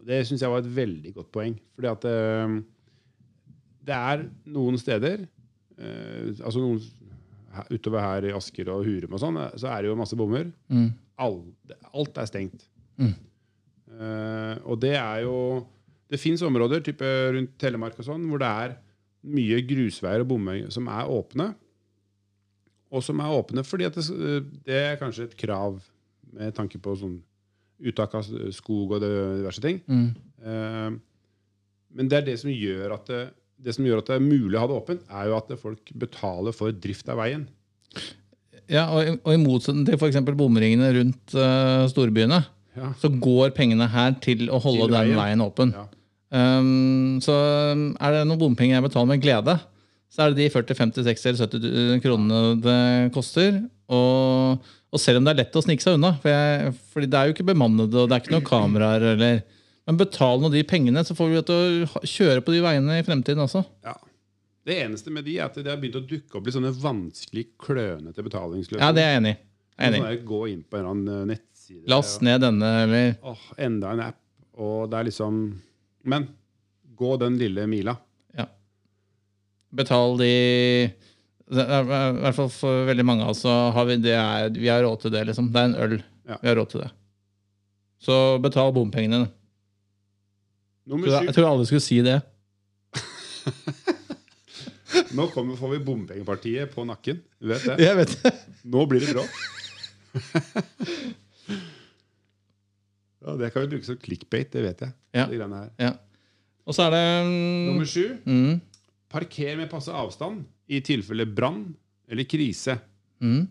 Det 0.07 0.23
syns 0.27 0.43
jeg 0.43 0.51
var 0.51 0.65
et 0.65 0.73
veldig 0.75 1.13
godt 1.15 1.31
poeng. 1.35 1.55
Fordi 1.77 1.91
at 1.93 2.07
eh, 2.11 2.57
det 3.87 3.97
er 3.97 4.25
noen 4.51 4.79
steder 4.81 5.23
eh, 5.79 6.33
Altså 6.41 6.63
noen, 6.63 6.81
utover 7.71 8.03
her 8.03 8.27
i 8.31 8.35
Asker 8.37 8.69
og 8.73 8.85
Hurum 8.89 9.15
og 9.17 9.23
sånn, 9.23 9.39
eh, 9.45 9.55
så 9.61 9.71
er 9.71 9.83
det 9.85 9.93
jo 9.93 9.99
masse 10.01 10.19
bommer. 10.19 10.51
mm, 10.73 10.91
Alt, 11.21 11.75
alt 11.93 12.21
er 12.23 12.29
stengt. 12.31 12.67
Mm. 13.01 13.15
Uh, 13.91 14.55
og 14.71 14.79
det 14.81 14.95
er 14.95 15.25
jo 15.25 15.67
Det 16.11 16.19
fins 16.21 16.43
områder 16.47 16.83
type 16.85 17.07
rundt 17.35 17.57
Telemark 17.59 17.99
og 17.99 18.07
sånn, 18.07 18.25
hvor 18.31 18.41
det 18.43 18.49
er 18.51 18.77
mye 19.31 19.61
grusveier 19.67 20.25
og 20.25 20.31
bommer 20.33 20.65
som 20.75 20.89
er 20.91 21.11
åpne. 21.11 21.51
Og 22.91 23.05
som 23.07 23.21
er 23.23 23.35
åpne 23.37 23.63
fordi 23.67 23.87
at 23.87 23.99
det, 23.99 24.39
det 24.67 24.79
er 24.79 24.99
kanskje 24.99 25.29
et 25.29 25.37
krav 25.39 25.79
med 26.35 26.55
tanke 26.57 26.81
på 26.83 26.97
sånn 26.99 27.21
uttak 27.81 28.17
av 28.19 28.27
skog 28.55 28.97
og 28.97 29.05
det, 29.05 29.13
diverse 29.43 29.65
ting. 29.65 29.81
mm, 29.87 30.11
Uh, 30.41 30.97
men 31.93 32.09
det 32.09 32.17
er 32.17 32.23
det 32.31 32.39
som 32.41 32.49
gjør 32.49 32.95
at 32.95 33.09
det, 33.11 33.19
det 33.61 33.75
som 33.77 33.85
gjør 33.85 34.01
at 34.01 34.09
det 34.09 34.15
er 34.17 34.25
mulig 34.25 34.57
å 34.57 34.63
ha 34.63 34.69
det 34.71 34.77
åpent, 34.79 35.03
er 35.13 35.29
jo 35.29 35.37
at 35.37 35.51
folk 35.61 35.93
betaler 36.01 36.55
for 36.57 36.73
drift 36.73 37.11
av 37.13 37.21
veien. 37.21 37.45
Ja, 38.71 38.85
og, 38.95 39.17
og 39.27 39.33
i 39.35 39.41
motsetning 39.43 39.85
til 39.89 39.97
f.eks. 39.99 40.21
bomringene 40.39 40.93
rundt 40.99 41.35
uh, 41.37 41.87
storbyene, 41.91 42.43
Ja. 42.79 42.93
så 43.03 43.09
går 43.11 43.51
pengene 43.57 43.89
her 43.91 44.13
til 44.23 44.47
å 44.49 44.61
holde 44.63 44.87
Til 44.87 44.93
den 44.95 45.09
veien. 45.11 45.19
veien 45.19 45.43
åpen. 45.43 45.73
Ja. 45.75 45.87
Um, 46.31 47.17
så 47.25 47.35
um, 47.75 47.89
er 47.99 48.15
det 48.15 48.21
noen 48.31 48.39
bompenger 48.39 48.77
jeg 48.79 48.85
betaler 48.87 49.11
med 49.11 49.23
glede, 49.25 49.57
så 50.11 50.23
er 50.25 50.31
det 50.35 50.45
de 50.45 50.51
40 50.55 50.79
50 50.79 51.07
60 51.07 51.27
eller 51.33 51.41
70 51.43 51.65
du- 51.65 52.01
kronene 52.05 52.43
det 52.63 53.13
koster. 53.15 53.59
Og, 53.91 54.63
og 54.95 55.03
selv 55.03 55.19
om 55.19 55.27
det 55.27 55.33
er 55.35 55.41
lett 55.43 55.59
å 55.59 55.63
snike 55.67 55.83
seg 55.83 55.99
unna, 55.99 56.13
for 56.23 56.31
jeg, 56.31 56.71
fordi 56.95 57.09
det 57.11 57.19
er 57.19 57.27
jo 57.31 57.35
ikke 57.35 57.49
bemannede, 57.51 57.95
og 58.05 58.07
det 58.11 58.17
er 58.17 58.23
ikke 58.23 58.37
noen 58.37 58.47
kameraer 58.47 59.09
eller 59.17 59.43
Men 59.91 59.99
betal 59.99 60.39
nå 60.43 60.51
de 60.55 60.63
pengene, 60.63 61.03
så 61.07 61.15
får 61.19 61.31
vi 61.33 61.43
til 61.49 61.85
å 61.91 62.03
kjøre 62.07 62.43
på 62.47 62.55
de 62.55 62.61
veiene 62.63 63.01
i 63.01 63.07
fremtiden 63.07 63.43
også. 63.43 63.65
Ja. 63.87 63.97
Det 64.71 64.77
eneste 64.85 65.11
med 65.11 65.27
de 65.27 65.37
er 65.41 65.49
at 65.49 65.57
det 65.59 65.67
har 65.67 65.79
begynt 65.83 65.99
å 65.99 66.07
dukke 66.07 66.39
opp 66.39 66.47
litt 66.47 66.55
sånne 66.55 66.71
vanskelig 66.79 67.47
klønete 67.59 68.23
betalingsløsninger. 68.23 68.85
Ja, 68.85 68.95
det 68.95 69.03
er 69.03 69.17
jeg 69.17 69.23
enig 69.23 69.33
i. 69.35 69.39
Jeg 69.81 69.89
er 69.89 69.97
Sånn 69.97 70.27
Gå 70.29 70.41
inn 70.51 70.61
på 70.63 70.77
en 70.77 70.83
eller 70.83 70.93
annen 70.95 71.15
eh, 71.15 71.29
nettside. 71.33 71.83
Last 71.91 72.23
ned 72.27 72.43
denne, 72.45 72.69
eller 72.85 73.15
Åh, 73.33 73.47
enda 73.67 73.95
en 73.97 74.03
app. 74.05 74.21
Og 74.61 74.91
det 74.93 74.99
er 75.01 75.09
liksom 75.09 75.41
Men 76.13 76.29
gå 77.01 77.15
den 77.23 77.39
lille 77.41 77.65
mila. 77.71 77.97
Ja. 78.37 78.47
Betal 79.73 80.19
de 80.21 80.31
I 80.31 81.57
hvert 81.57 82.37
fall 82.37 82.51
for 82.55 82.87
veldig 82.91 83.07
mange 83.09 83.27
av 83.27 83.33
oss 83.33 83.43
har 83.49 83.89
vi 83.89 83.97
det 84.05 84.15
er, 84.15 84.53
vi 84.55 84.69
har 84.71 84.85
råd 84.85 85.01
til 85.03 85.15
det. 85.17 85.25
liksom. 85.33 85.49
Det 85.51 85.61
er 85.65 85.71
en 85.73 85.79
øl. 85.87 85.97
Ja. 86.29 86.37
Vi 86.43 86.53
har 86.53 86.61
råd 86.61 86.75
til 86.75 86.85
det. 86.85 86.91
Så 88.05 88.17
betal 88.45 88.71
bompengene. 88.77 89.25
Nummer 90.87 91.11
syv. 91.11 91.27
jeg 91.27 91.35
tror 91.37 91.49
alle 91.51 91.67
skulle 91.67 91.85
si 91.85 91.99
det. 92.07 92.21
Nå 95.15 95.27
kommer, 95.35 95.57
får 95.59 95.71
vi 95.77 95.81
bompengepartiet 95.87 96.73
på 96.75 96.85
nakken. 96.89 97.21
Du 97.41 97.51
vet 97.53 97.65
det? 97.67 97.77
Jeg 97.85 97.97
vet 98.01 98.15
det. 98.23 98.33
Nå 98.71 98.85
blir 98.91 99.05
det 99.05 99.15
bra. 99.15 99.25
ja, 103.25 103.35
det 103.41 103.51
kan 103.53 103.63
vi 103.65 103.71
bruke 103.75 103.87
som 103.87 103.99
clickbait, 104.01 104.51
det 104.53 104.65
vet 104.65 104.85
jeg. 104.87 104.95
Ja. 105.17 105.27
Det 105.31 105.41
her. 105.43 105.71
Ja. 105.81 105.93
Og 106.67 106.77
så 106.77 106.87
er 106.87 106.95
det 106.95 107.05
mm, 107.27 107.67
Nummer 107.71 107.89
sju. 107.89 108.05
mm, 108.25 108.61
Parker 109.11 109.57
med 109.59 109.71
passe 109.73 109.91
avstand 109.95 110.45
i 110.71 110.81
tilfelle 110.87 111.27
brann 111.27 111.65
eller 112.11 112.27
krise. 112.31 112.77
mm, 113.23 113.43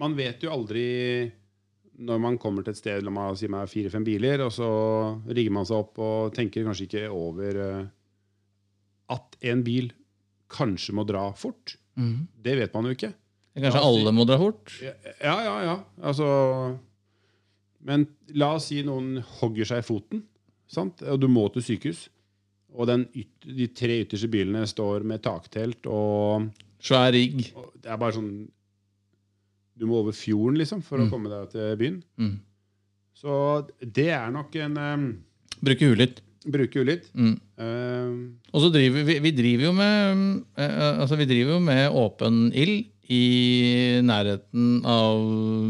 Man 0.00 0.14
vet 0.18 0.42
jo 0.46 0.52
aldri 0.54 0.84
når 2.00 2.20
man 2.22 2.38
kommer 2.40 2.64
til 2.64 2.72
et 2.72 2.78
sted 2.80 3.02
la 3.04 3.12
meg 3.12 3.34
si 3.36 3.48
meg 3.52 3.68
fire-fem 3.68 4.04
biler, 4.06 4.40
og 4.46 4.52
så 4.54 4.68
rigger 5.28 5.52
man 5.52 5.66
seg 5.68 5.82
opp 5.82 5.98
og 6.00 6.30
tenker 6.32 6.64
kanskje 6.64 6.86
ikke 6.86 7.02
over 7.12 7.58
eh, 7.60 7.82
at 9.12 9.36
en 9.50 9.64
bil 9.66 9.90
kanskje 10.50 10.94
må 10.96 11.04
dra 11.08 11.28
fort. 11.38 11.76
mm. 11.96 12.26
Det 12.42 12.56
vet 12.58 12.74
man 12.74 12.84
jo 12.90 12.94
ikke. 12.96 13.12
Kanskje 13.60 13.82
alle 13.82 14.12
må 14.14 14.24
dra 14.28 14.36
fort? 14.38 14.70
Ja, 14.82 14.94
ja, 15.44 15.56
ja. 15.66 15.76
Altså 16.02 16.26
Men 17.82 18.06
la 18.36 18.52
oss 18.58 18.66
si 18.70 18.82
noen 18.84 19.22
hogger 19.40 19.64
seg 19.68 19.80
i 19.82 19.86
foten, 19.86 20.22
sant? 20.70 21.00
og 21.02 21.20
du 21.22 21.28
må 21.32 21.46
til 21.54 21.62
sykehus. 21.64 22.08
Og 22.76 22.86
den 22.86 23.06
yt 23.18 23.46
de 23.56 23.66
tre 23.74 23.96
ytterste 24.04 24.28
bilene 24.30 24.66
står 24.68 25.02
med 25.08 25.22
taktelt, 25.24 25.86
og, 25.90 26.50
Svær 26.80 27.10
rigg. 27.12 27.50
det 27.82 27.90
er 27.90 27.98
bare 28.00 28.14
sånn 28.16 28.48
Du 29.80 29.86
må 29.88 29.98
over 30.02 30.12
fjorden, 30.12 30.58
liksom, 30.60 30.82
for 30.84 30.98
å 31.00 31.06
Mm. 31.06 31.10
komme 31.10 31.28
deg 31.32 31.50
til 31.50 31.76
byen. 31.80 32.02
Mm. 32.20 32.38
Så 33.16 33.66
det 33.80 34.08
er 34.12 34.30
nok 34.30 34.54
en 34.56 34.76
um, 34.76 35.06
Bruke 35.62 35.88
huet 35.88 35.98
litt. 35.98 36.20
Bruker 36.48 36.80
jo 36.80 36.86
litt. 36.88 37.10
Mm. 37.12 37.34
Uh, 37.60 38.32
Og 38.54 38.64
så 38.64 38.70
driver 38.72 39.04
vi, 39.04 39.18
vi 39.20 39.32
driver 39.36 39.66
jo 39.66 39.74
med 39.76 40.22
uh, 40.56 41.02
altså 41.02 41.18
vi 41.20 41.28
driver 41.28 41.58
jo 41.58 41.60
med 41.66 41.98
åpen 42.00 42.46
ild 42.56 42.88
i 43.10 44.00
nærheten 44.06 44.84
av 44.86 45.20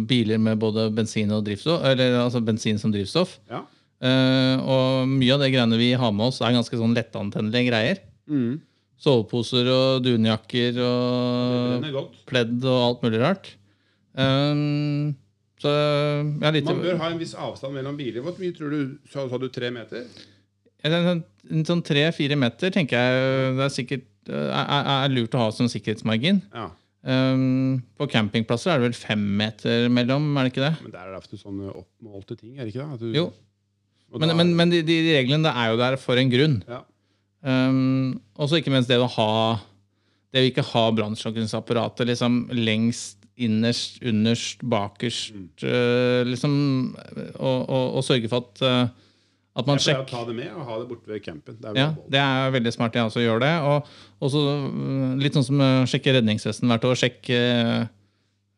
biler 0.06 0.38
med 0.38 0.61
både 0.61 0.90
bensin 0.92 1.33
og 1.33 1.46
drivstoff, 1.46 1.83
eller 1.88 2.18
altså 2.20 2.42
bensin 2.44 2.78
som 2.78 2.92
drivstoff. 2.94 3.38
ja. 3.50 3.64
Uh, 4.00 4.56
og 4.64 5.09
mye 5.12 5.35
av 5.35 5.42
det 5.42 5.50
greiene 5.52 5.76
vi 5.76 5.90
har 5.92 6.12
med 6.16 6.30
oss, 6.30 6.38
er 6.40 6.54
ganske 6.56 6.78
sånn 6.80 6.94
lettantennelige 6.96 7.68
greier. 7.68 7.98
Mm. 8.33 8.54
Soveposer 9.00 9.68
og 9.68 10.04
dunjakker 10.04 10.78
og 10.85 11.85
pledd 12.28 12.64
og 12.64 12.78
alt 12.87 13.04
mulig 13.04 13.20
rart. 13.20 13.50
Um, 14.16 15.12
så 15.61 15.72
litt 16.52 16.64
Man 16.64 16.80
bør 16.80 17.00
ha 17.02 17.11
en 17.12 17.20
viss 17.20 17.35
avstand 17.37 17.76
mellom 17.76 17.98
biler. 18.00 18.24
Hvor 18.24 18.40
mye 18.40 18.56
tror 18.56 18.72
du? 18.72 18.96
Sa, 19.12 19.26
sa 19.28 19.40
du 19.40 19.50
tre 19.52 19.68
meter? 19.74 20.09
En, 20.84 21.64
sånn 21.66 21.82
tre-fire 21.84 22.36
meter 22.38 22.70
tenker 22.74 22.96
jeg 23.00 23.56
det 23.58 23.64
er 23.66 23.72
sikkert 23.74 24.30
eh, 24.30 24.50
er, 24.54 24.90
er 25.04 25.12
lurt 25.14 25.34
å 25.36 25.42
ha 25.44 25.48
som 25.52 25.68
sikkerhetsmargin. 25.70 26.42
Ja. 26.54 26.68
Um, 27.00 27.78
på 27.96 28.04
campingplasser 28.12 28.74
er 28.74 28.80
det 28.82 28.90
vel 28.90 28.96
fem 28.98 29.22
meter 29.38 29.86
mellom, 29.92 30.26
er 30.36 30.44
det 30.46 30.52
ikke 30.52 30.66
det? 30.66 30.72
Men 30.84 30.92
der 30.92 31.06
er 31.06 31.14
det 31.14 31.20
ofte 31.22 31.38
sånne 31.40 31.70
oppmålte 31.72 32.36
ting, 32.36 32.58
er 32.58 32.66
det 32.68 32.74
ikke 32.74 32.84
det? 32.90 32.98
Du, 33.00 33.16
Jo. 33.16 33.26
Men, 34.18 34.28
da- 34.28 34.36
men, 34.36 34.50
men 34.58 34.72
de, 34.74 34.82
de 34.84 34.98
reglene 35.14 35.48
er 35.54 35.70
jo 35.72 35.78
der 35.80 35.96
for 36.02 36.20
en 36.20 36.32
grunn. 36.32 36.58
ja. 36.68 36.82
Um, 37.40 38.18
og 38.36 38.50
så 38.50 38.58
ikke 38.60 38.68
minst 38.74 38.90
det 38.92 38.98
å 39.00 39.06
ha 39.08 39.28
Det 40.28 40.42
å 40.42 40.48
ikke 40.50 40.64
ha 40.74 40.82
brannslukningsapparatet 40.92 42.04
liksom 42.10 42.34
lengst, 42.52 43.16
innerst, 43.40 43.96
underst, 44.04 44.60
bakerst 44.68 45.32
Mm. 45.32 45.46
uh, 45.64 46.20
liksom, 46.28 46.52
og, 47.40 47.58
og, 47.64 47.86
og 47.96 48.04
sørge 48.04 48.28
for 48.28 48.44
at, 48.44 48.60
eh, 48.60 49.08
at 49.58 49.66
man 49.66 49.80
å 49.80 49.82
sjekker 49.82 50.06
ta 50.06 50.20
det 50.28 50.34
med 50.38 50.50
og 50.54 50.66
ha 50.68 50.76
det 50.78 50.86
borte 50.90 51.10
ved 51.10 51.24
campen. 51.24 51.56
Det 51.58 51.70
er 51.72 51.78
Ja, 51.78 51.88
det 52.14 52.20
er 52.22 52.52
veldig 52.54 52.72
smart 52.74 52.94
jeg 52.94 53.08
også 53.08 53.24
gjør 53.24 53.40
det. 53.42 53.54
Og 53.66 53.88
også 54.28 54.42
øh, 54.46 55.16
litt 55.18 55.34
sånn 55.34 55.46
som 55.48 55.64
sjekke 55.90 56.14
redningsvesten 56.14 56.70
hvert 56.70 56.86
år. 56.86 56.98
Sjekk, 57.00 57.32
øh, 57.34 57.80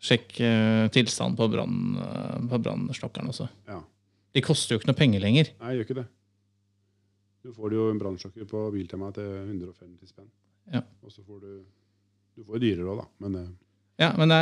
sjekk 0.02 0.28
tilstanden 0.36 0.92
tilstand 0.92 1.40
på 1.40 1.48
øh, 1.48 2.58
brannslokkeren 2.58 3.32
også. 3.32 3.48
ja. 3.70 3.80
De 4.32 4.40
koster 4.40 4.72
jo 4.74 4.80
ikke 4.80 4.88
noe 4.88 4.96
penger 4.96 5.20
lenger. 5.20 5.50
Nei, 5.60 5.72
jeg 5.72 5.82
gjør 5.82 5.88
ikke 5.88 5.98
det. 6.00 6.06
Du 7.42 7.50
får 7.52 7.74
jo 7.74 7.88
en 7.90 7.98
brannslokker 8.00 8.46
på 8.48 8.62
Biltema 8.72 9.10
til 9.12 9.26
150 9.26 10.08
spenn. 10.08 10.28
Ja. 10.72 10.80
Og 11.02 11.12
så 11.12 11.24
får 11.26 11.40
du 11.42 11.52
Du 12.32 12.44
får 12.46 12.56
jo 12.56 12.62
dyrere 12.62 12.88
òg, 12.94 13.02
da. 13.02 13.06
Men, 13.26 13.34
eh, 13.36 13.50
Ja, 14.00 14.14
men 14.16 14.30
det 14.32 14.36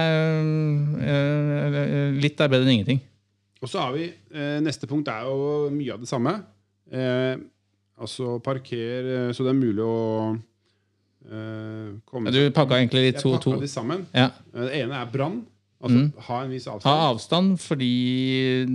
er, 1.10 2.12
litt 2.14 2.38
er 2.38 2.48
bedre 2.52 2.68
enn 2.68 2.76
ingenting. 2.76 3.00
Og 3.62 3.68
så 3.68 3.78
har 3.84 3.92
vi 3.96 4.06
eh, 4.32 4.58
Neste 4.64 4.86
punkt 4.88 5.08
er 5.12 5.26
jo 5.28 5.68
mye 5.74 5.92
av 5.94 6.00
det 6.00 6.08
samme. 6.08 6.32
Eh, 6.90 7.36
altså 8.00 8.38
parker 8.42 9.10
eh, 9.28 9.32
så 9.36 9.44
det 9.44 9.52
er 9.52 9.58
mulig 9.60 9.84
å 9.84 9.98
eh, 11.30 11.90
komme 12.08 12.32
Du 12.34 12.40
pakka 12.56 12.78
egentlig 12.80 13.10
Jeg 13.12 13.20
to, 13.22 13.32
pakka 13.36 13.44
to. 13.44 13.56
de 13.60 13.68
sammen. 13.70 14.06
Ja. 14.16 14.30
Eh, 14.54 14.64
Det 14.70 14.82
ene 14.84 15.00
er 15.02 15.10
brann. 15.12 15.42
Altså 15.80 15.96
Mm. 15.96 16.12
ha 16.26 16.42
en 16.44 16.50
viss 16.50 16.66
avstand. 16.68 16.84
Ha 16.92 17.10
avstand. 17.10 17.58
fordi, 17.58 18.66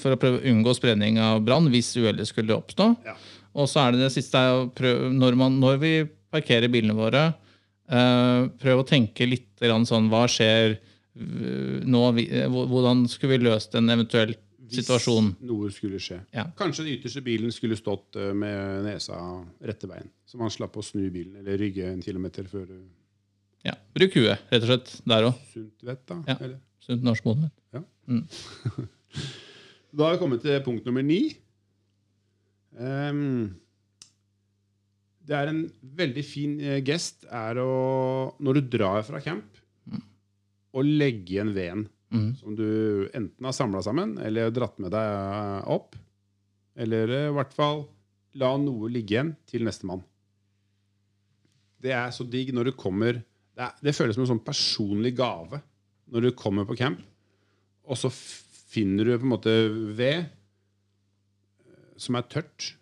for 0.00 0.14
å 0.14 0.18
prøve 0.18 0.40
å 0.40 0.46
unngå 0.50 0.72
spredning 0.74 1.18
av 1.22 1.44
brann 1.46 1.68
hvis 1.70 1.92
uhellet 1.96 2.26
skulle 2.26 2.56
oppstå. 2.56 2.88
Ja. 3.06 3.14
Og 3.54 3.68
så 3.70 3.84
er 3.86 3.92
det 3.92 4.00
det 4.00 4.12
siste 4.16 4.38
prøve, 4.74 5.12
når, 5.14 5.36
man, 5.36 5.60
når 5.60 5.78
vi 5.78 5.92
parkerer 6.32 6.68
bilene 6.68 6.94
våre, 6.98 7.34
eh, 7.88 8.48
prøve 8.60 8.82
å 8.82 8.88
tenke 8.88 9.28
litt 9.28 9.46
sånn 9.60 10.08
Hva 10.10 10.26
skjer 10.30 10.78
nå? 11.18 12.02
eh, 12.22 12.46
Hvordan 12.50 13.06
skulle 13.10 13.36
vi 13.38 13.44
løst 13.48 13.74
en 13.78 13.90
eventuell 13.90 14.34
situasjon? 14.68 15.32
Hvis 15.38 15.48
noe 15.48 15.70
skulle 15.72 15.98
skje. 16.02 16.18
Ja. 16.36 16.44
Kanskje 16.58 16.84
den 16.86 16.98
ytterste 16.98 17.22
bilen 17.24 17.52
skulle 17.54 17.76
stått 17.78 18.16
eh, 18.20 18.32
med 18.36 18.84
nesa 18.86 19.16
rette 19.64 19.88
veien. 19.90 20.10
Så 20.28 20.38
man 20.40 20.52
slapp 20.52 20.76
å 20.78 20.84
snu 20.84 21.08
bilen 21.10 21.40
eller 21.40 21.58
rygge 21.60 21.88
en 21.90 22.02
kilometer 22.04 22.46
før 22.50 22.66
Ja. 23.66 23.74
Bruk 23.96 24.14
huet, 24.14 24.38
rett 24.52 24.62
og 24.62 24.68
slett. 24.70 24.92
Der 25.08 25.26
òg. 25.30 25.40
sunt 25.52 25.82
vett. 25.88 26.04
da. 26.06 26.20
Ja. 26.28 26.36
Eller? 26.40 26.58
Sunt 26.84 27.02
norsk 27.04 27.24
modement. 27.26 27.54
Da 29.88 30.04
har 30.04 30.14
vi 30.14 30.20
kommet 30.20 30.42
til 30.44 30.58
punkt 30.62 30.84
nummer 30.86 31.02
ni. 31.02 31.32
Um, 32.78 33.56
det 35.26 35.34
er 35.36 35.50
en 35.50 35.62
veldig 35.98 36.24
fin 36.24 36.52
eh, 36.60 36.78
gest 36.84 37.24
er 37.24 37.58
å, 37.60 37.70
når 38.40 38.60
du 38.60 38.68
drar 38.76 39.00
fra 39.08 39.20
camp, 39.24 39.57
å 40.76 40.84
legge 40.84 41.36
igjen 41.36 41.54
veden 41.56 41.86
mm. 42.12 42.28
som 42.40 42.56
du 42.56 43.08
enten 43.16 43.48
har 43.48 43.56
samla 43.56 43.82
sammen 43.84 44.16
eller 44.22 44.52
dratt 44.54 44.78
med 44.82 44.92
deg 44.94 45.14
eh, 45.14 45.70
opp. 45.74 45.96
Eller 46.78 47.14
eh, 47.14 47.28
i 47.30 47.36
hvert 47.36 47.54
fall 47.56 47.86
la 48.38 48.52
noe 48.60 48.90
ligge 48.92 49.16
igjen 49.16 49.34
til 49.48 49.64
nestemann. 49.66 50.04
Det 51.78 51.94
er 51.94 52.10
så 52.14 52.26
digg 52.26 52.50
når 52.54 52.70
du 52.70 52.78
kommer 52.78 53.20
det, 53.20 53.64
er, 53.64 53.74
det 53.82 53.94
føles 53.96 54.14
som 54.14 54.24
en 54.24 54.32
sånn 54.34 54.44
personlig 54.46 55.14
gave 55.18 55.60
når 56.08 56.28
du 56.28 56.36
kommer 56.38 56.64
på 56.64 56.76
camp, 56.78 57.00
og 57.84 57.98
så 58.00 58.08
finner 58.08 59.04
du 59.04 59.16
på 59.18 59.26
en 59.26 59.32
måte 59.32 59.54
ved 59.98 60.22
eh, 60.22 61.88
som 62.00 62.16
er 62.18 62.28
tørt, 62.30 62.72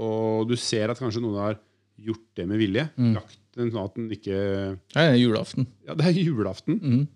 og 0.00 0.46
du 0.48 0.54
ser 0.56 0.92
at 0.92 1.00
kanskje 1.00 1.22
noen 1.24 1.40
har 1.42 1.58
gjort 2.00 2.24
det 2.38 2.46
med 2.48 2.60
vilje. 2.60 2.86
Mm. 2.96 3.14
Lagt 3.18 3.40
den 3.58 3.72
sånn 3.74 3.88
at 3.88 3.96
den 3.98 4.06
ikke 4.14 4.36
det 4.94 5.02
er 5.02 5.18
julaften. 5.18 5.66
Ja, 5.84 5.96
det 5.98 6.06
er 6.08 6.20
julaften. 6.22 6.78
Mhm. 6.78 7.08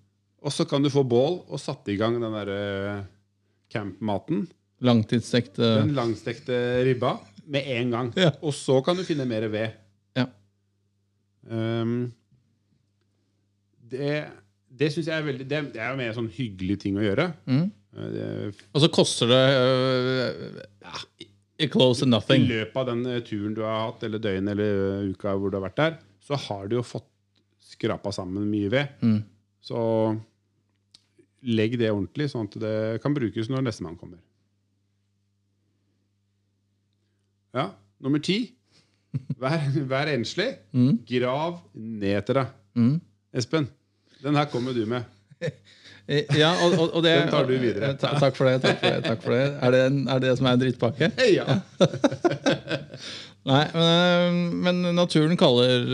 Og 0.44 0.52
så 0.52 0.66
kan 0.68 0.84
du 0.84 0.90
få 0.92 1.02
bål 1.08 1.40
og 1.48 1.60
satt 1.60 1.88
i 1.88 1.96
gang 2.00 2.18
den 2.20 2.34
derre 2.36 3.04
camp-maten. 3.72 4.44
Langtidsstekte... 4.84 5.64
Den 5.80 5.94
langstekte 5.96 6.58
ribba 6.84 7.16
med 7.48 7.70
en 7.78 7.94
gang. 7.94 8.12
Ja. 8.20 8.34
Og 8.44 8.52
så 8.56 8.76
kan 8.84 8.98
du 8.98 9.06
finne 9.06 9.24
mer 9.28 9.48
ved. 9.52 9.80
Ehm, 11.50 12.12
det 13.90 14.24
det 14.74 14.90
syns 14.90 15.06
jeg 15.06 15.14
er 15.14 15.26
veldig 15.26 15.46
Det, 15.46 15.58
det 15.76 15.82
er 15.82 15.92
jo 15.92 15.98
mer 16.00 16.14
sånn 16.16 16.30
hyggelig 16.34 16.80
ting 16.82 16.98
å 16.98 17.04
gjøre. 17.04 17.28
Mm. 17.46 17.66
Eh, 17.94 18.08
Det, 18.14 18.28
Og 18.74 18.82
så 18.82 18.90
koster 18.90 19.30
det 19.30 19.42
uh, 19.54 20.62
ja, 20.82 21.68
close 21.70 22.02
to 22.02 22.08
nothing. 22.10 22.42
I 22.48 22.58
løpet 22.58 22.80
av 22.80 22.88
den 22.90 23.04
eh, 23.06 23.22
turen 23.22 23.54
du 23.54 23.62
har 23.62 23.84
hatt, 23.86 24.02
eller 24.02 24.22
døgnet 24.22 24.56
eller 24.56 24.80
eh, 25.04 25.12
uka 25.14 25.36
hvor 25.38 25.52
du 25.52 25.58
har 25.60 25.68
vært 25.68 25.78
der, 25.78 25.98
så 26.24 26.38
har 26.48 26.66
du 26.66 26.80
jo 26.80 26.86
fått 26.86 27.06
skrapa 27.62 28.10
sammen 28.14 28.48
mye 28.50 28.72
ved. 28.72 28.98
Mm. 29.04 29.20
Så 29.62 29.78
legg 31.44 31.74
det 31.80 31.90
ordentlig, 31.92 32.30
sånn 32.32 32.46
at 32.48 32.54
det 32.62 32.74
kan 33.04 33.14
brukes 33.16 33.48
når 33.52 33.64
nestemann 33.66 33.98
kommer. 34.00 34.18
Ja, 37.54 37.68
nummer 38.02 38.18
ti. 38.24 38.38
Vær, 39.38 39.60
vær 39.86 40.08
enslig. 40.10 40.48
Mm. 40.74 40.96
Grav 41.06 41.60
ned 41.78 42.24
til 42.26 42.40
deg. 42.40 42.54
Mm. 42.74 42.94
Espen, 43.38 43.68
den 44.24 44.38
her 44.38 44.48
kommer 44.50 44.74
du 44.74 44.82
med. 44.90 45.04
Eh, 46.08 46.24
Ja, 46.36 46.50
og, 46.66 46.74
og, 46.76 46.88
og 46.98 47.04
det, 47.04 47.12
Den 47.22 47.30
tar 47.32 47.46
du 47.48 47.54
videre. 47.56 47.92
Eh, 47.92 47.98
ta- 48.00 48.10
Takk 48.20 48.34
for 48.36 48.50
det. 48.50 48.58
takk 48.64 48.80
for 48.82 48.90
det, 48.90 49.04
takk 49.06 49.22
for 49.24 49.32
det. 49.36 49.44
Er, 49.62 49.70
det 49.72 49.84
er 50.16 50.18
det 50.26 50.32
som 50.38 50.46
er 50.50 50.56
en 50.58 50.60
drittpakke? 50.64 51.08
Ja. 51.32 51.46
Nei, 53.44 53.62
men, 53.76 53.84
øh, 53.84 54.36
men 54.66 54.82
naturen 54.96 55.36
kaller 55.40 55.86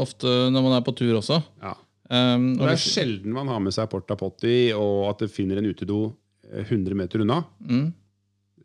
ofte 0.00 0.32
når 0.54 0.64
man 0.68 0.76
er 0.78 0.84
på 0.86 0.94
tur 0.98 1.18
også. 1.20 1.40
ja. 1.62 1.74
Um, 2.10 2.50
Det 2.58 2.66
er 2.66 2.74
hvis- 2.74 2.90
sjelden 2.94 3.32
man 3.32 3.48
har 3.48 3.60
med 3.64 3.72
seg 3.72 3.88
porta 3.88 4.16
potty, 4.20 4.72
og 4.76 5.08
at 5.10 5.18
det 5.24 5.30
finner 5.32 5.56
en 5.58 5.70
utedo 5.70 6.14
eh, 6.52 6.62
100 6.68 6.94
meter 6.94 7.20
unna. 7.24 7.44
mm. 7.64 7.92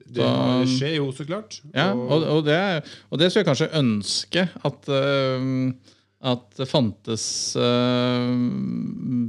Det 0.09 0.15
Da- 0.25 0.65
skjer 0.65 0.95
jo, 0.95 1.11
så 1.13 1.23
klart. 1.27 1.59
Ja, 1.71 1.91
og, 1.93 2.23
og, 2.23 2.43
det, 2.45 2.83
og 3.11 3.19
det 3.19 3.29
skulle 3.31 3.45
jeg 3.45 3.49
kanskje 3.51 3.77
ønske 3.77 4.49
at, 4.65 4.89
uh, 4.89 5.71
at 6.31 6.47
det 6.57 6.67
fantes 6.67 7.55
uh, 7.55 8.33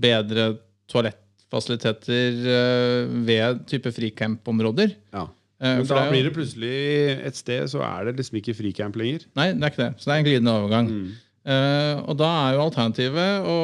bedre 0.00 0.46
toalettfasiliteter 0.88 2.40
uh, 2.48 3.12
ved 3.26 3.60
type 3.70 3.92
fricamp-områder. 3.92 4.94
ja. 5.14 5.26
Eh, 5.60 5.76
Men 5.76 5.84
da 5.90 6.06
blir 6.08 6.24
det 6.24 6.32
plutselig 6.32 7.26
et 7.28 7.36
sted, 7.36 7.66
så 7.68 7.82
er 7.84 8.06
det 8.08 8.14
liksom 8.16 8.38
ikke 8.40 8.54
fricamp 8.56 8.94
lenger. 8.96 9.26
Nei, 9.36 9.50
det 9.52 9.60
er 9.60 9.68
ikke 9.68 9.82
det. 9.82 9.88
Så 10.00 10.06
det 10.08 10.14
er 10.14 10.20
en 10.22 10.24
glidende 10.24 10.54
overgang. 10.56 10.86
Mm. 10.88 11.10
Eh, 11.40 11.96
og 12.04 12.18
da 12.20 12.26
er 12.28 12.56
jo 12.56 12.64
alternativet 12.66 13.46
å 13.48 13.54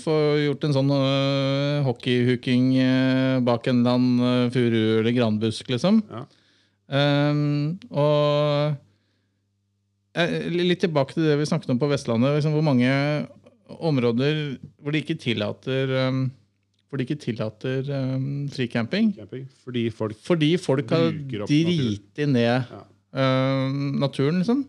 få 0.00 0.14
gjort 0.40 0.62
en 0.64 0.72
sånn 0.72 0.92
uh, 0.94 1.84
hockeyhooking 1.84 2.70
uh, 2.80 3.40
bak 3.44 3.68
en 3.68 3.82
eller 3.82 3.98
annen 3.98 4.22
uh, 4.24 4.52
furu 4.54 5.02
eller 5.02 5.12
granbusk, 5.12 5.68
liksom. 5.68 6.00
Ja. 6.08 6.22
Um, 6.92 7.76
og 7.92 8.78
litt 10.52 10.82
tilbake 10.84 11.16
til 11.16 11.24
det 11.28 11.38
vi 11.40 11.48
snakket 11.48 11.70
om 11.72 11.80
på 11.80 11.88
Vestlandet. 11.92 12.38
Liksom, 12.38 12.56
hvor 12.56 12.64
mange 12.64 12.88
områder 13.72 14.40
hvor 14.80 14.92
de 14.92 15.00
ikke 15.00 15.16
tillater 15.20 15.92
um, 16.08 16.26
hvor 16.88 17.00
de 17.00 17.06
ikke 17.06 17.20
tillater 17.20 17.88
um, 17.96 18.48
fricamping. 18.52 19.12
Camping. 19.16 19.46
Fordi 19.64 19.86
folk 19.92 20.16
Fordi 20.24 20.50
folk 20.60 20.92
har 20.92 21.12
driti 21.12 22.26
ned 22.28 22.48
Ja. 22.72 22.82
naturen, 23.12 24.40
liksom. 24.40 24.66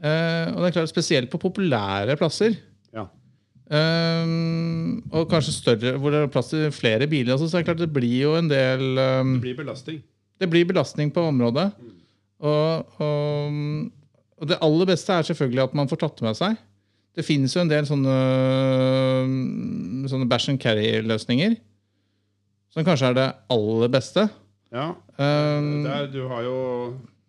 Eh, 0.00 0.46
og 0.54 0.62
det 0.62 0.70
er 0.70 0.76
klart, 0.78 0.92
spesielt 0.92 1.30
på 1.32 1.40
populære 1.40 2.16
plasser. 2.16 2.56
Ja. 2.96 3.06
Um, 3.70 4.98
og 5.14 5.28
kanskje 5.30 5.54
større, 5.54 5.92
hvor 6.00 6.10
det 6.10 6.24
er 6.24 6.32
plass 6.32 6.48
til 6.50 6.70
flere 6.74 7.06
biler. 7.06 7.36
Altså, 7.36 7.46
så 7.48 7.58
er 7.58 7.62
det 7.62 7.68
klart 7.68 7.84
det 7.84 7.92
blir 7.94 8.16
jo 8.24 8.34
en 8.38 8.48
del 8.50 8.98
um, 8.98 9.36
Det 9.36 9.44
blir 9.44 9.60
belastning. 9.60 10.00
Det 10.40 10.48
blir 10.50 10.66
belastning 10.66 11.12
på 11.14 11.22
området. 11.28 11.68
Og, 12.40 13.00
og, 13.04 13.60
og 14.40 14.48
det 14.48 14.58
aller 14.64 14.88
beste 14.88 15.12
er 15.12 15.28
selvfølgelig 15.28 15.66
at 15.68 15.76
man 15.76 15.90
får 15.90 16.00
tatt 16.06 16.22
med 16.24 16.38
seg. 16.38 16.56
Det 17.14 17.26
finnes 17.26 17.52
jo 17.52 17.60
en 17.60 17.70
del 17.70 17.84
sånne, 17.86 18.16
sånne 20.08 20.28
bash 20.30 20.48
and 20.48 20.60
carry-løsninger. 20.62 21.58
Som 22.70 22.86
kanskje 22.86 23.10
er 23.10 23.18
det 23.18 23.28
aller 23.50 23.90
beste. 23.92 24.28
Ja. 24.72 24.92
Um, 25.18 25.82
Der, 25.84 26.06
du 26.08 26.22
har 26.30 26.44
jo 26.46 26.58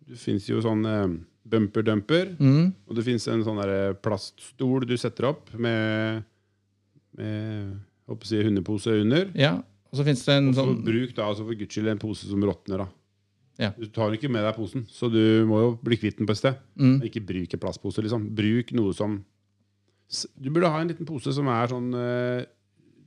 Det 0.06 0.18
fins 0.22 0.46
jo 0.48 0.60
sånn 0.62 0.86
bumper-dumper. 1.52 2.32
mm, 2.40 2.72
Og 2.88 2.96
det 2.96 3.04
fins 3.06 3.28
en 3.28 3.44
sånn 3.46 3.60
der 3.62 3.94
plaststol 4.02 4.86
du 4.88 4.96
setter 5.00 5.28
opp 5.30 5.52
med, 5.60 6.24
med 7.18 7.76
håper 8.08 8.32
jeg, 8.32 8.48
hundepose 8.48 8.96
under. 9.02 9.30
ja. 9.38 9.58
Og 9.92 9.98
så 10.00 10.04
finnes 10.06 10.22
det 10.24 10.32
en 10.38 10.46
Og 10.48 10.54
så 10.56 10.62
sånn 10.64 10.78
bruk 10.86 11.10
da 11.18 11.24
altså 11.28 11.44
for 11.44 11.52
guds 11.60 11.74
skyld 11.76 11.88
en 11.92 11.98
pose 12.00 12.24
som 12.24 12.40
råtner. 12.48 12.78
da. 12.80 12.86
Ja. 13.60 13.68
Du 13.76 13.84
tar 13.92 14.14
ikke 14.16 14.30
med 14.32 14.40
deg 14.46 14.54
posen, 14.56 14.86
så 14.88 15.10
du 15.12 15.44
må 15.44 15.58
jo 15.60 15.74
bli 15.84 15.98
kvitt 16.00 16.16
den 16.16 16.24
på 16.26 16.32
et 16.32 16.38
sted. 16.40 16.56
mm, 16.80 17.02
Ikke 17.04 17.20
bruk 17.20 17.52
en 17.52 17.60
plastpose. 17.60 18.00
liksom. 18.00 18.24
Bruk 18.34 18.72
noe 18.72 18.94
som 18.96 19.18
Du 20.40 20.48
burde 20.50 20.70
ha 20.72 20.80
en 20.80 20.88
liten 20.88 21.04
pose 21.08 21.32
som 21.32 21.46
er 21.48 21.68
sånn 21.68 21.92
eh, 21.94 22.44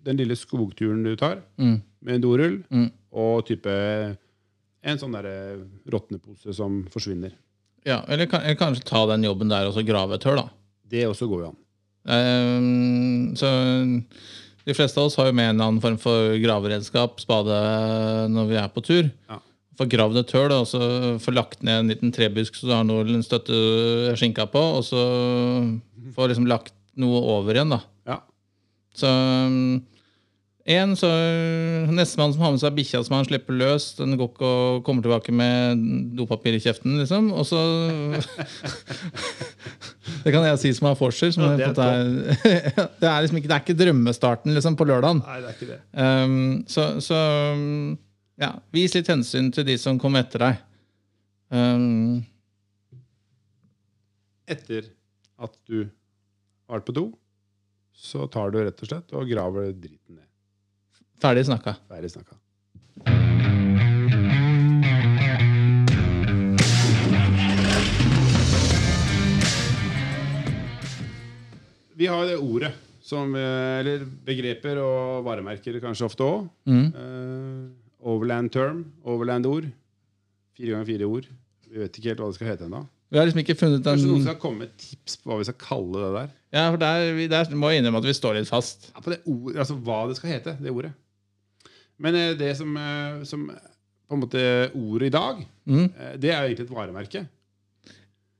Den 0.03 0.17
lille 0.17 0.35
skogturen 0.37 1.03
du 1.03 1.15
tar, 1.15 1.41
mm, 1.57 1.81
med 2.05 2.15
en 2.15 2.21
dorull, 2.21 2.63
Mm. 2.69 2.91
og 3.11 3.45
type 3.47 3.65
en 4.83 4.97
sånn 5.01 5.11
derre 5.17 5.65
råtnepose 5.89 6.53
som 6.53 6.83
forsvinner. 6.93 7.31
Ja, 7.85 8.01
eller, 8.09 8.29
kan, 8.29 8.41
eller 8.41 8.57
kanskje 8.59 8.85
ta 8.87 9.03
den 9.11 9.25
jobben 9.27 9.51
der 9.51 9.69
og 9.69 9.75
så 9.75 9.83
grave 9.85 10.17
et 10.17 10.25
hull, 10.27 10.41
da. 10.41 10.49
Det 10.89 11.05
også 11.07 11.27
går 11.29 11.43
jo 11.43 11.51
an. 11.51 11.61
Um, 12.05 13.33
så 13.37 13.49
de 14.65 14.73
fleste 14.77 15.01
av 15.01 15.09
oss 15.09 15.17
har 15.19 15.29
jo 15.29 15.35
med 15.37 15.51
en 15.51 15.55
eller 15.55 15.71
annen 15.71 15.81
form 15.83 15.97
for 16.01 16.35
graveredskap, 16.41 17.19
spade, 17.21 17.57
når 18.33 18.49
vi 18.49 18.59
er 18.61 18.71
på 18.73 18.83
tur. 18.85 19.09
Ja. 19.29 19.39
Få 19.75 19.89
gravd 19.91 20.21
et 20.21 20.31
hull 20.37 20.53
og 20.55 20.69
så 20.69 20.81
få 21.21 21.33
lagt 21.35 21.65
ned 21.65 21.81
en 21.81 21.91
liten 21.91 22.13
trebusk 22.15 22.55
så 22.55 22.69
du 22.69 22.73
har 22.73 22.85
noe 22.87 23.19
støtte 23.25 23.57
skinka 24.17 24.47
på, 24.53 24.61
og 24.79 24.85
så 24.87 25.01
få 26.15 26.29
liksom 26.31 26.47
lagt 26.49 26.73
noe 26.97 27.19
over 27.35 27.57
igjen. 27.57 27.75
da. 27.75 27.81
Ja. 28.07 28.21
Så 28.95 29.11
um, 29.11 29.83
en, 30.65 30.95
så 30.97 31.05
Nestemann 31.93 32.33
som 32.33 32.41
har 32.41 32.51
med 32.55 32.61
seg 32.63 32.73
bikkja 32.73 33.03
som 33.05 33.13
han 33.19 33.27
slipper 33.27 33.53
løs, 33.53 33.91
den 33.99 34.15
går 34.17 34.29
ikke 34.31 34.47
og 34.49 34.79
kommer 34.87 35.05
tilbake 35.05 35.29
med 35.35 35.77
dopapir 36.17 36.55
i 36.57 36.61
kjeften, 36.63 36.95
liksom. 36.97 37.27
Og 37.37 37.45
så 37.45 37.59
Det 40.25 40.33
kan 40.33 40.41
jeg 40.47 40.57
si 40.61 40.71
som 40.73 40.87
har 40.89 40.97
forser. 40.97 41.29
Som 41.35 41.43
Ja, 41.45 41.49
er 41.53 41.57
det 41.61 41.85
er 41.85 42.01
en 42.01 42.13
det, 43.01 43.07
er 43.11 43.21
liksom 43.21 43.37
ikke, 43.37 43.49
det 43.51 43.55
er 43.57 43.61
ikke 43.61 43.77
drømmestarten 43.77 44.49
liksom, 44.57 44.73
på 44.79 44.87
lørdagen. 44.89 45.19
Nei, 45.21 45.37
det 45.43 45.49
er 45.51 45.55
ikke 45.59 45.69
det. 45.69 45.79
Um, 45.93 46.65
så 46.69 46.81
så 47.03 47.19
ja, 48.41 48.49
vis 48.75 48.95
litt 48.97 49.09
hensyn 49.11 49.47
til 49.53 49.63
de 49.67 49.75
som 49.79 49.99
kommer 50.01 50.19
etter 50.25 50.39
deg. 50.47 50.55
Um, 51.53 52.23
Etter 54.49 54.83
at 55.41 55.53
du 55.69 55.77
har 55.85 56.73
vært 56.79 56.87
på 56.89 56.95
do, 56.97 57.05
så 57.95 58.25
tar 58.33 58.47
du 58.53 58.57
rett 58.61 58.81
og 58.81 58.87
slett 58.89 59.13
og 59.15 59.29
graver 59.29 59.71
dritten 59.73 60.15
ned. 60.19 60.27
Ferdig 61.21 61.45
snakka. 61.47 61.75
Ferdig 61.89 62.11
snakka. 62.11 62.35
Vi 71.95 72.07
har 72.11 72.25
det 72.27 72.37
ordet, 72.37 72.73
som, 73.01 73.35
eh, 73.35 73.79
eller 73.79 74.03
begreper 74.25 74.81
og 74.83 75.23
varemerker 75.23 75.79
kanskje 75.79 76.09
ofte 76.09 76.23
òg. 76.27 76.49
Mm. 76.67 77.73
overland 78.05 78.51
term, 78.51 78.85
overland-ord. 79.03 79.65
Fire 80.55 80.71
ganger 80.75 80.85
fire 80.85 81.05
ord. 81.09 81.25
Vi 81.71 81.79
vet 81.79 81.97
ikke 81.97 82.11
helt 82.11 82.19
hva 82.21 82.27
det 82.29 82.37
skal 82.37 82.47
hete 82.51 82.67
ennå. 82.67 82.83
Vi 83.09 83.17
har 83.17 83.25
liksom 83.25 83.41
ikke 83.41 83.55
funnet 83.57 83.85
Kanskje 83.85 84.09
noen 84.09 84.23
skal 84.25 84.37
komme 84.41 84.65
med 84.65 84.75
tips 84.77 85.17
på 85.21 85.29
hva 85.29 85.37
vi 85.39 85.47
skal 85.47 85.57
kalle 85.61 86.03
det 86.03 86.11
der? 86.15 86.29
Ja, 86.55 86.63
for 86.71 86.77
der, 86.81 87.13
vi, 87.17 87.27
der 87.31 87.49
må 87.55 87.69
jeg 87.71 87.81
innrømme 87.81 88.01
at 88.01 88.07
vi 88.09 88.15
står 88.17 88.37
litt 88.37 88.49
fast. 88.49 88.89
Ja, 88.93 89.01
på 89.01 89.13
det 89.13 89.19
ord, 89.25 89.55
altså 89.55 89.77
hva 89.85 89.99
det 90.09 90.17
skal 90.19 90.33
hete, 90.35 90.55
det 90.61 90.73
ordet. 90.73 90.93
Men 91.99 92.15
eh, 92.15 92.33
det 92.37 92.51
som, 92.57 92.75
eh, 92.77 93.23
som 93.23 93.47
på 94.07 94.13
en 94.17 94.21
måte 94.21 94.41
ordet 94.75 95.07
i 95.07 95.15
dag, 95.15 95.45
Mm. 95.65 95.85
eh, 95.97 96.15
det 96.21 96.29
er 96.29 96.41
jo 96.43 96.49
egentlig 96.53 96.67
et 96.69 96.75
varemerke. 96.75 97.27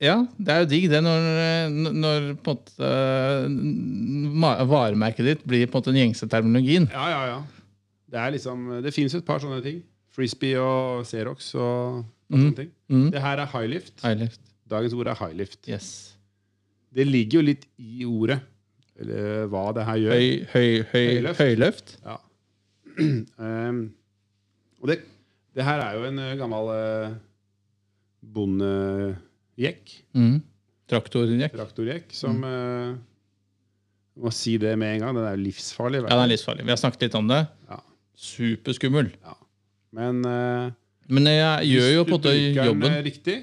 Ja, 0.03 0.25
det 0.37 0.49
er 0.51 0.59
jo 0.59 0.67
digg 0.69 0.89
det 0.91 0.99
når, 1.01 1.69
når 1.95 2.25
måte 2.43 2.83
eh, 2.83 4.65
varemerket 4.69 5.25
ditt 5.25 5.45
blir 5.47 5.65
på 5.67 5.77
en 5.77 5.81
måte 5.81 5.93
den 5.93 6.01
gjengse 6.03 6.27
terminologien. 6.29 6.89
Ja, 6.91 7.05
ja, 7.09 7.21
ja. 7.31 7.39
Det 8.11 8.19
er 8.21 8.31
liksom, 8.35 8.67
det 8.83 8.93
finnes 8.93 9.15
et 9.17 9.25
par 9.25 9.39
sånne 9.41 9.61
ting. 9.63 9.79
Frisbee 10.15 10.55
og 10.61 11.05
Xerox 11.07 11.53
og, 11.55 12.03
og 12.05 12.35
Mm. 12.35 12.41
sånne 12.41 12.55
ting. 12.57 12.69
Mm. 12.89 13.07
Det 13.11 13.21
her 13.21 13.37
er 13.43 13.45
highlift. 13.51 13.93
Highlift. 14.03 14.39
Dagens 14.69 14.93
ord 14.97 15.07
er 15.07 15.15
highlift. 15.19 15.59
Yes. 15.69 15.89
Det 16.95 17.05
ligger 17.07 17.39
jo 17.41 17.45
litt 17.45 17.65
i 17.77 18.05
ordet, 18.07 18.39
eller 18.99 19.47
hva 19.51 19.65
det 19.75 19.83
her 19.85 19.99
gjør. 19.99 20.13
Høy, 20.15 20.45
høy, 20.53 20.83
høy, 20.93 21.07
Høyløft. 21.09 21.39
høyløft. 21.41 21.97
Ja. 22.05 22.15
Ehm, 23.45 23.79
og 24.81 24.89
det, 24.91 24.99
det 25.55 25.63
her 25.67 25.81
er 25.83 25.97
jo 25.97 26.05
en 26.07 26.19
eh, 26.21 26.35
gammel 26.39 26.69
uh, 26.71 27.15
bondejekk, 28.35 29.95
Mm. 30.15 30.37
Traktorjekk. 30.85 31.53
traktorjekk, 31.57 32.11
som 32.13 32.43
eh, 32.45 32.91
Må 34.21 34.29
si 34.31 34.53
det 34.61 34.75
med 34.79 34.93
en 34.95 35.01
gang. 35.01 35.15
Den 35.17 35.25
er 35.25 35.33
jo 35.35 35.41
livsfarlig. 35.47 36.03
Ja, 36.05 36.11
den 36.13 36.21
er 36.23 36.29
livsfarlig. 36.29 36.63
Vi 36.63 36.71
har 36.71 36.77
snakket 36.79 37.01
litt 37.07 37.15
om 37.17 37.27
det. 37.27 37.39
Ja. 37.67 37.79
Superskummel. 38.15 39.09
Men 39.95 40.21
uh, 40.23 40.69
Men 41.11 41.27
jeg 41.31 41.71
gjør 41.73 41.89
jo 41.97 42.03
på 42.05 42.13
en 42.13 42.15
måte 42.15 42.31
hvis 42.31 42.45
du 42.45 42.53
bruker 42.53 42.61
den 42.61 42.69
jobben. 42.69 42.95
riktig, 43.09 43.35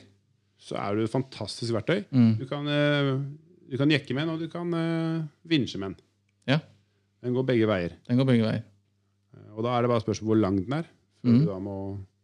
så 0.62 0.79
er 0.81 0.97
du 0.97 1.03
et 1.05 1.12
fantastisk 1.12 1.75
verktøy. 1.77 2.05
Mm. 2.15 2.31
Du 2.41 2.47
kan 2.49 2.65
uh, 2.71 3.21
Du 3.69 3.77
kan 3.81 3.91
jekke 3.93 4.15
med 4.17 4.23
den, 4.29 4.33
og 4.37 4.41
du 4.41 4.49
kan 4.53 4.73
uh, 4.73 5.27
vinsje 5.49 5.79
med 5.83 5.93
den. 5.93 5.99
Ja. 6.55 6.59
Den 7.23 7.35
går 7.37 7.45
begge 7.53 7.67
veier. 7.69 7.99
Den 8.09 8.17
går 8.23 8.29
begge 8.33 8.47
veier. 8.47 8.62
Eh, 9.37 9.53
Og 9.57 9.62
da 9.64 9.77
er 9.79 9.83
det 9.83 9.90
bare 9.90 10.05
spørsmål 10.05 10.29
hvor 10.33 10.40
lang 10.40 10.57
den 10.64 10.73
er. 10.73 10.87
før 11.25 11.38
du 11.38 11.45
da 11.47 11.59
må, 11.59 11.77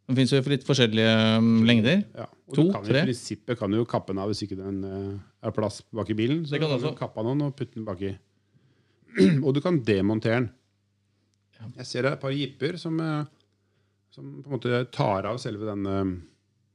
Den 0.09 0.16
fins 0.16 0.31
jo 0.33 0.40
for 0.42 0.51
litt 0.51 0.64
forskjellige 0.64 1.38
um, 1.38 1.64
lengder. 1.68 2.05
ja. 2.16 2.27
To, 2.55 2.64
kan 2.73 2.83
tre. 2.85 3.03
i 3.03 3.05
prinsippet 3.11 3.59
kan 3.59 3.71
du 3.71 3.77
jo 3.77 3.85
kappe 3.85 4.09
den 4.14 4.18
av 4.23 4.29
hvis 4.31 4.42
ikke 4.47 4.57
den 4.57 4.79
eh, 4.85 5.18
er 5.44 5.51
plass 5.53 5.83
bak 5.92 6.09
i 6.11 6.14
bilen. 6.14 6.44
Så 6.47 6.53
Det 6.57 6.61
kan 6.61 6.71
kan 6.71 6.81
du 6.81 6.87
også. 6.88 6.97
kappe 6.99 7.23
den 7.27 7.42
og 7.42 7.55
putte 7.57 7.75
den 7.75 7.85
baki. 7.85 8.14
og 9.44 9.53
du 9.55 9.61
kan 9.61 9.79
demontere 9.85 10.40
den. 10.40 10.51
Ja. 11.61 11.66
Jeg 11.79 11.87
ser 11.87 12.03
det 12.03 12.11
er 12.12 12.16
et 12.16 12.21
par 12.23 12.31
jipper 12.33 12.79
som, 12.79 12.99
eh, 13.01 13.25
som 14.11 14.42
på 14.42 14.49
en 14.49 14.57
måte 14.59 14.90
tar 14.90 15.27
av 15.27 15.37
selve 15.38 15.66
den 15.68 16.23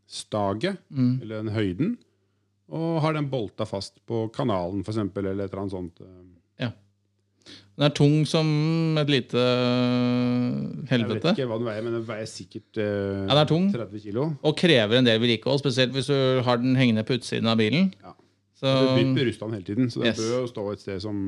staget, 0.08 0.78
Mm. 0.92 1.22
eller 1.22 1.44
den 1.44 1.54
høyden, 1.56 1.98
og 2.70 3.02
har 3.02 3.14
den 3.14 3.30
bolta 3.30 3.66
fast 3.66 3.98
på 4.06 4.28
kanalen, 4.32 4.82
f.eks., 4.86 4.98
eller 4.98 5.32
et 5.44 5.52
eller 5.52 5.62
annet 5.64 5.72
sånt. 5.72 6.02
Den 7.74 7.88
er 7.88 7.94
tung 7.98 8.20
som 8.30 8.48
et 9.02 9.10
lite 9.10 9.44
helvete. 10.92 11.16
Jeg 11.16 11.24
vet 11.24 11.30
ikke 11.32 11.48
hva 11.50 11.58
den 11.58 11.70
veier, 11.72 11.86
men 11.86 11.96
den 11.98 12.06
veier 12.06 12.30
sikkert 12.30 12.78
uh, 12.78 12.84
Ja, 12.84 13.32
den 13.32 13.42
er 13.42 13.50
tung. 13.50 13.66
30 13.74 14.04
kilo. 14.04 14.28
Og 14.46 14.56
krever 14.60 15.00
en 15.00 15.08
del 15.10 15.18
vedlikehold, 15.24 15.64
spesielt 15.64 15.96
hvis 15.96 16.12
du 16.12 16.44
har 16.46 16.62
den 16.62 16.78
hengende 16.78 17.06
på 17.08 17.18
utsiden 17.18 17.50
av 17.50 17.58
bilen. 17.62 17.90
Ja. 18.04 18.14
Så, 18.60 18.70
Det 18.70 18.94
bytter 19.02 19.28
rustene 19.32 19.58
hele 19.58 19.68
tiden, 19.68 19.90
så 19.92 20.04
den 20.04 20.12
Yes. 20.14 20.22
bør 20.22 20.38
jo 20.38 20.48
stå 20.54 20.66
et 20.72 20.84
sted 20.86 21.02
som 21.04 21.20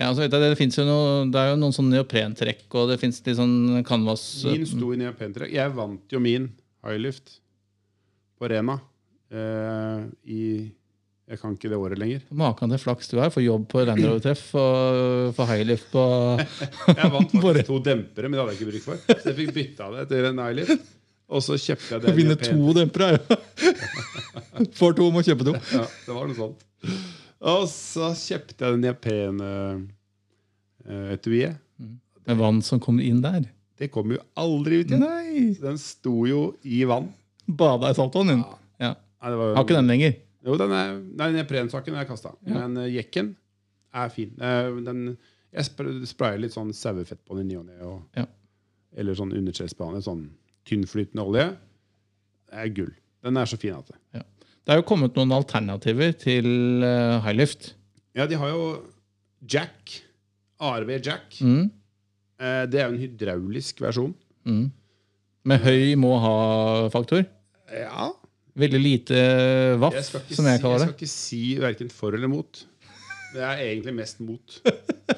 ja, 0.00 0.08
altså, 0.08 0.22
vet 0.24 0.32
jeg, 0.32 0.56
det, 0.56 0.76
jo 0.78 0.84
noe, 0.88 1.08
det 1.28 1.36
er 1.36 1.50
jo 1.50 1.56
noen 1.60 1.74
sånne 1.76 1.98
neoprentrekk, 1.98 2.62
og 2.72 2.88
det 2.88 2.96
fins 3.02 3.18
litt 3.20 3.36
sånn 3.36 3.82
canvas 3.84 4.22
Min 4.48 4.64
sto 4.64 4.94
i 4.94 4.96
neoprentrekk. 4.96 5.52
Jeg 5.52 5.74
vant 5.76 6.14
jo 6.14 6.20
min 6.24 6.46
highlift 6.86 7.34
på 8.40 8.48
Rena 8.48 8.78
eh, 9.28 10.06
i 10.24 10.44
Jeg 11.30 11.38
kan 11.38 11.52
ikke 11.54 11.68
det 11.70 11.78
året 11.78 11.94
lenger. 12.00 12.24
Maken 12.34 12.72
til 12.74 12.80
flaks 12.82 13.06
du 13.12 13.20
har. 13.22 13.30
Få 13.30 13.38
jobb 13.44 13.68
på 13.70 13.84
Land 13.86 14.02
Rover-treff 14.02 14.48
og 14.58 15.30
få 15.36 15.44
highlift 15.46 15.86
på 15.92 16.02
Jeg 16.98 17.06
vant 17.14 17.30
faktisk 17.36 17.68
to 17.70 17.76
dempere, 17.86 18.26
men 18.26 18.34
det 18.34 18.40
hadde 18.42 18.52
jeg 18.56 18.58
ikke 18.58 18.70
bruk 18.72 18.82
for. 18.88 18.96
Så 19.20 19.26
jeg 19.30 19.36
fikk 19.38 19.52
bytta 19.54 19.84
det 19.94 20.02
til 20.10 20.26
en 20.32 20.40
highlift. 20.42 20.82
Og 21.30 21.38
så 21.46 21.54
kjøpte 21.62 21.90
jeg 21.94 22.02
den 22.02 22.16
Vinne 22.18 22.34
to 22.42 22.58
dempere, 22.74 23.14
ja. 23.14 23.22
Får 24.80 24.90
to, 24.98 25.06
må 25.14 25.22
kjøpe 25.22 25.46
to. 25.46 25.54
Ja, 25.78 25.86
det 26.08 26.12
var 26.16 26.26
noe 26.26 26.34
sånt. 26.40 26.58
Og 27.40 27.62
så 27.70 28.10
kjøpte 28.18 28.58
jeg 28.66 28.74
den 28.74 28.82
neopen-etuiet. 28.88 31.54
Med 32.26 32.36
vann 32.42 32.58
som 32.66 32.82
kommer 32.82 33.06
inn 33.06 33.22
der. 33.24 33.46
det 33.80 33.88
kom 33.94 34.10
jo 34.12 34.18
aldri 34.36 34.82
ut 34.82 34.90
igjen. 34.90 35.00
Nei! 35.06 35.54
Den 35.62 35.78
sto 35.80 36.26
jo 36.28 36.40
i 36.68 36.82
vann. 36.90 37.06
Bada 37.48 37.88
i 37.90 37.94
saltvann 37.96 38.28
Ja. 38.34 38.42
Ja. 38.80 38.90
Nei, 39.22 39.30
jo- 39.32 39.54
Har 39.56 39.64
ikke 39.64 39.76
den 39.78 39.86
lenger. 39.88 40.12
Jo, 40.46 40.56
den 40.60 40.72
er, 40.72 40.94
nei, 41.20 41.30
neoprensaken 41.36 41.96
er 42.00 42.06
kasta. 42.08 42.32
Men 42.48 42.78
uh, 42.80 42.86
jekken 42.88 43.34
er 43.92 44.12
fin. 44.14 44.30
Uh, 44.40 44.78
den, 44.86 45.02
jeg 45.52 45.66
spr- 45.68 46.04
sprayer 46.08 46.40
litt 46.40 46.54
sånn 46.54 46.70
sauefett 46.76 47.20
på 47.28 47.36
den 47.36 47.50
i 47.50 47.54
ny 47.54 47.58
og 47.60 47.66
ne. 47.68 47.96
Ja. 48.22 48.26
Eller 49.00 49.18
sånn 49.18 49.34
underskjellsbane. 49.36 50.00
Sånn 50.04 50.28
tynnflytende 50.68 51.26
olje. 51.26 51.48
Det 52.50 52.62
er 52.64 52.72
gull. 52.78 52.94
Den 53.24 53.36
er 53.36 53.50
så 53.50 53.58
fin 53.60 53.76
at 53.76 53.90
det. 53.92 54.24
Det 54.64 54.74
er 54.74 54.80
jo 54.80 54.86
kommet 54.86 55.16
noen 55.18 55.32
alternativer 55.34 56.12
til 56.20 56.46
uh, 56.84 57.18
highlift. 57.24 57.72
Ja, 58.16 58.26
de 58.30 58.36
har 58.38 58.50
jo 58.52 58.64
Jack. 59.50 59.96
ARV 60.60 60.90
Jack. 60.98 61.38
Mm. 61.40 61.70
Uh, 62.40 62.64
det 62.70 62.80
er 62.80 62.86
jo 62.86 62.94
en 62.94 63.00
hydraulisk 63.00 63.80
versjon. 63.82 64.12
Mm. 64.48 64.66
Med 65.48 65.64
høy 65.64 65.94
må-ha-faktor. 66.00 67.24
Ja. 67.72 68.10
Veldig 68.58 68.80
lite 68.82 69.20
vaff, 69.80 69.94
Jeg 69.94 70.04
som 70.34 70.46
jeg 70.48 70.58
si, 70.58 70.62
kaller 70.62 70.78
jeg 70.78 70.88
skal 70.88 70.96
ikke 70.96 71.10
si 71.12 71.42
verken 71.62 71.90
for 71.94 72.16
eller 72.16 72.30
mot. 72.32 72.64
Det 73.30 73.42
er 73.46 73.62
egentlig 73.68 73.94
mest 73.94 74.20
mot. 74.26 74.56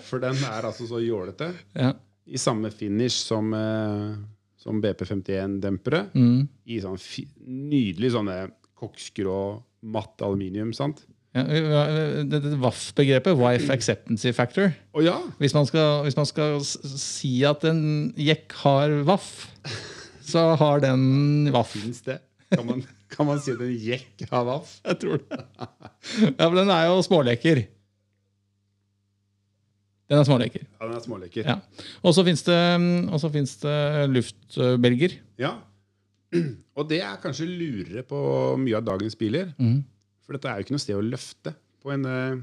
For 0.05 0.21
den 0.21 0.37
er 0.45 0.68
altså 0.68 0.88
så 0.90 1.01
jålete. 1.03 1.53
Ja. 1.79 1.95
I 2.33 2.38
samme 2.38 2.71
finish 2.71 3.25
som, 3.27 3.49
eh, 3.57 4.12
som 4.62 4.79
BP51-dempere. 4.85 6.05
Mm. 6.14 6.45
I 6.71 6.77
sånn 6.85 7.01
nydelig 7.42 8.12
sånne 8.14 8.37
koksgrå 8.79 9.38
matt 9.83 10.23
aluminium. 10.23 10.71
sant? 10.77 11.03
Ja, 11.33 11.42
det, 12.29 12.42
det 12.45 12.59
WAF-begrepet, 12.61 13.35
Wife 13.40 13.73
Acceptancy 13.73 14.35
Factor 14.37 14.68
Oh, 14.92 15.01
ja! 15.01 15.14
Hvis 15.40 15.55
man 15.57 15.64
skal, 15.64 16.03
hvis 16.05 16.16
man 16.18 16.29
skal 16.29 16.59
si 16.62 17.38
at 17.49 17.64
en 17.64 18.12
jekk 18.21 18.53
har 18.61 18.92
WAF, 19.09 19.31
så 20.33 20.51
har 20.61 20.85
den 20.85 21.49
WAF. 21.55 21.73
Fins 21.73 22.05
det? 22.05 22.21
Kan 22.53 22.67
man, 22.69 22.83
kan 23.12 23.29
man 23.29 23.41
si 23.43 23.55
at 23.55 23.62
en 23.65 23.73
jekk 23.73 24.27
har 24.31 24.45
vaff? 24.49 24.75
Jeg 24.85 24.99
tror 25.03 25.23
det. 25.23 25.38
Ja, 26.37 26.47
for 26.47 26.57
den 26.59 26.73
er 26.75 26.88
jo 26.91 27.01
småleker. 27.07 27.62
Den 30.12 30.21
er 30.21 30.27
småleker. 30.29 30.65
Ja, 30.67 30.87
den 30.87 30.97
er 30.99 31.05
småleker. 31.05 31.47
Ja. 31.49 31.59
Og 32.05 32.12
så 32.17 32.25
fins 32.27 32.45
det, 32.45 32.59
det 33.65 34.09
luftbelger. 34.12 35.15
Ja. 35.41 35.55
Og 36.77 36.88
det 36.88 37.01
er 37.05 37.21
kanskje 37.23 37.49
lurere 37.49 38.05
på 38.09 38.19
mye 38.61 38.77
av 38.79 38.85
dagens 38.87 39.17
biler. 39.19 39.53
Mm. 39.61 39.83
For 40.25 40.37
dette 40.37 40.51
er 40.51 40.61
jo 40.61 40.67
ikke 40.67 40.77
noe 40.77 40.85
sted 40.85 40.99
å 40.99 41.05
løfte 41.05 41.55
på 41.83 41.93
en, 41.95 42.05
eh, 42.09 42.43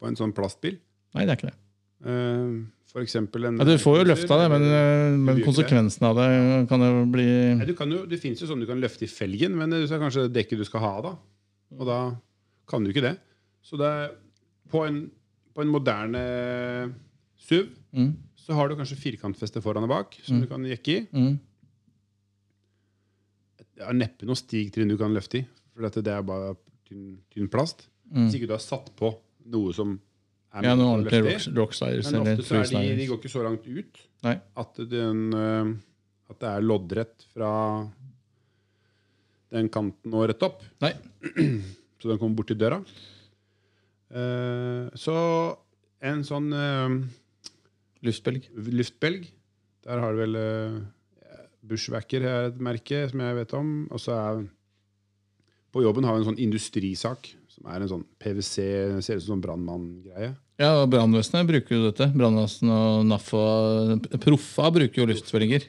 på 0.00 0.08
en 0.08 0.18
sånn 0.18 0.34
plastbil. 0.36 0.78
Nei, 1.14 1.26
det 1.26 1.34
er 1.34 1.38
ikke 1.40 1.50
det. 1.50 1.58
Eh, 2.06 2.54
For 2.90 3.00
en 3.06 3.58
Ja, 3.60 3.64
du 3.68 3.76
får 3.78 4.00
jo 4.00 4.06
løfta 4.08 4.36
det, 4.40 4.46
men, 4.50 4.64
eh, 4.66 5.16
men 5.16 5.42
konsekvensen 5.46 6.02
av 6.08 6.16
det 6.18 6.68
kan 6.68 6.82
jo 6.82 7.04
bli 7.12 7.26
ja, 7.60 7.64
du 7.68 7.74
kan 7.78 7.90
jo, 7.94 8.00
Det 8.10 8.18
fins 8.18 8.40
jo 8.42 8.48
sånn 8.50 8.60
du 8.64 8.66
kan 8.66 8.80
løfte 8.82 9.06
i 9.06 9.10
felgen, 9.10 9.54
men 9.58 9.70
det 9.70 9.84
er 9.86 10.02
kanskje 10.02 10.24
det 10.26 10.34
dekket 10.40 10.58
du 10.58 10.66
skal 10.66 10.82
ha 10.82 10.94
da. 11.06 11.12
Og 11.78 11.86
da 11.86 12.00
kan 12.70 12.82
du 12.82 12.90
ikke 12.90 13.04
det. 13.04 13.14
Så 13.62 13.78
det 13.78 13.86
er, 13.86 14.10
på, 14.72 14.82
en, 14.88 15.04
på 15.54 15.62
en 15.62 15.70
moderne 15.70 16.24
SUV 17.38 17.68
mm, 17.94 18.10
så 18.40 18.56
har 18.58 18.68
du 18.70 18.74
kanskje 18.78 18.98
firkantfeste 18.98 19.62
foran 19.62 19.86
og 19.86 19.92
bak 19.94 20.18
som 20.24 20.36
Mm. 20.38 20.42
du 20.42 20.48
kan 20.50 20.66
jekke 20.66 20.96
i. 20.96 21.06
mm. 21.14 21.38
Det 23.80 23.86
er 23.86 23.96
neppe 23.96 24.26
noe 24.28 24.36
stigtrinn 24.36 24.90
du 24.90 24.96
kan 25.00 25.14
løfte 25.14 25.40
i, 25.40 25.46
for 25.72 25.86
det 25.88 26.10
er 26.12 26.22
bare 26.26 26.54
tynn, 26.88 27.18
tynn 27.32 27.48
plast. 27.52 27.86
Mm. 28.10 28.26
Hvis 28.26 28.36
ikke 28.40 28.48
du 28.50 28.56
har 28.56 28.64
satt 28.64 28.90
på 28.98 29.12
noe 29.50 29.72
som 29.76 29.94
er 30.50 30.66
Ja, 30.66 30.74
noen 30.74 31.04
ordentlige 31.04 31.22
rock, 31.56 31.74
Men 31.78 32.20
ofte 32.24 32.46
så 32.46 32.60
er 32.60 32.70
de, 32.72 32.96
de 32.98 33.08
går 33.08 33.20
ikke 33.20 33.32
så 33.32 33.44
langt 33.46 33.66
ut 33.66 34.00
at, 34.26 34.80
den, 34.90 35.22
eh, 35.36 35.72
at 36.32 36.40
det 36.42 36.50
er 36.50 36.66
loddrett 36.66 37.26
fra 37.32 37.52
den 39.50 39.70
kanten 39.72 40.14
og 40.14 40.28
rett 40.30 40.42
opp. 40.46 40.62
Nei. 40.82 40.94
Så 42.00 42.08
den 42.08 42.16
kommer 42.16 42.38
bort 42.38 42.48
til 42.48 42.56
døra. 42.56 42.78
Eh, 44.10 44.86
så 44.96 45.16
en 46.00 46.22
sånn 46.24 46.46
eh, 46.56 46.94
Luftbelg. 48.06 48.46
luftbelg 48.56 49.26
Der 49.84 50.00
har 50.00 50.16
du 50.16 50.22
vel 50.22 50.38
uh, 50.40 50.78
Bushwacker 51.60 52.24
er 52.24 52.48
et 52.48 52.62
merke 52.64 53.02
som 53.10 53.20
jeg 53.20 53.36
vet 53.36 53.52
om. 53.58 53.68
Og 53.92 54.00
så 54.00 54.16
er 54.16 54.40
På 55.70 55.84
jobben 55.84 56.08
har 56.08 56.16
vi 56.16 56.24
en 56.24 56.30
sånn 56.30 56.40
industrisak 56.40 57.34
som 57.60 57.68
er 57.74 57.82
en 57.84 57.90
sånn 57.90 58.04
PwC, 58.22 58.62
ser 59.04 59.18
ut 59.20 59.24
som 59.26 59.36
en 59.36 59.42
brannmann-greie. 59.44 60.30
Ja, 60.60 60.86
Brannvesenet 60.88 61.48
bruker 61.48 61.76
jo 61.76 61.90
dette. 61.90 62.08
Brannvesenet 62.16 62.72
og 62.72 63.04
NAF 63.08 63.28
og 63.36 64.08
Proffa 64.20 64.70
bruker 64.72 65.02
jo 65.02 65.06
luftbelger. 65.10 65.66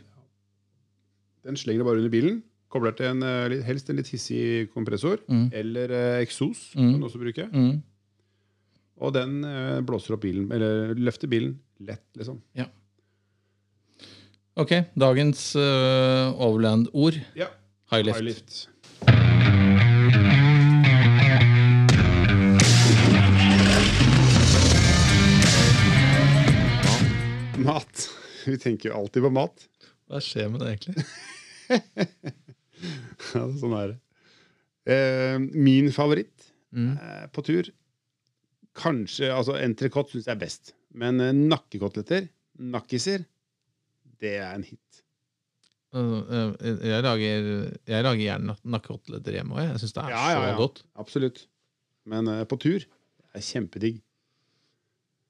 Den 1.48 1.56
slenger 1.60 1.84
du 1.84 1.88
bare 1.90 2.00
under 2.02 2.12
bilen. 2.14 2.42
Kobler 2.72 2.94
til 2.96 3.08
en, 3.10 3.24
eh, 3.24 3.62
helst 3.68 3.90
en 3.90 3.98
litt 4.00 4.08
hissig 4.08 4.70
kompressor. 4.74 5.20
Mm. 5.28 5.50
Eller 5.52 5.92
eh, 5.92 6.22
eksos, 6.26 6.72
Mm. 6.76 6.92
kan 6.94 7.00
du 7.02 7.08
også 7.08 7.20
bruke. 7.20 7.48
Mm. 7.52 7.82
Og 9.02 9.14
den 9.14 9.44
eh, 9.44 9.82
blåser 9.82 10.14
opp 10.14 10.22
bilen, 10.22 10.52
eller 10.52 10.94
løfter 10.96 11.28
bilen 11.28 11.60
lett, 11.82 12.04
liksom. 12.16 12.40
Ja. 12.56 12.66
Ok, 14.56 14.72
dagens 14.96 15.56
uh, 15.56 16.36
overland-ord. 16.38 17.16
Ja. 17.36 17.48
Highlift. 17.92 18.20
Highlift. 18.20 19.61
Mat. 27.66 28.06
Vi 28.48 28.58
tenker 28.62 28.90
jo 28.92 28.98
alltid 29.02 29.24
på 29.28 29.32
mat. 29.34 29.68
Hva 30.10 30.20
skjer 30.24 30.50
med 30.52 30.64
det 30.64 30.74
egentlig? 30.76 31.06
Ja, 33.32 33.44
sånn 33.62 33.76
er 33.78 33.92
det. 33.92 33.98
Eh, 34.92 35.36
min 35.54 35.92
favoritt 35.94 36.48
Mm. 36.72 36.94
eh, 36.98 37.26
på 37.36 37.44
tur 37.44 37.68
Kanskje 38.80 39.28
altså 39.36 39.58
Entrecôte 39.60 40.14
syns 40.16 40.26
jeg 40.30 40.32
er 40.38 40.40
best. 40.40 40.70
Men 40.96 41.20
eh, 41.20 41.34
nakkekoteletter, 41.36 42.30
nakkiser, 42.72 43.26
det 44.24 44.32
er 44.40 44.54
en 44.56 44.64
hit. 44.64 45.02
Uh, 45.92 46.22
uh, 46.24 46.54
jeg, 46.64 47.02
lager, 47.04 47.50
jeg 47.92 48.06
lager 48.08 48.22
gjerne 48.24 48.56
nakkekoteletter 48.64 49.36
hjemme 49.36 49.58
òg. 49.58 49.66
Jeg 49.74 49.82
syns 49.84 49.96
det 49.98 50.04
er 50.06 50.14
Ja, 50.16 50.22
ja, 50.32 50.40
ja. 50.48 50.54
så 50.54 50.62
godt. 50.64 50.80
Absolutt. 51.04 51.42
Men 52.08 52.32
eh, 52.32 52.46
på 52.48 52.56
tur 52.64 52.80
det 52.80 53.36
er 53.36 53.44
kjempedigg. 53.50 54.00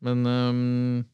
Men 0.02 0.24
um, 0.26 0.62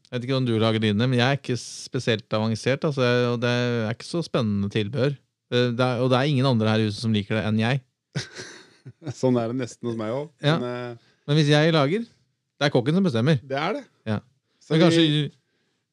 Jeg 0.08 0.14
vet 0.16 0.24
ikke 0.28 0.36
om 0.38 0.46
du 0.48 0.54
lager 0.60 0.80
dine, 0.80 1.04
men 1.08 1.18
jeg 1.18 1.26
er 1.28 1.36
ikke 1.36 1.56
spesielt 1.60 2.32
avansert. 2.32 2.84
Altså, 2.88 3.02
jeg, 3.04 3.26
og 3.34 3.40
det 3.42 3.50
er 3.52 3.90
ikke 3.92 4.06
så 4.08 4.22
spennende 4.24 4.70
tilbehør. 4.72 5.12
Eh, 5.52 5.70
Det 5.76 5.84
er, 5.84 6.00
og 6.04 6.08
det 6.12 6.16
er 6.18 6.30
ingen 6.30 6.46
andre 6.48 6.70
her 6.72 6.80
i 6.80 6.86
huset 6.88 7.02
som 7.04 7.12
liker 7.12 7.36
det 7.36 7.44
enn 7.48 7.60
jeg. 7.60 7.82
Sånn 9.20 9.36
er 9.36 9.50
det 9.52 9.58
nesten 9.60 9.90
hos 9.90 9.98
meg 10.00 10.14
òg. 10.16 10.30
Ja. 10.40 10.54
Men, 10.62 10.94
uh, 10.96 11.18
Men 11.28 11.36
hvis 11.36 11.50
jeg 11.52 11.74
lager 11.76 12.06
Det 12.08 12.64
er 12.66 12.72
kokken 12.72 12.96
som 12.96 13.04
bestemmer. 13.04 13.36
Det 13.44 13.58
er 13.60 13.76
det. 13.76 13.84
Ja. 14.08 14.18
Så 14.64 14.72
Men 14.74 14.86
kanskje, 14.86 15.04
vi, 15.04 15.20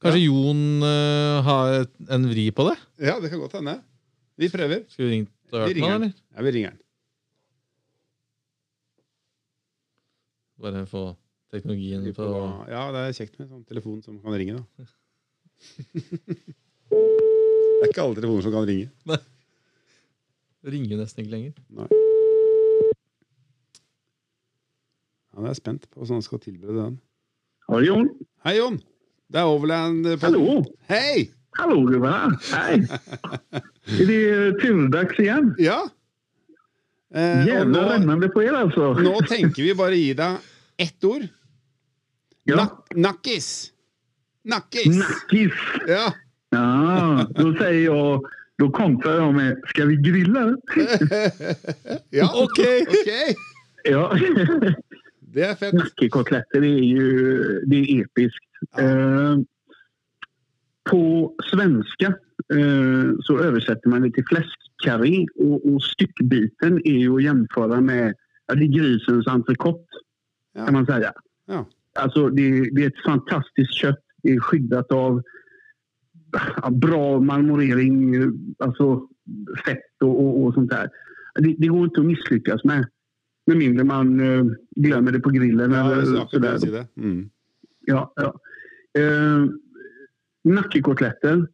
kanskje 0.04 0.24
Jon 0.24 0.64
uh, 0.84 1.44
har 1.46 1.84
en 2.16 2.30
vri 2.32 2.48
på 2.56 2.66
det? 2.72 2.78
ja, 3.12 3.20
det 3.20 3.30
kan 3.34 3.44
godt 3.44 3.60
hende. 3.60 3.76
Vi 4.40 4.50
prøver. 4.52 4.82
Skal 4.92 5.06
vi 5.06 5.12
ringe 5.12 5.28
og 5.52 5.60
høre 5.62 5.76
han. 5.84 5.94
eller? 6.00 6.16
Ja, 6.36 6.44
vi 6.48 6.52
ringer 6.56 6.72
den. 6.74 6.82
Bare 10.64 10.86
få 10.88 11.04
teknologien 11.56 12.06
på 12.16 12.30
Ja, 12.70 12.86
det 12.94 13.02
er 13.02 13.18
kjekt 13.18 13.40
med 13.40 13.48
en 13.48 13.54
sånn 13.56 13.68
telefon 13.70 14.02
som 14.06 14.20
kan 14.24 14.36
ringe, 14.36 14.60
da. 14.60 14.64
det 16.92 17.82
er 17.82 17.90
ikke 17.90 18.04
alle 18.04 18.20
telefoner 18.20 18.46
som 18.46 18.54
kan 18.56 18.68
ringe. 18.70 18.92
Ringer 20.66 20.96
jo 20.96 21.00
nesten 21.00 21.24
ikke 21.24 21.36
lenger. 21.36 21.54
Ja, 25.36 25.44
jeg 25.44 25.52
er 25.52 25.58
spent 25.58 25.88
på 25.92 26.00
hvordan 26.00 26.22
han 26.22 26.26
skal 26.26 26.42
tilberede 26.44 26.82
den. 26.82 27.00
Hei, 27.70 27.82
Jon. 27.88 28.12
Hei, 28.46 28.56
Jon! 28.60 28.78
Det 29.32 29.42
er 29.42 29.50
Overland 29.50 30.06
på 30.06 30.30
Hallå! 30.30 30.62
Hei! 30.90 31.26
Hallo, 31.60 31.82
gubbarna! 31.88 32.38
Hei. 32.52 32.78
er 34.00 34.10
det 34.10 34.20
eh, 34.32 34.52
turdags 34.62 35.20
igen? 35.20 35.54
Ja. 35.60 35.80
Eh, 37.16 37.46
Jævla 37.48 37.86
rennende 37.94 38.30
på 38.32 38.44
dere, 38.44 38.66
altså. 38.68 38.94
nå 39.00 39.16
tenker 39.30 39.64
vi 39.64 39.74
bare 39.78 39.98
gi 40.00 40.14
deg 40.18 40.52
ett 40.86 41.08
ord. 41.08 41.28
Ja. 42.48 42.84
Nakkis! 42.96 43.72
Nackis! 44.44 44.96
Ja. 45.88 46.14
Ja, 46.50 47.28
då 47.36 47.54
säger 47.56 47.86
jag, 47.86 48.26
då 48.58 48.70
kontrar 48.72 49.14
jag 49.16 49.34
med, 49.34 49.62
ska 49.68 49.86
vi 49.86 49.96
grilla? 49.96 50.40
ja. 52.10 52.44
Ok! 52.44 52.60
Ok! 52.88 53.36
Ja, 53.84 54.18
Det 55.20 55.42
er 55.42 55.56
fett. 55.56 55.74
nackekotletter 55.74 56.62
är 56.64 56.80
ju, 56.84 57.40
det 57.66 57.76
är 57.76 58.02
episkt. 58.02 58.46
Eh, 58.78 59.38
på 60.90 61.34
svenska 61.52 62.08
eh, 62.54 63.12
så 63.24 63.40
översätter 63.40 63.90
man 63.90 64.02
det 64.02 64.12
till 64.12 64.26
fläskkarré 64.26 65.26
och, 65.36 65.74
och 65.74 65.84
styckbiten 65.84 66.82
är 66.88 66.98
ju 66.98 67.16
att 67.16 67.24
jämföra 67.24 67.82
med, 67.82 68.14
ja, 68.48 68.56
det 68.56 68.64
är 68.66 68.68
grisens 68.68 69.28
entrecote 69.28 69.86
Ja. 70.54 70.66
kan 70.66 70.74
man 70.74 70.86
säga. 70.86 71.14
Ja. 71.46 71.66
Alltså 72.00 72.30
det, 72.30 72.70
det 72.72 72.84
är 72.84 72.88
ett 72.88 73.04
fantastiskt 73.06 73.74
kött. 73.74 74.00
Det 74.24 74.32
är 74.32 74.40
skyddat 74.40 74.92
av 74.92 75.22
bra 76.72 77.20
marmorering, 77.20 78.16
alltså 78.60 79.08
fett 79.66 80.02
och, 80.04 80.26
och, 80.26 80.44
och 80.44 80.54
sånt 80.54 80.70
där. 80.70 80.90
Det, 81.36 81.56
det 81.58 81.68
går 81.68 81.84
inte 81.84 82.00
att 82.00 82.06
misslyckas 82.06 82.64
med. 82.64 82.88
Med 83.48 83.58
mindre 83.58 83.84
man 83.84 84.20
eh, 84.20 84.46
glömmer 84.76 85.12
det 85.12 85.20
på 85.20 85.30
grillen 85.30 85.72
Ja, 85.72 85.92
eller 85.92 86.26
sådär. 86.28 86.60
det. 86.72 87.02
Mm. 87.02 87.30
Ja, 87.86 88.14
ja. 88.16 88.40
Eh, 89.02 89.46
nackekotletter, 90.44 91.48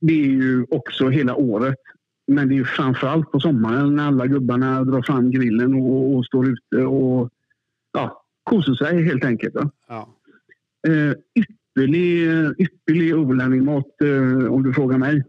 det 0.00 0.12
är 0.12 0.26
ju 0.26 0.66
också 0.70 1.08
hela 1.08 1.34
året. 1.34 1.78
Men 2.26 2.48
det 2.48 2.54
är 2.54 2.56
ju 2.56 2.64
framförallt 2.64 3.32
på 3.32 3.40
sommaren 3.40 3.96
när 3.96 4.06
alla 4.06 4.26
gubbarna 4.26 4.84
drar 4.84 5.02
fram 5.02 5.30
grillen 5.30 5.74
och, 5.74 6.14
och 6.14 6.26
står 6.26 6.48
ute 6.48 6.84
och 6.84 7.30
ja, 8.50 8.74
seg, 8.80 9.00
helt 9.06 9.24
enkelt. 9.24 9.56
Ja. 9.90 10.02
Eh, 10.88 11.14
ypperlig, 11.40 12.08
ypperlig 12.60 13.08
overlendingmat, 13.16 13.90
eh, 14.04 14.44
om 14.52 14.62
du 14.64 14.72
spør 14.74 15.00
meg. 15.00 15.22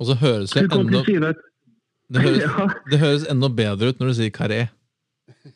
Og 0.00 0.08
så 0.08 0.16
høres 0.16 0.54
det 0.56 0.64
enda, 0.64 0.76
komplicerat? 0.80 1.40
det 2.10 2.24
høres, 2.24 2.44
Ja, 2.48 2.68
det 2.90 3.00
høres 3.02 3.26
enda 3.30 3.50
bedre 3.52 3.90
ut 3.90 4.00
når 4.00 4.12
du 4.12 4.18
sier 4.20 4.34
karé. 4.34 4.60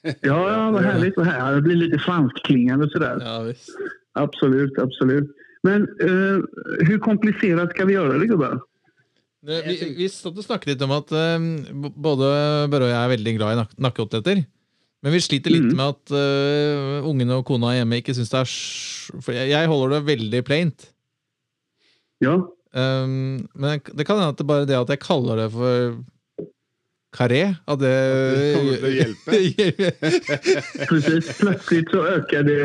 ja, 0.05 0.37
ja, 0.37 0.61
er 0.69 0.87
herlig 0.87 1.13
härligt. 1.17 1.57
Det 1.57 1.65
blir 1.67 1.81
litt 1.81 1.97
franskklingende 2.05 2.89
sådär. 2.93 3.23
Ja, 3.25 3.39
visst. 3.49 3.73
Absolutt, 4.21 4.79
absolutt. 4.79 5.33
Men 5.65 5.89
uh, 6.05 6.45
hvor 6.85 7.01
komplisert 7.03 7.73
skal 7.75 7.89
vi 7.89 7.97
gjøre 7.97 8.21
det 8.21 8.29
gubber? 8.31 8.59
Vi, 9.45 9.77
vi 9.99 10.09
snakket 10.09 10.75
litt 10.75 10.85
om 10.85 10.93
at 10.97 11.11
uh, 11.13 11.49
både 11.73 12.29
Børre 12.73 12.89
og 12.89 12.93
jeg 12.93 13.01
er 13.01 13.15
veldig 13.17 13.35
glad 13.39 13.57
i 13.57 13.61
nak. 13.63 13.73
Men 15.05 15.13
vi 15.13 15.21
sliter 15.21 15.53
litt 15.53 15.69
mm. 15.69 15.77
med 15.77 15.87
at 15.93 16.13
uh, 16.17 17.07
ungene 17.07 17.37
og 17.37 17.47
kona 17.47 17.75
hjemme 17.77 18.01
ikke 18.01 18.15
syns 18.17 18.33
det 18.33 18.41
er 18.41 18.53
For 19.21 19.37
jeg, 19.37 19.51
jeg 19.53 19.69
holder 19.69 19.99
det 19.99 20.05
veldig 20.09 20.45
plaint. 20.49 20.87
Ja, 22.25 22.39
Um, 22.75 23.47
men 23.55 23.81
det 23.95 24.03
kan 24.07 24.19
hende 24.19 24.33
at 24.35 24.41
det 24.41 24.47
bare 24.47 24.67
det 24.67 24.75
at 24.75 24.91
jeg 24.91 24.99
kaller 24.99 25.39
det 25.39 25.51
for 25.55 25.95
karé, 27.15 27.55
at 27.71 27.79
det 27.79 27.91
det 27.95 28.49
kommer 28.57 28.81
til 28.81 28.89
å 28.89 28.95
hjelpe. 28.97 29.37
precis. 30.91 31.29
Plötsligt 31.39 31.93
så 31.95 32.03
øker 32.17 32.43
det 32.43 32.59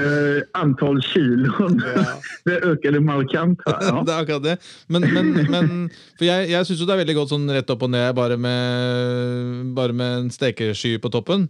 Antall 0.57 0.97
Ja. 1.05 2.17
Det 2.49 2.57
øker 2.71 2.91
det 2.97 3.03
markant 3.05 3.61
her. 3.67 3.77
Ja. 3.85 4.01
det 4.07 4.15
er 4.15 4.23
akkurat 4.23 4.43
det. 4.47 4.57
Men, 4.87 5.05
men, 5.13 5.31
men 5.45 5.69
For 6.17 6.25
jeg, 6.25 6.49
jeg 6.49 6.65
syns 6.65 6.81
jo 6.81 6.89
det 6.89 6.97
er 6.97 7.03
veldig 7.03 7.17
godt 7.21 7.35
sånn 7.35 7.49
rett 7.53 7.69
opp 7.69 7.85
og 7.85 7.93
ned, 7.93 8.09
bare 8.17 8.37
med, 8.37 9.75
bare 9.77 9.93
med 9.93 10.23
en 10.23 10.33
stekesky 10.33 10.97
på 10.97 11.13
toppen. 11.13 11.45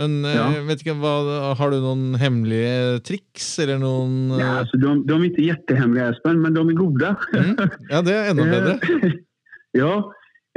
Men 0.00 0.24
eh, 0.24 0.34
Ja. 0.38 0.46
vet 0.66 0.82
ikke, 0.82 0.96
hva, 1.02 1.12
har 1.58 1.70
du 1.72 1.78
noen 1.82 2.16
hemmelige 2.20 3.02
triks, 3.04 3.58
eller 3.62 3.78
noen 3.82 4.32
eh, 4.32 4.40
Ja, 4.40 4.50
altså, 4.62 4.80
de, 4.80 4.94
de 5.08 5.18
er 5.18 5.28
ikke 5.28 5.46
kjempehemmelige, 5.50 6.08
Espen, 6.14 6.40
men 6.42 6.56
de 6.56 6.64
er 6.64 6.80
gode. 6.80 7.14
mm? 7.36 7.78
Ja, 7.92 8.02
det 8.06 8.16
er 8.16 8.30
enda 8.32 8.48
bedre. 8.48 8.76
Eh, 8.80 9.16
ja, 9.82 9.92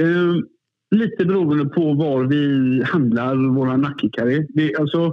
eh, 0.01 0.33
litt 0.95 1.19
beroende 1.19 1.67
på 1.75 1.91
hvor 1.99 2.27
vi 2.31 2.41
handler 2.87 3.43
våre 3.57 3.75
nakkekarri. 3.81 4.43
Altså, 4.79 5.09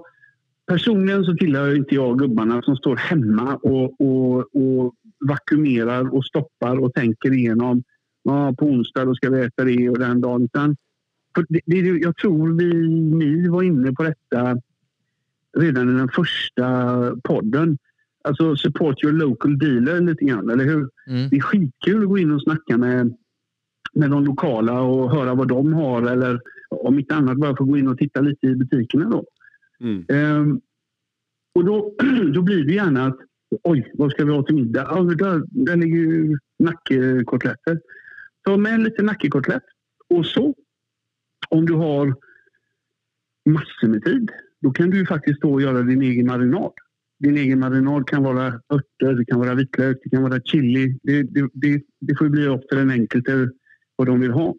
personlig 0.71 1.19
så 1.27 1.35
tilhører 1.41 1.81
ikke 1.81 1.99
jeg 1.99 2.19
gubbarna 2.23 2.61
som 2.67 2.79
står 2.79 3.01
hjemme 3.09 3.57
og, 3.67 3.97
og, 3.99 4.47
og 4.55 4.93
vakuumerar 5.27 6.11
og 6.13 6.23
stopper 6.27 6.79
og 6.79 6.93
tenker 6.95 7.35
igjennom 7.35 7.83
ah, 8.31 8.51
på 8.55 8.69
onsdag 8.71 9.11
skal 9.17 9.19
ska 9.19 9.31
vi 9.35 9.43
spise 9.51 9.67
det 9.67 9.91
og 9.91 9.99
den 9.99 10.23
dagen. 10.23 10.77
Utan, 11.33 11.47
för 11.47 11.47
det, 11.49 11.61
det, 11.67 11.99
jag 11.99 12.17
tror 12.17 12.59
vi, 12.59 12.89
ni 13.17 13.49
var 13.49 13.63
inne 13.63 13.93
på 13.93 14.03
detta 14.03 14.61
redan 15.59 15.95
i 15.95 15.99
den 15.99 16.09
första 16.09 17.17
podden. 17.25 17.79
Alltså 18.25 18.57
support 18.57 19.05
your 19.05 19.13
local 19.13 19.59
dealer 19.59 20.01
lite 20.01 20.25
grann, 20.25 20.51
eller 20.51 20.65
hur? 20.65 20.89
Mm. 21.07 21.29
Det 21.29 21.37
är 21.37 21.41
skitkul 21.41 22.03
att 22.03 22.09
gå 22.09 22.19
in 22.19 22.33
och 22.33 22.43
snacka 22.43 22.79
med, 22.79 23.17
med 23.93 24.11
de 24.11 24.25
lokala 24.25 24.81
och 24.81 25.11
höra 25.11 25.35
vad 25.35 25.49
de 25.49 25.73
har 25.73 26.03
eller 26.03 26.41
om 26.71 26.99
inte 26.99 27.15
annat 27.15 27.37
bara 27.37 27.57
få 27.57 27.65
gå 27.65 27.79
in 27.79 27.89
och 27.89 27.99
titta 27.99 28.21
lite 28.21 28.47
i 28.47 28.55
butikerna 28.55 29.11
då. 29.11 29.25
Mm. 29.81 30.05
Um, 30.09 30.61
och 31.55 31.65
då, 31.65 31.95
då 32.35 32.43
blir 32.43 32.65
det 32.65 32.73
gärna 32.73 33.07
att 33.07 33.19
oj, 33.63 33.93
vad 33.95 34.11
ska 34.11 34.25
vi 34.25 34.33
ha 34.33 34.43
till 34.43 34.55
middag? 34.55 34.89
Ja, 34.91 35.03
där, 35.03 35.43
där 35.47 35.77
ligger 35.77 35.97
ju 35.97 36.39
nackkotletter. 36.59 37.81
Ta 38.45 38.57
med 38.57 38.75
en 38.75 38.85
liten 38.85 39.07
nackekotlett 39.07 39.63
och 40.09 40.27
så 40.27 40.55
om 41.53 41.67
du 41.67 41.73
har 41.73 42.15
massor 43.45 43.89
med 43.89 44.05
tid 44.05 44.31
då 44.63 44.71
kan 44.71 44.91
du 44.91 45.07
faktiskt 45.07 45.39
stå 45.39 45.53
och 45.53 45.63
göra 45.63 45.83
din 45.83 46.03
egen 46.03 46.27
marinad. 46.27 46.73
Din 47.19 47.37
egen 47.37 47.59
marinad 47.59 48.09
kan 48.09 48.23
vara 48.23 48.47
örter, 48.47 49.13
det 49.13 49.25
kan 49.25 49.39
vara 49.39 49.55
vitlök, 49.55 49.99
det 50.05 50.11
kan 50.11 50.23
vara 50.23 50.41
chili. 50.41 50.99
Det, 51.03 51.23
det, 51.23 51.49
det, 51.53 51.83
det 52.01 52.19
får 52.19 52.29
bli 52.29 52.47
upp 52.47 52.69
till 52.69 52.79
den 52.79 52.91
enkelte 52.91 53.51
vad 53.97 54.07
de 54.07 54.21
vill 54.21 54.31
ha. 54.31 54.55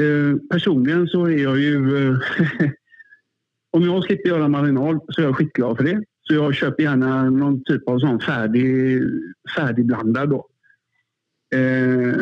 Eh, 0.00 0.36
personligen 0.50 1.06
så 1.06 1.24
är 1.26 1.38
jag 1.38 1.58
ju... 1.58 2.08
Eh, 2.08 2.18
om 3.70 3.82
jag 3.82 4.04
slipper 4.04 4.28
göra 4.28 4.48
marinad 4.48 5.00
så 5.08 5.20
är 5.20 5.24
jag 5.24 5.36
skitglad 5.36 5.76
för 5.76 5.84
det. 5.84 6.04
Så 6.22 6.34
jag 6.34 6.54
köper 6.54 6.82
gärna 6.82 7.30
någon 7.30 7.64
typ 7.64 7.88
av 7.88 7.98
sån 7.98 8.20
färdig, 8.20 9.02
färdigblandad 9.56 10.30
då. 10.30 10.48
Eh, 11.54 12.14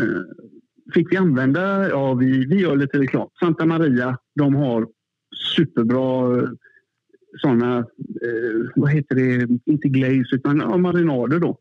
fick 0.95 1.12
vi 1.12 1.16
använda, 1.16 1.89
ja 1.89 2.14
vi, 2.14 2.47
vi 2.47 2.61
gör 2.61 2.76
lite 2.76 2.99
reklam. 2.99 3.28
Santa 3.41 3.66
Maria, 3.66 4.18
de 4.35 4.55
har 4.55 4.89
superbra 5.57 6.35
sådana, 6.35 6.57
såna, 7.41 7.78
eh, 7.78 8.70
vad 8.74 8.91
heter 8.91 9.14
det, 9.14 9.49
inte 9.64 9.89
glaze 9.89 10.37
utan 10.37 10.59
ja, 10.59 10.76
marinader 10.76 11.39
då. 11.39 11.59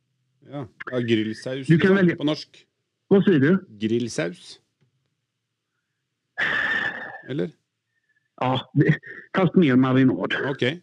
Ja. 0.51 0.67
ja 0.91 0.99
grillsaus 0.99 1.67
Du 1.67 1.79
kan 1.79 1.95
välja. 1.95 2.15
på 2.15 2.23
norsk. 2.23 2.65
Vad 3.07 3.23
säger 3.23 3.39
du? 3.39 3.65
Grillsaus. 3.69 4.59
Eller? 7.29 7.49
Ja, 8.43 8.71
det, 8.73 9.55
mer 9.55 9.75
marinad. 9.75 10.33
Okay. 10.49 10.79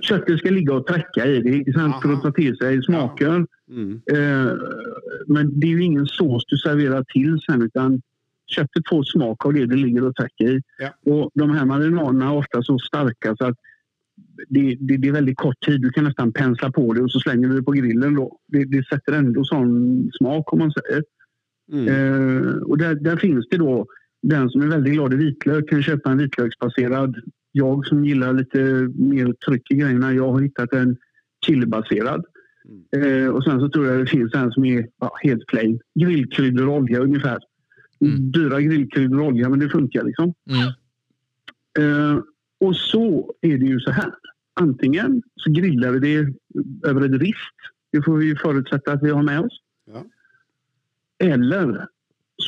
Köttet 0.00 0.38
ska 0.38 0.50
ligga 0.50 0.74
och 0.74 0.86
träcka 0.86 1.26
i 1.26 1.40
det 1.40 1.56
inte 1.56 1.72
sant? 1.72 2.02
för 2.02 2.12
att 2.12 2.22
ta 2.22 2.32
till 2.32 2.56
sig 2.56 2.82
smaker. 2.82 3.46
Mm. 3.70 4.00
Eh, 4.12 4.52
men 5.26 5.60
det 5.60 5.66
är 5.66 5.70
ju 5.70 5.82
ingen 5.82 6.06
sås 6.06 6.44
du 6.46 6.56
serverar 6.56 7.04
till 7.04 7.38
sen 7.46 7.62
utan 7.62 8.02
köttet 8.46 8.88
får 8.88 9.02
smak 9.02 9.46
av 9.46 9.52
det 9.52 9.66
det 9.66 9.76
ligger 9.76 10.04
och 10.04 10.16
träcker 10.16 10.56
i. 10.56 10.62
Ja. 10.78 11.12
Och 11.12 11.30
de 11.34 11.50
här 11.50 11.64
marinaderna 11.64 12.26
är 12.26 12.36
ofta 12.36 12.62
så 12.62 12.78
starka 12.78 13.36
så 13.36 13.44
att 13.44 13.56
det, 14.48 14.76
det, 14.80 14.96
det 14.96 15.08
är 15.08 15.12
väldigt 15.12 15.36
kort 15.36 15.60
tid. 15.66 15.80
Du 15.80 15.90
kan 15.90 16.04
nästan 16.04 16.32
pensla 16.32 16.70
på 16.70 16.92
det 16.92 17.02
och 17.02 17.10
så 17.10 17.20
slänger 17.20 17.48
du 17.48 17.56
det 17.56 17.62
på 17.62 17.72
grillen 17.72 18.14
då. 18.14 18.38
Det, 18.46 18.64
det 18.64 18.86
sätter 18.86 19.12
ändå 19.12 19.44
sån 19.44 20.10
smak 20.18 20.52
om 20.52 20.58
man 20.58 20.72
säger. 20.72 21.04
Mm. 21.72 21.88
Eh, 21.88 22.52
och 22.52 22.78
där, 22.78 22.94
där 22.94 23.16
finns 23.16 23.48
det 23.50 23.56
då 23.56 23.86
den 24.22 24.50
som 24.50 24.60
är 24.60 24.66
väldigt 24.66 24.92
glad 24.92 25.12
i 25.12 25.16
vitlök 25.16 25.68
kan 25.68 25.82
köpa 25.82 26.10
en 26.10 26.18
vitlöksbaserad 26.18 27.16
jag 27.52 27.86
som 27.86 28.04
gillar 28.04 28.32
lite 28.32 28.58
mer 28.94 29.32
tryck 29.32 29.70
i 29.70 29.74
grejerna, 29.74 30.12
jag 30.12 30.32
har 30.32 30.40
hittat 30.40 30.72
en 30.72 30.96
chilibaserad. 31.46 32.24
Mm. 32.92 33.24
Eh, 33.24 33.28
och 33.28 33.44
sen 33.44 33.60
så 33.60 33.68
tror 33.68 33.86
jag 33.86 33.98
det 33.98 34.06
finns 34.06 34.34
en 34.34 34.52
som 34.52 34.64
är 34.64 34.88
ja, 35.00 35.12
helt 35.22 35.46
plain. 35.46 35.80
Grillkryddor 35.94 36.68
och 36.68 36.74
olja 36.74 36.98
ungefär. 36.98 37.38
Mm. 38.00 38.32
Dyra 38.32 38.60
grillkryddor 38.60 39.20
och 39.20 39.26
olja, 39.26 39.48
men 39.48 39.58
det 39.58 39.68
funkar 39.68 40.04
liksom. 40.04 40.34
Mm. 40.50 40.68
Eh, 41.78 42.22
och 42.60 42.76
så 42.76 43.34
är 43.40 43.58
det 43.58 43.66
ju 43.66 43.80
så 43.80 43.90
här. 43.90 44.14
Antingen 44.54 45.22
så 45.36 45.50
grillar 45.50 45.90
vi 45.90 45.98
det 45.98 46.34
över 46.88 47.00
ett 47.00 47.20
rist. 47.20 47.56
Det 47.92 48.02
får 48.02 48.16
vi 48.16 48.26
ju 48.26 48.36
förutsätta 48.36 48.92
att 48.92 49.02
vi 49.02 49.10
har 49.10 49.22
med 49.22 49.40
oss. 49.40 49.60
Ja. 49.86 50.04
Eller 51.18 51.86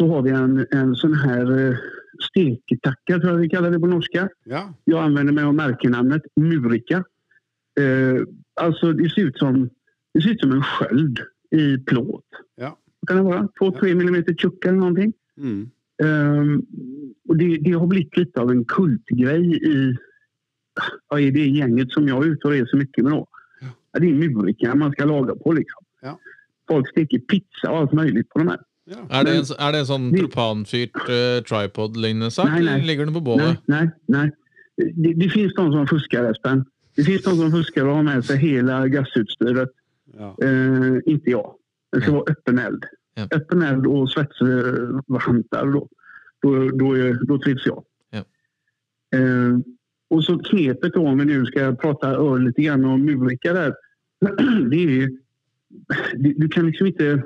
så 0.01 0.09
har 0.09 0.23
vi 0.23 0.31
en, 0.31 0.67
en 0.71 0.95
sån 0.95 1.15
här 1.15 1.69
eh, 1.69 1.77
tror 3.07 3.25
jag 3.25 3.35
vi 3.35 3.49
kallar 3.49 3.71
det 3.71 3.81
på 3.81 3.87
norska. 3.87 4.29
Ja. 4.45 4.75
Jag 4.85 5.05
använder 5.05 5.33
mig 5.33 5.45
av 5.45 5.55
märkenamnet 5.55 6.23
Murika. 6.37 7.05
Eh, 7.81 8.23
alltså 8.61 8.93
det 8.93 9.11
ser 9.11 9.23
ut 9.23 9.39
som, 9.39 9.71
det 10.15 10.23
ser 10.23 10.31
ut 10.31 10.41
som 10.41 10.53
en 10.53 10.63
sköld 10.63 11.19
i 11.51 11.79
plåt. 11.79 12.27
Ja. 12.57 12.79
Kan 13.07 13.17
det 13.17 13.23
vara? 13.23 13.49
2-3 13.61 13.95
millimeter 13.95 14.35
tjock 14.35 14.65
eller 14.65 14.79
någonting. 14.79 15.13
Mm. 15.37 15.71
Eh, 16.03 16.61
och 17.29 17.37
det, 17.37 17.57
det 17.57 17.73
har 17.73 17.87
blivit 17.87 18.17
lite 18.17 18.41
av 18.41 18.51
en 18.51 18.65
kultgrej 18.65 19.57
i, 19.73 19.97
ja, 21.09 21.21
i 21.21 21.31
det 21.31 21.47
gänget 21.47 21.93
som 21.93 22.09
jag 22.09 22.27
är 22.27 22.29
ute 22.29 22.47
och 22.47 22.53
reser 22.53 22.77
mycket 22.77 23.05
med. 23.05 23.13
Då. 23.13 23.27
Ja. 23.93 24.01
Det 24.01 24.07
är 24.07 24.15
murika 24.15 24.75
man 24.75 24.93
ska 24.93 25.05
laga 25.05 25.35
på. 25.35 25.53
Liksom. 25.53 25.85
Ja. 26.03 26.19
Folk 26.69 26.89
steker 26.89 27.19
pizza 27.19 27.71
och 27.71 27.79
allt 27.79 27.93
möjligt 27.93 28.29
på 28.29 28.39
de 28.39 28.49
här. 28.49 28.61
Ja. 28.91 29.05
Er 29.21 29.25
det, 29.27 29.35
en, 29.39 29.49
er 29.55 29.73
det 29.75 29.81
en 29.85 29.87
sånn 29.87 30.07
propanfyrt 30.17 30.97
uh, 31.07 31.39
tripod-lignende 31.47 32.31
sak, 32.35 32.49
Nei, 32.51 32.63
nei. 32.65 32.75
eller 32.75 32.89
ligger 32.89 33.07
den 33.07 33.15
på 33.15 33.23
Nej, 33.23 33.29
bålet? 33.31 33.61
Nei, 33.71 33.85
nei. 34.11 34.27
Det, 34.81 35.13
det 35.21 35.29
finnes 35.31 35.55
noen 35.59 35.77
som 35.77 35.87
fusker, 35.91 36.27
Espen. 36.33 36.65
Det 36.99 37.05
finnes 37.07 37.27
noen 37.29 37.39
som 37.45 37.53
fusker 37.55 37.87
og 37.87 38.01
har 38.01 38.07
med 38.09 38.27
seg 38.27 38.43
hele 38.43 38.81
gassutstyret. 38.91 39.71
Ja. 40.19 40.33
Uh, 40.43 40.99
inte 41.07 41.31
jeg. 41.37 41.55
Det 41.95 42.03
skal 42.03 42.17
være 42.17 42.23
åpen 42.25 42.35
öppen 42.35 42.63
eld. 42.67 42.89
Ja. 43.19 43.29
Öppen 43.37 43.63
eld 43.67 43.87
og 43.91 44.09
svetsvantar. 44.11 45.71
Da 46.41 46.51
trives 46.51 47.23
jeg. 47.29 47.41
trivs 47.45 47.69
jag. 47.71 47.85
Ja. 48.17 48.25
Uh, 49.15 49.61
og 50.11 50.25
så 50.27 50.35
knepet 50.51 50.97
om 50.99 51.21
vi 51.23 51.29
nå 51.29 51.45
skal 51.47 51.77
prate 51.79 52.11
öl 52.19 52.49
lite 52.49 52.75
om 52.75 53.07
murika 53.07 53.55
der, 53.55 53.75
Det 54.71 54.83
er 54.83 54.91
ju- 54.91 55.19
du, 56.37 56.49
kan 56.49 56.67
liksom 56.67 56.87
inte... 56.87 57.23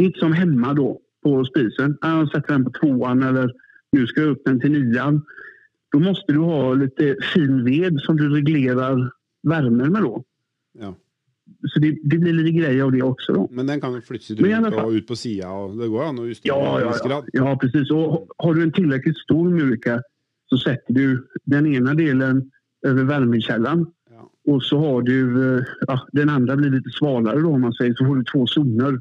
Inte 0.00 0.18
som 0.18 0.32
hemma 0.32 0.74
då 0.74 1.00
på 1.22 1.44
spisen. 1.44 1.98
Jag 2.00 2.30
sätter 2.30 2.52
den 2.52 2.64
på 2.64 2.70
tvåan 2.70 3.22
eller 3.22 3.52
nu 3.92 4.06
ska 4.06 4.20
jag 4.20 4.30
upp 4.30 4.42
den 4.44 4.60
till 4.60 4.72
nian. 4.72 5.22
Då 5.92 5.98
måste 5.98 6.32
du 6.32 6.38
ha 6.38 6.74
lite 6.74 7.16
fin 7.34 7.64
ved 7.64 8.00
som 8.00 8.16
du 8.16 8.28
reglerar 8.34 9.10
värmen 9.42 9.92
med 9.92 10.02
då. 10.02 10.24
ja. 10.78 10.94
Så 11.68 11.78
det, 11.80 11.98
det 12.02 12.18
blir 12.18 12.32
lite 12.32 12.50
grejer 12.58 12.84
av 12.84 12.92
det 12.92 13.02
också 13.02 13.32
då. 13.32 13.48
Men 13.52 13.66
den 13.66 13.80
kan 13.80 13.90
alla 13.90 13.98
ut 14.90 14.94
ut 14.94 15.06
på 15.06 15.16
sidan? 15.16 15.78
det 15.78 15.88
går 15.88 16.04
an 16.04 16.18
att 16.18 16.26
justera 16.26 16.54
Ja, 16.56 16.80
ja, 16.80 16.94
ja. 17.04 17.24
ja 17.32 17.58
precis. 17.60 17.90
Och 17.90 18.28
har 18.38 18.54
du 18.54 18.62
en 18.62 18.72
tillräckligt 18.72 19.18
stor 19.18 19.50
murka 19.50 20.02
så 20.50 20.58
sätter 20.58 20.94
du 20.94 21.26
den 21.44 21.66
ena 21.74 21.94
delen 21.94 22.50
över 22.86 23.04
värmekällan 23.04 23.86
Ja. 24.10 24.30
och 24.52 24.62
så 24.62 24.78
har 24.78 25.02
du, 25.02 25.56
eh, 25.58 25.64
ja, 25.86 26.06
den 26.12 26.28
andra 26.28 26.56
blir 26.56 26.70
lite 26.70 26.90
svalare 26.90 27.40
då 27.40 27.48
om 27.50 27.60
man 27.60 27.72
säger, 27.72 27.94
så 27.94 28.04
får 28.04 28.16
du 28.16 28.24
två 28.24 28.46
zoner. 28.46 29.00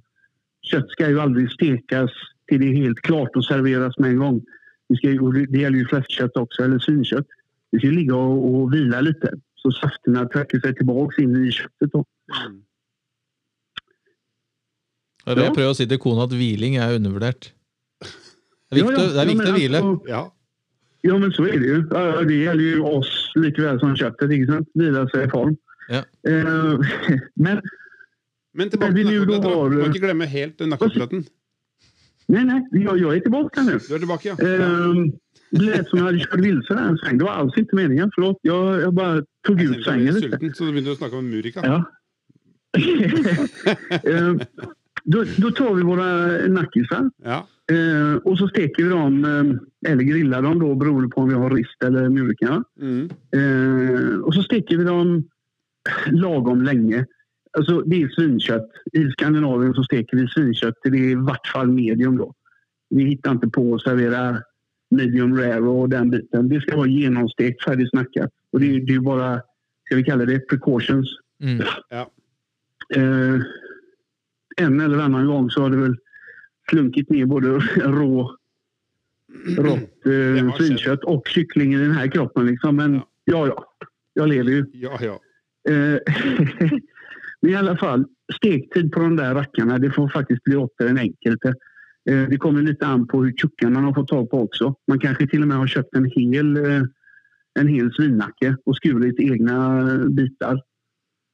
Kött 0.66 0.90
ska 0.90 1.10
ju 1.10 1.20
aldrig 1.20 1.52
stekas 1.52 2.12
till 2.48 2.60
det 2.62 2.66
är 2.68 2.74
helt 2.74 3.00
klart 3.02 3.36
och 3.36 3.46
serveras 3.46 3.98
med 3.98 4.10
en 4.10 4.18
gång. 4.18 4.42
Det, 4.90 4.96
ska, 4.98 5.10
ju- 5.10 5.20
och 5.20 5.34
det 5.34 5.60
gäller 5.60 5.78
ju 5.78 5.88
fläskkött 5.88 6.38
också, 6.38 6.64
eller 6.64 6.80
svinkött. 6.80 7.28
Det 7.72 7.78
ska 7.78 7.88
ju 7.88 7.94
ligga 7.94 8.16
och, 8.16 8.56
och 8.56 8.74
vila 8.74 9.02
lite 9.02 9.34
så 9.56 9.72
safterna 9.72 10.26
trycker 10.28 10.60
sig 10.60 10.76
tilbake 10.76 11.22
in 11.22 11.46
i 11.46 11.52
köttet. 11.52 11.92
Då. 11.92 12.06
Mm. 12.48 12.62
Det 15.26 15.32
er 15.32 15.38
Ja. 15.38 15.44
jeg 15.44 15.56
prøver 15.56 15.70
å 15.74 15.74
si 15.74 15.86
til 15.90 15.98
kona, 15.98 16.24
at 16.24 16.30
hviling 16.38 16.76
er 16.78 16.96
undervurdert. 16.96 17.48
Det 18.70 18.72
er 18.72 18.76
viktig, 18.76 18.94
ja. 18.94 19.08
det 19.10 19.22
er 19.22 19.26
Ja, 19.26 19.32
viktig 19.34 19.50
å 19.54 19.58
hvile. 19.58 19.80
Ja. 20.08 20.24
Ja, 21.04 21.18
men 21.18 21.32
så 21.32 21.44
är 21.46 21.60
det 21.60 21.66
ju. 21.66 21.82
Det 22.28 22.36
gäller 22.36 22.64
ju 22.64 22.80
oss 22.82 23.32
lika 23.36 23.62
väl 23.62 23.80
som 23.80 23.96
köttet. 23.96 24.32
Inte 24.32 24.52
sant? 24.54 24.70
Vila 24.74 25.08
sig 25.10 25.26
i 25.26 25.30
form. 25.30 25.58
Ja. 25.90 26.04
Eh, 26.30 26.80
men 27.36 27.62
Men 28.56 28.70
tilbake 28.72 28.94
til 28.96 29.26
Du 29.26 29.40
må 29.80 29.86
ikke 29.90 30.00
glemme 30.06 30.26
helt 30.32 30.60
nakkekoteletten. 30.60 31.26
Nei, 32.28 32.42
nei, 32.44 32.62
jag, 32.72 32.98
jag 32.98 33.16
är 33.16 33.20
tillbaka 33.20 33.62
nu. 33.64 33.76
Du 33.88 33.94
er 33.96 34.00
tilbake, 34.00 34.28
ja. 34.32 34.36
Eh, 34.40 34.94
det 35.52 35.62
lät 35.66 35.88
som 35.90 36.00
jag 36.00 36.06
hade 36.06 36.20
kört 36.20 36.40
vilse 36.40 36.74
där 36.74 36.88
en 36.90 36.98
sväng. 36.98 37.18
Det 37.18 37.24
var 37.24 37.32
alls 37.32 37.58
inte 37.58 37.76
meningen. 37.76 38.12
Förlåt. 38.16 38.38
Jag, 38.42 38.82
jag 38.82 38.94
bara 38.94 39.22
tog 39.48 39.62
Jeg 39.62 39.70
ut 39.70 39.76
jeg 39.76 39.84
svängen 39.84 40.14
lite. 40.14 40.30
sulten, 40.30 40.54
så 40.54 40.64
du 40.66 40.72
begynte 40.72 40.92
å 40.92 40.96
snakke 40.96 41.16
om 41.20 41.30
Murika. 41.30 41.62
Ja. 41.64 41.84
eh, 44.04 44.34
då, 45.04 45.24
då 45.38 45.52
tar 45.52 45.74
vi 45.74 45.84
våra 45.84 46.28
nackisar 46.48 47.10
Ja. 47.24 47.48
eh, 47.72 48.16
och 48.16 48.38
så 48.38 48.48
steker 48.48 48.84
vi 48.84 48.90
dem, 48.90 49.26
eh, 49.26 49.92
eller 49.92 50.04
grillar 50.04 50.42
dem 50.42 50.60
då 50.60 50.76
beroende 50.76 51.10
på 51.10 51.22
om 51.22 51.30
vi 51.30 51.36
har 51.36 51.50
rist 51.50 51.84
eller 51.84 52.10
murika. 52.10 52.64
Mm. 52.82 53.10
Eh, 53.32 54.16
och 54.20 54.34
så 54.34 54.44
steker 54.44 54.78
vi 54.78 54.84
dem 54.84 55.24
lagom 56.12 56.62
länge. 56.62 57.06
Alltså 57.58 57.82
det 57.82 58.02
är 58.02 58.10
svinkött. 58.10 58.72
I 58.94 59.12
Skandinavien 59.12 59.74
så 59.74 59.84
steker 59.84 60.18
vi 60.18 60.28
svinkött. 60.28 60.76
Det 60.84 60.90
är 60.90 60.96
i 60.96 61.16
vart 61.16 61.48
fall 61.48 61.68
medium 61.68 62.18
då. 62.18 62.34
Vi 62.90 63.04
hittar 63.04 63.32
inte 63.32 63.48
på 63.48 63.76
att 63.76 63.82
servera 63.82 64.42
medium 64.90 65.38
rare 65.38 65.60
och 65.62 65.90
den 65.90 66.10
biten. 66.10 66.50
Det 66.50 66.62
ska 66.62 66.78
vara 66.78 66.88
genomstekt, 66.88 67.64
färdigsnackat. 67.64 68.30
Och 68.52 68.60
det 68.60 68.76
är 68.76 68.80
det 68.80 68.94
är 68.94 69.00
bara, 69.00 69.42
ska 69.86 69.96
vi 69.96 70.04
kalla 70.04 70.26
det, 70.26 70.40
precautions. 70.40 71.08
Mm. 71.42 71.66
Ja. 71.90 72.12
Eh, 72.96 73.42
en 74.58 74.82
eller 74.82 74.98
annan 74.98 75.28
gång 75.28 75.50
så 75.50 75.62
har 75.62 75.70
det 75.70 75.78
väl 75.78 75.96
slunkit 76.70 77.10
ner 77.10 77.26
både 77.26 77.48
rå, 77.76 78.38
rått 79.58 80.06
eh, 80.06 80.56
svinkött 80.58 81.04
och 81.04 81.28
kyckling 81.28 81.74
i 81.74 81.78
den 81.78 81.92
här 81.92 82.08
kroppen. 82.08 82.46
Liksom. 82.46 82.76
Men 82.76 82.94
Ja. 82.94 83.02
ja, 83.26 83.48
ja, 83.48 83.66
jag 84.14 84.30
lever 84.30 84.52
ju. 84.52 84.66
Ja, 84.74 85.00
ja. 85.02 85.20
Eh, 85.72 86.00
Men 87.42 87.52
i 87.52 87.56
alla 87.56 87.78
fall, 87.78 88.06
stektid 88.36 88.92
på 88.92 89.00
de 89.00 89.16
där 89.16 89.36
rackarna, 89.36 89.78
det 89.78 89.92
får 89.92 90.10
faktiskt 90.10 90.44
bli 90.44 90.56
upp 90.56 90.78
till 90.78 90.88
den 90.88 90.98
enkelte. 90.98 91.54
Eh, 92.10 92.30
Det 92.30 92.38
kommer 92.38 92.62
lite 92.62 92.86
an 92.88 93.08
på 93.08 93.24
hur 93.24 93.34
tjocka 93.34 93.70
man 93.70 93.84
har 93.84 93.94
fått 93.94 94.08
tag 94.08 94.30
på 94.30 94.40
också. 94.42 94.76
Man 94.88 95.00
kanske 95.00 95.28
till 95.28 95.42
och 95.42 95.48
med 95.48 95.58
har 95.58 95.68
köpt 95.68 95.96
en 95.96 96.06
hel, 96.06 96.58
eh, 96.58 96.82
en 97.60 97.68
hel 97.68 97.94
svinnacke 97.94 98.56
och 98.66 98.76
skurit 98.76 99.20
egna 99.20 99.86
bitar. 100.10 100.62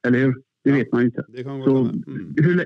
Eller 0.06 0.18
hur? 0.18 0.34
Det 0.64 0.70
Ja. 0.70 0.76
vet 0.76 0.92
man 0.92 1.00
ju 1.00 1.06
inte. 1.06 1.24
Så. 1.64 1.76
Mm. 1.78 2.34
hur, 2.36 2.64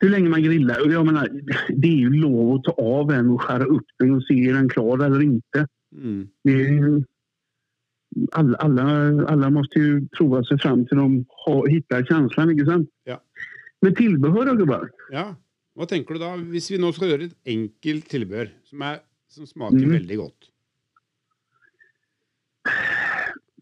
hur 0.00 0.08
länge 0.08 0.28
man 0.28 0.42
grillar. 0.42 0.90
Jag 0.92 1.06
menar, 1.06 1.28
det 1.68 1.88
är 1.88 1.96
ju 1.96 2.10
lov 2.10 2.54
att 2.54 2.64
ta 2.64 2.72
av 2.72 3.10
en 3.12 3.28
och 3.30 3.42
skära 3.42 3.64
upp 3.64 3.86
den 3.98 4.10
och 4.14 4.22
se 4.24 4.48
är 4.48 4.52
den 4.54 4.68
klar 4.68 5.04
eller 5.04 5.22
inte. 5.22 5.66
Mm. 6.02 6.28
Det 6.44 6.50
er 6.52 7.04
alla, 8.32 8.56
alla, 8.56 8.84
alla 9.28 9.50
måste 9.50 9.78
ju 9.78 10.08
prova 10.08 10.44
sig 10.44 10.58
fram 10.58 10.86
till 10.86 10.96
de 10.98 11.24
har, 11.28 11.66
hittar 11.68 12.02
känslan, 12.04 12.50
inte 12.50 12.66
sant? 12.66 12.88
Ja. 13.04 13.20
Men 13.80 13.94
tillbehör 13.94 14.46
då 14.46 14.54
gubbar? 14.54 14.90
Ja. 15.10 15.34
Hva 15.78 15.86
tenker 15.86 16.14
du 16.14 16.20
da, 16.20 16.34
hvis 16.36 16.66
vi 16.70 16.78
nå 16.82 16.90
skal 16.92 17.12
gjøre 17.12 17.28
et 17.30 17.36
enkelt 17.48 18.08
tilbehør 18.10 18.48
som, 18.68 18.82
er, 18.82 18.98
som 19.30 19.46
smaker 19.46 19.78
Mm. 19.78 19.92
veldig 19.92 20.16
godt? 20.18 20.48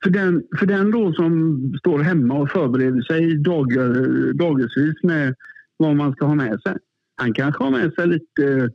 För 0.02 0.10
den, 0.10 0.42
för 0.58 0.66
den 0.66 0.90
då 0.90 1.12
som 1.12 1.32
står 1.78 1.98
hemma 1.98 2.34
och 2.34 2.50
förbereder 2.50 3.02
sig 3.02 3.36
dagar, 3.38 4.32
dagsvis 4.32 5.02
med 5.02 5.34
vad 5.76 5.96
man 5.96 6.12
ska 6.12 6.26
ha 6.26 6.34
med 6.34 6.60
sig. 6.60 6.76
Han 7.16 7.32
kanske 7.34 7.64
har 7.64 7.70
med 7.70 7.92
sig 7.94 8.06
lite 8.06 8.44
eh, 8.46 8.68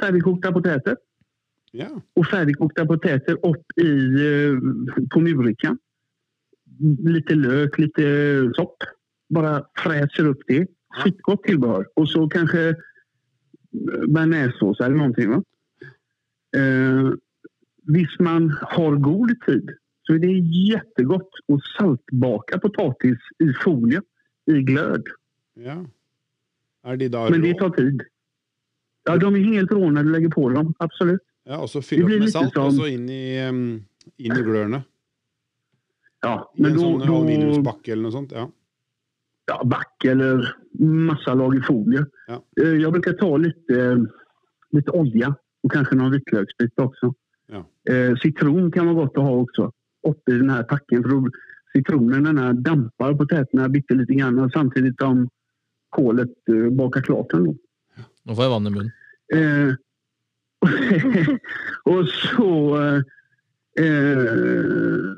färdigkokta 0.00 0.52
potäter. 0.52 0.96
Ja. 1.70 2.00
och 2.14 2.26
färdigkokta 2.26 2.86
potäter 2.86 3.32
upp 3.32 3.78
i, 3.78 4.06
eh, 4.14 4.58
på 5.10 5.20
murikan. 5.20 5.78
Lite 7.04 7.34
lök, 7.34 7.78
lite 7.78 8.02
sopp. 8.54 8.76
Bara 9.28 9.64
fräser 9.76 10.26
upp 10.26 10.42
det. 10.46 10.66
Skitgott 10.94 11.42
tillbehör. 11.42 11.86
Och 11.94 12.10
så 12.10 12.28
kanske 12.28 12.68
eh, 12.68 12.74
bearnaisesås 14.08 14.80
eller 14.80 14.96
någonting. 14.96 15.30
Va? 15.30 15.42
Eh, 16.56 17.12
visst 17.82 18.20
man 18.20 18.58
har 18.62 18.96
god 18.96 19.40
tid 19.46 19.70
så 20.02 20.14
är 20.14 20.18
det 20.18 20.32
jättegott 20.72 21.30
att 21.52 21.62
saltbaka 21.78 22.58
potatis 22.58 23.18
i 23.38 23.52
folie, 23.64 24.02
i 24.46 24.62
glöd. 24.62 25.02
ja. 25.54 25.86
Är 26.82 26.96
de 26.96 27.30
Men 27.30 27.42
det 27.42 27.54
tar 27.54 27.70
tid. 27.70 28.02
Ja, 29.04 29.16
de 29.16 29.34
är 29.34 29.38
helt 29.38 29.72
rå 29.72 29.90
när 29.90 30.04
du 30.04 30.12
lägger 30.12 30.28
på 30.28 30.48
dem, 30.48 30.74
absolut. 30.78 31.20
Ja, 31.48 31.58
og 31.58 31.68
så 31.68 31.80
Det 31.80 31.88
fylle 31.88 32.04
opp 32.04 32.24
med 32.24 32.32
salt, 32.32 32.54
sånn- 32.54 32.66
og 32.66 32.72
så 32.76 32.88
inn 32.90 33.08
i, 33.08 33.22
inn 33.40 34.36
i 34.36 34.42
glørne. 34.44 34.84
Ja, 36.22 36.34
I 36.56 36.64
en 36.68 36.78
sånn 36.78 37.02
aluminiumsbakke 37.02 37.92
eller 37.92 38.02
noe 38.02 38.12
sånt. 38.12 38.32
Ja. 38.36 38.46
ja, 39.48 39.56
back 39.64 40.04
eller 40.04 40.54
massa 40.78 41.34
lager 41.34 41.62
folie. 41.66 42.04
Ja. 42.28 42.40
Jeg 42.60 42.92
bruker 42.92 43.16
ta 43.18 43.30
litt, 43.40 43.72
litt 44.76 44.90
olje 44.92 45.32
og 45.64 45.72
kanskje 45.72 45.96
noen 45.96 46.12
hvitløksbiter 46.12 46.86
også. 46.86 47.14
Ja. 47.50 47.64
Sitron 47.88 48.20
citron 48.20 48.70
kan 48.70 48.86
være 48.86 49.00
godt 49.00 49.18
å 49.18 49.24
ha 49.26 49.32
også 49.40 49.70
oppi 50.06 50.36
den 50.36 50.50
pakken. 50.50 50.64
packen. 50.68 51.02
Sitronen 51.02 51.30
damper 51.30 51.30
citronen 51.72 52.24
den 52.24 52.38
här 52.38 52.52
dampar 52.52 53.14
potäterna 53.14 53.68
bitte 53.68 53.94
litt, 53.94 54.08
grann 54.08 54.38
samtidig 54.38 54.52
samtidigt 54.52 55.00
som 55.00 55.28
kålet 55.90 56.28
baker 56.46 56.70
bakar 56.70 57.00
klart 57.02 57.30
den. 57.30 57.58
Nå 58.24 58.34
får 58.34 58.44
jeg 58.44 58.50
vann 58.50 58.66
i 58.66 58.70
munnen. 58.70 58.92
Eh, 59.34 59.74
och 61.84 62.08
så 62.08 62.76
eh, 63.80 65.10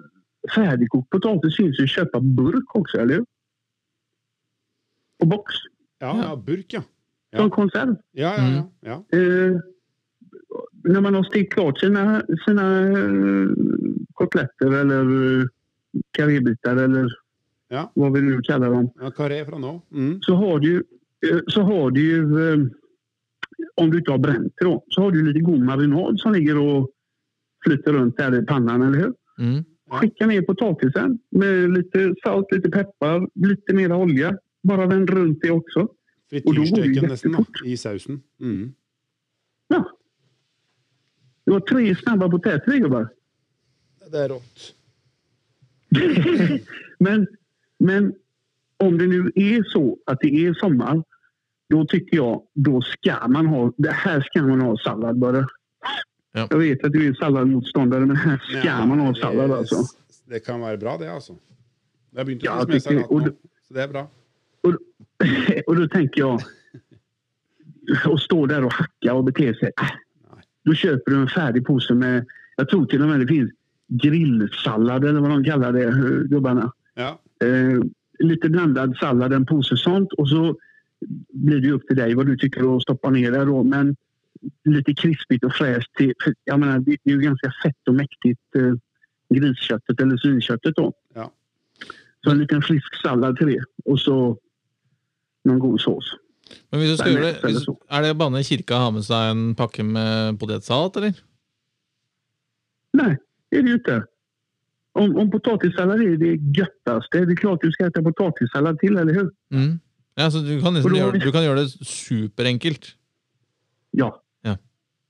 Ferdigkokt 0.54 1.10
potet 1.10 1.52
syns 1.54 1.78
jeg 1.80 1.88
kjøper 1.92 2.20
burk 2.36 2.74
også, 2.78 3.00
eller 3.02 3.20
hur? 3.22 3.26
På 5.22 5.28
boks. 5.30 5.60
Ja, 6.02 6.12
ja, 6.18 6.32
burk, 6.36 6.72
ja. 6.74 6.82
som 7.36 7.46
Ja. 7.46 7.54
konserv. 7.54 7.96
Ja, 8.18 8.32
ja, 8.36 8.48
ja. 8.56 8.64
ja. 9.12 9.18
Eh, 9.18 9.60
når 10.84 11.00
man 11.00 11.14
har 11.14 11.22
stekt 11.28 11.54
klart 11.54 11.78
sine, 11.80 12.22
sine 12.44 12.66
koteletter 14.18 14.74
eller 14.82 15.48
karibiter 16.18 16.76
eller 16.84 17.08
Ja. 17.72 17.86
hva 17.96 18.10
vi 18.12 18.20
nu 18.20 18.40
kallar 18.42 18.70
dem. 18.74 18.90
ja 19.00 19.10
Karé 19.10 19.44
fra 19.46 19.58
nå. 19.58 19.80
Mm. 19.94 20.18
Så 20.22 20.34
har 20.36 20.58
du, 20.60 20.82
eh, 21.24 21.40
så 21.48 21.62
har 21.62 21.90
du 21.90 22.00
ju, 22.00 22.18
eh, 22.52 22.66
om 23.80 23.90
du 23.90 23.98
ikke 23.98 24.16
har 24.16 24.22
brent 24.22 24.52
det 24.60 24.72
så 24.94 25.04
har 25.04 25.14
du 25.14 25.22
litt 25.24 25.44
god 25.44 25.62
marinad 25.66 26.20
som 26.20 26.34
ligger 26.34 26.60
og 26.60 26.90
flyter 27.64 27.96
rundt 27.96 28.18
der 28.18 28.38
i 28.38 28.44
pannen, 28.46 28.82
eller 28.82 29.06
hur? 29.06 29.14
Mm. 29.38 29.60
Skicka 29.92 30.26
ner 30.26 30.44
potatisen 30.46 31.18
med 31.36 31.74
litt 31.76 31.96
salt, 32.24 32.52
litt 32.54 32.68
peppar, 32.72 33.26
litt 33.44 33.74
mer 33.76 33.92
olje. 33.94 34.32
Bare 34.66 34.86
vend 34.88 35.10
rundt 35.12 35.42
det 35.42 35.52
også. 35.52 35.86
Frityrsteken 36.32 37.10
nesten, 37.10 37.36
da. 37.36 37.44
I 37.68 37.76
sausen. 37.76 38.22
Mm. 38.40 38.72
Ja. 39.74 39.82
Det 41.44 41.52
var 41.52 41.64
tre 41.68 41.94
snabba 41.98 42.30
poteter, 42.32 42.78
gubber. 42.80 43.10
Det 44.12 44.24
er 44.24 44.32
rått. 44.32 44.64
men, 47.04 47.26
men 47.78 48.12
om 48.80 48.96
det 48.98 49.08
nu 49.12 49.28
er 49.36 49.64
så 49.68 49.84
at 50.08 50.22
det 50.24 50.32
er 50.32 50.56
sommar, 50.60 51.02
då 51.72 51.84
tycker 51.88 52.16
jag 52.16 52.42
då 52.54 52.80
ska 52.82 53.28
man 53.28 53.46
ha, 53.46 53.72
det 53.76 53.90
här 53.90 54.20
ska 54.20 54.42
man 54.42 54.60
ha 54.60 54.76
sallad 54.84 55.18
bara. 55.18 55.46
Ja. 56.34 56.46
Jag 56.50 56.58
vet 56.58 56.84
att 56.84 56.92
du 56.92 57.08
är 57.08 57.14
salladmotståndare, 57.14 58.06
men 58.06 58.16
här 58.16 58.38
ska 58.38 58.68
Ja, 58.68 58.86
man 58.86 59.00
ha 59.00 59.12
det- 59.12 59.20
sallad 59.20 59.50
alltså. 59.52 59.76
Det 60.28 60.40
kan 60.46 60.60
være 60.60 60.76
bra, 60.78 60.96
det, 60.98 61.08
altså. 61.12 61.32
Det 62.10 62.18
har 62.20 62.24
begynt 62.28 62.42
å 62.42 62.44
Ja, 62.44 62.64
med 62.68 62.82
salat 62.82 63.10
nå, 63.10 63.20
så 63.68 63.74
det 63.74 63.82
er 63.82 63.88
bra. 63.88 64.02
Og 65.66 65.76
da 65.80 65.86
tenker 65.92 66.22
jeg 66.22 66.38
å 68.08 68.16
stå 68.20 68.44
der 68.50 68.64
og 68.68 68.72
hakke 68.76 69.14
og 69.16 69.26
bete 69.30 69.48
seg 69.58 69.72
Da 70.66 70.76
kjøper 70.78 71.10
du 71.10 71.16
en 71.20 71.28
ferdig 71.32 71.64
pose 71.66 71.94
med, 71.98 72.26
Jeg 72.58 72.68
tror 72.70 72.84
til 72.86 73.02
og 73.02 73.08
med 73.10 73.24
det 73.24 73.28
finns 73.32 73.50
grillsallad 74.02 75.04
eller 75.08 75.20
hva 75.24 75.32
de 75.36 75.44
kallar 75.50 75.72
det, 75.76 75.86
gubbene. 75.90 76.28
gubbarna. 76.30 76.66
Ja. 76.96 77.10
Eh, 77.44 77.80
litt 78.22 78.44
blandad 78.52 78.94
sallad, 79.00 79.32
en 79.36 79.44
pose 79.48 79.76
sånt 79.76 80.12
og 80.18 80.28
så 80.30 80.42
blir 81.32 81.60
det 81.60 81.70
upp 81.70 81.86
till 81.86 81.96
dig 81.96 82.14
vad 82.14 82.26
du 82.26 82.36
tycker 82.36 82.76
att 82.76 82.82
stoppa 82.82 83.10
ner 83.10 83.30
där 83.32 83.46
då. 83.46 83.62
Men 83.62 83.96
lite 84.64 84.94
krispigt 84.94 85.44
och 85.44 85.54
fräscht. 85.54 85.94
Till, 85.96 86.12
för 86.24 86.34
jag 86.44 86.60
menar, 86.60 86.78
det 86.78 86.96
det 87.04 87.10
är 87.10 87.14
ju 87.14 87.20
ganska 87.20 87.52
fett 87.62 87.88
och 87.88 87.94
mäktigt 87.94 88.56
eh, 88.56 88.74
grisköttet 89.34 90.00
eller 90.00 90.16
svinköttet 90.16 90.76
då. 90.76 90.92
Ja. 91.14 91.32
Så 92.24 92.30
en 92.30 92.38
liten 92.38 92.62
frisk 92.62 93.02
sallad 93.02 93.36
till 93.36 93.46
det 93.46 93.64
och 93.84 94.00
så 94.00 94.38
någon 95.44 95.58
god 95.58 95.80
sås. 95.80 96.16
Men 96.70 96.80
hvis 96.80 96.90
du 96.90 96.96
skal 96.96 97.12
er 97.12 97.16
gjøre 97.16 97.26
det, 97.26 97.36
eller 97.42 97.58
hvis, 97.58 97.68
er 97.90 98.02
det 98.04 98.16
banne 98.20 98.40
i 98.42 98.46
kirka 98.46 98.76
å 98.76 98.86
ha 98.86 98.90
med 98.94 99.04
seg 99.06 99.30
en 99.32 99.44
pakke 99.56 99.84
med 99.86 100.38
potetsalat, 100.40 100.98
eller? 101.00 101.14
Nej, 102.92 103.16
det 103.50 103.58
är 103.58 103.62
det 103.62 103.68
ju 103.68 103.78
inte. 103.78 104.02
Om, 104.92 105.16
om 105.16 105.30
potatissallad 105.30 106.02
är 106.02 106.16
det 106.20 106.34
göttaste, 106.58 107.24
det 107.24 107.32
är 107.32 107.36
klart 107.36 107.62
du 107.62 107.72
ska 107.72 107.86
äta 107.86 108.02
potatissallad 108.02 108.78
till, 108.78 108.96
eller 108.96 109.14
hur? 109.14 109.30
Mm. 109.52 109.80
Ja, 110.18 110.28
så 110.30 110.42
du 110.44 110.60
kan, 110.60 110.74
liksom 110.76 110.96
gjøre, 110.96 111.20
du 111.20 111.30
kan 111.32 111.44
gjøre 111.46 111.64
det 111.64 111.86
superenkelt. 111.88 112.94
Ja. 113.96 114.10
Ja. 114.44 114.56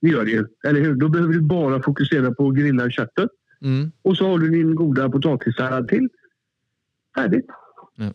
Det 0.03 0.13
gjør 0.13 0.29
det 0.29 0.37
jo. 0.37 0.45
eller 0.65 0.85
hur? 0.87 0.95
Da 1.01 1.09
behøver 1.09 1.33
du 1.39 1.49
bare 1.51 1.81
fokusere 1.83 2.35
på 2.39 2.51
å 2.51 2.55
grille 2.55 2.91
kjøttet. 2.91 3.33
Mm. 3.63 3.91
Og 4.05 4.17
så 4.19 4.29
har 4.31 4.43
du 4.43 4.51
din 4.51 4.75
gode 4.79 5.09
potatissallad 5.15 5.89
til 5.91 6.09
Färdigt. 7.17 7.51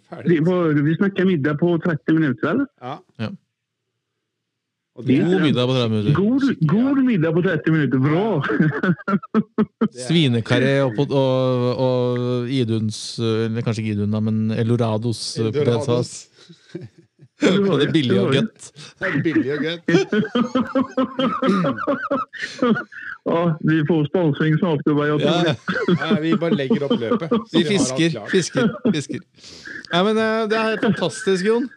Ferdig. 0.09 0.39
Det 0.39 0.45
var, 0.47 0.73
vi 0.83 0.95
snakker 0.95 1.25
middag 1.25 1.59
på 1.59 1.77
30 1.83 2.15
minutter, 2.17 2.49
eller? 2.49 2.65
Ja. 2.81 2.97
Ja. 3.19 3.29
God 4.97 5.41
middag 5.41 5.67
på 5.69 5.73
30 5.73 5.89
minutter. 5.89 6.13
God, 6.17 6.45
god 6.67 7.03
middag 7.05 7.33
på 7.33 7.41
30 7.45 7.71
minutter, 7.71 7.99
bra! 8.01 8.41
Svinekaré 10.07 10.79
og, 10.81 10.97
og, 11.05 11.67
og 11.77 12.49
Iduns 12.49 13.19
Eller 13.21 13.61
kanskje 13.61 13.83
ikke 13.83 13.93
Idun, 13.99 14.15
da, 14.15 14.23
men 14.25 14.49
Eldorados 14.57 15.21
potetsalat. 15.37 15.69
Eldorados. 15.69 16.15
Og 17.69 17.81
billig 17.93 18.19
og 18.21 18.33
godt. 18.33 18.71
Det 18.99 19.23
billig 19.23 19.53
og 19.53 19.59
godt. 19.65 19.81
Ja, 23.27 23.57
vi 23.59 23.83
får 23.87 24.05
sponsing 24.07 24.57
snart, 24.59 24.83
gubbar. 24.85 25.05
Jag 25.05 25.21
tror 25.21 25.31
Ja. 25.45 25.55
Ja, 26.09 26.19
vi 26.21 26.35
bare 26.37 26.55
legger 26.55 26.83
opp 26.83 26.99
løpet. 26.99 27.31
vi 27.53 27.63
fisker, 27.67 28.09
fisker, 28.31 28.69
fisker. 28.93 29.19
Ja, 29.91 30.03
men 30.07 30.17
eh, 30.17 30.47
Det 30.49 30.57
er 30.57 30.77
fantastisk, 30.83 31.45
Jon. 31.45 31.67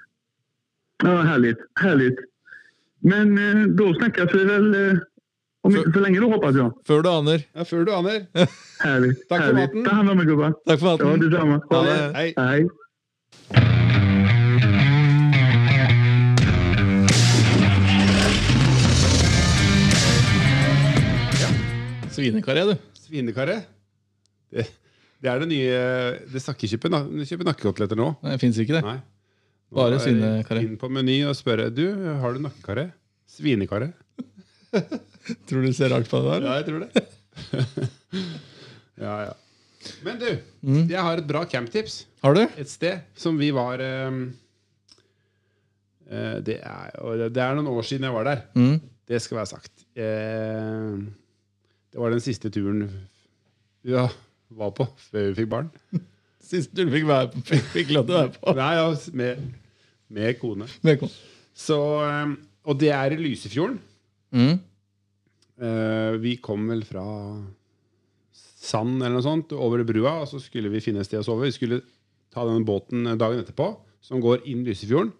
Ja, 1.02 1.16
herlig. 1.26 1.54
Herlig. 1.80 2.12
Men 3.02 3.34
eh, 3.38 3.64
da 3.80 3.84
snakkes 3.98 4.34
vi 4.36 4.44
vel 4.46 4.74
eh, 4.78 4.94
om 5.66 5.74
ikke 5.76 5.92
så 5.96 6.00
lenge, 6.06 6.20
da, 6.22 6.26
håper 6.36 6.52
jeg. 6.60 6.70
Før 6.86 7.02
du 7.02 7.08
aner. 7.16 7.38
Ja, 7.56 7.62
før 7.66 7.84
du 7.84 7.92
aner. 7.98 8.18
herlig. 8.84 9.12
Takk 9.28 9.42
för 9.42 9.46
härligt. 9.50 9.74
maten. 9.74 9.84
Ta 9.84 9.90
hand 9.98 10.10
om 10.14 10.20
er, 10.20 10.24
gubba. 10.30 10.48
Takk 10.70 10.80
for 10.80 10.86
Ja, 10.86 10.90
maten. 10.96 11.20
detsamma. 11.26 11.56
Ha 11.72 11.78
det. 11.88 11.98
Hei. 12.14 12.28
Hei. 12.38 12.60
Svinekaré, 22.20 22.64
du. 22.68 22.74
Svinekaré. 23.00 23.56
Det, 24.50 24.64
det 25.22 25.30
er 25.30 25.42
det 25.42 25.48
nye 25.50 25.80
Det 26.32 26.40
snakker 26.42 26.66
ikke 26.70 26.88
på 26.88 27.46
nakkekoteletter 27.48 27.98
nå. 28.00 28.08
Nei, 28.22 28.34
det 28.36 28.40
fins 28.42 28.58
ikke 28.62 28.76
det. 28.78 28.84
Nei. 28.86 28.96
Nå 29.70 29.78
Bare 29.78 30.00
svinekaré. 30.02 30.64
Inn 30.66 30.78
på 30.80 30.88
Meny 30.90 31.20
og 31.30 31.36
spørre 31.38 31.68
Du, 31.74 31.84
har 32.22 32.34
du 32.34 32.40
nakkekaré. 32.42 32.88
Svinekaré. 33.30 33.92
Tror 35.50 35.62
du 35.66 35.72
ser 35.76 35.92
rart 35.94 36.08
på 36.10 36.18
det 36.24 36.32
der? 36.32 36.46
Ja, 36.48 36.56
jeg 36.58 36.66
tror 36.66 36.80
det. 36.86 37.04
ja, 39.04 39.14
ja. 39.28 39.32
Men 40.04 40.18
du, 40.20 40.26
Mm. 40.60 40.88
jeg 40.90 41.00
har 41.00 41.16
et 41.22 41.26
bra 41.26 41.44
camptips. 41.48 42.02
Har 42.22 42.34
du? 42.36 42.42
Et 42.60 42.68
sted 42.68 43.00
som 43.16 43.38
vi 43.40 43.46
var 43.56 43.80
um, 43.80 44.18
uh, 46.10 46.36
det, 46.44 46.58
er, 46.60 46.90
og 47.00 47.22
det 47.32 47.40
er 47.40 47.54
noen 47.56 47.70
år 47.72 47.86
siden 47.88 48.04
jeg 48.04 48.12
var 48.12 48.26
der. 48.28 48.42
Mm. 48.58 48.74
Det 49.08 49.22
skal 49.24 49.38
være 49.40 49.48
sagt. 49.54 49.72
Eh, 49.96 50.98
det 51.90 52.00
var 52.00 52.14
den 52.14 52.22
siste 52.22 52.50
turen 52.54 52.84
vi 53.82 53.94
ja, 53.94 54.06
var 54.54 54.72
på 54.76 54.86
før 55.08 55.30
vi 55.30 55.36
fikk 55.40 55.50
barn. 55.50 55.70
Siste 56.50 56.82
du 56.82 56.90
fikk, 56.90 57.04
være, 57.06 57.28
på- 57.32 57.42
fikk, 57.46 57.66
fikk 57.74 57.92
lov 57.94 58.06
til 58.08 58.16
å 58.16 58.20
være 58.22 58.32
på. 58.34 58.54
Nei, 58.58 58.70
ja, 58.74 58.86
med, 59.20 59.42
med 60.16 60.38
kone. 60.40 60.66
Velkommen. 60.82 61.14
Så, 61.60 61.76
eh, 62.02 62.32
og 62.66 62.78
det 62.80 62.90
er 62.96 63.14
i 63.14 63.18
Lysefjorden. 63.20 63.78
Mm. 64.34 64.58
Uh, 65.60 66.16
vi 66.22 66.38
kom 66.40 66.64
vel 66.70 66.80
fra 66.88 67.04
Sand 68.32 69.00
eller 69.02 69.18
noe 69.18 69.24
sånt 69.24 69.52
over 69.56 69.82
brua, 69.84 70.14
og 70.22 70.28
så 70.30 70.40
skulle 70.40 70.70
vi 70.72 70.80
finne 70.84 71.02
et 71.02 71.08
sted 71.08 71.20
å 71.20 71.26
sove. 71.26 71.48
Vi 71.48 71.56
skulle 71.56 71.80
ta 72.32 72.44
denne 72.48 72.64
båten 72.66 73.04
dagen 73.20 73.42
etterpå, 73.42 73.68
som 74.04 74.22
går 74.24 74.46
inn 74.48 74.64
Lysefjorden. 74.66 75.12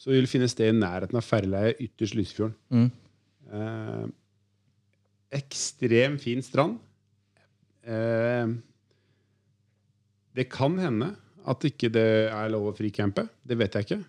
Så 0.00 0.12
vi 0.12 0.16
ville 0.20 0.30
finne 0.30 0.46
et 0.48 0.54
sted 0.54 0.70
i 0.72 0.78
nærheten 0.78 1.18
av 1.18 1.26
ferjeleiet 1.26 1.82
ytterst 1.84 2.16
Lysefjorden. 2.16 2.56
Mm. 2.72 2.88
Eh, 3.50 4.04
ekstrem 5.30 6.18
fin 6.22 6.42
strand. 6.42 6.78
Eh, 7.86 8.46
det 10.36 10.48
kan 10.52 10.78
hende 10.78 11.12
at 11.50 11.64
ikke 11.66 11.90
det 11.92 12.08
er 12.30 12.50
lov 12.52 12.70
å 12.70 12.74
fricampe. 12.76 13.26
Det 13.46 13.58
vet 13.58 13.76
jeg 13.78 13.86
ikke. 13.88 14.00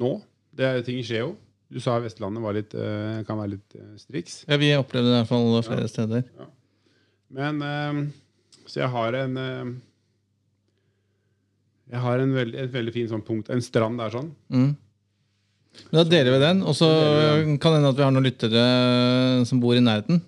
Nå. 0.00 0.16
Det 0.54 0.66
er, 0.66 0.82
ting 0.86 1.00
skjer 1.06 1.24
jo. 1.24 1.34
Du 1.70 1.78
sa 1.82 2.00
Vestlandet 2.02 2.42
var 2.42 2.56
litt, 2.56 2.74
eh, 2.74 3.20
kan 3.26 3.38
være 3.38 3.54
litt 3.54 3.76
eh, 3.78 3.92
striks. 4.00 4.40
Ja, 4.50 4.58
vi 4.58 4.72
opplevde 4.74 5.12
det 5.12 5.14
i 5.14 5.20
hvert 5.20 5.30
fall 5.30 5.62
flere 5.66 5.90
steder. 5.90 6.24
Men 7.30 7.62
eh, 7.62 8.00
Så 8.66 8.82
jeg 8.82 8.90
har 8.90 9.14
en 9.20 9.36
eh, 9.38 9.70
Jeg 11.94 12.02
har 12.02 12.22
en 12.22 12.34
veld, 12.34 12.54
et 12.58 12.72
veldig 12.74 12.94
fin 12.94 13.10
sånn 13.10 13.22
punkt. 13.26 13.50
En 13.54 13.62
strand 13.62 14.02
der 14.02 14.14
sånn. 14.14 14.32
Mm. 14.50 14.72
Men 15.90 16.00
Da 16.00 16.04
deler 16.06 16.34
vi 16.34 16.42
den, 16.42 16.64
og 16.66 16.74
så 16.74 16.90
kan 17.62 17.70
det 17.70 17.78
hende 17.78 17.92
at 17.94 17.98
vi 17.98 18.04
har 18.04 18.14
noen 18.14 18.26
lyttere 18.26 18.64
som 19.46 19.62
bor 19.62 19.78
i 19.78 19.82
nærheten. 19.82 20.18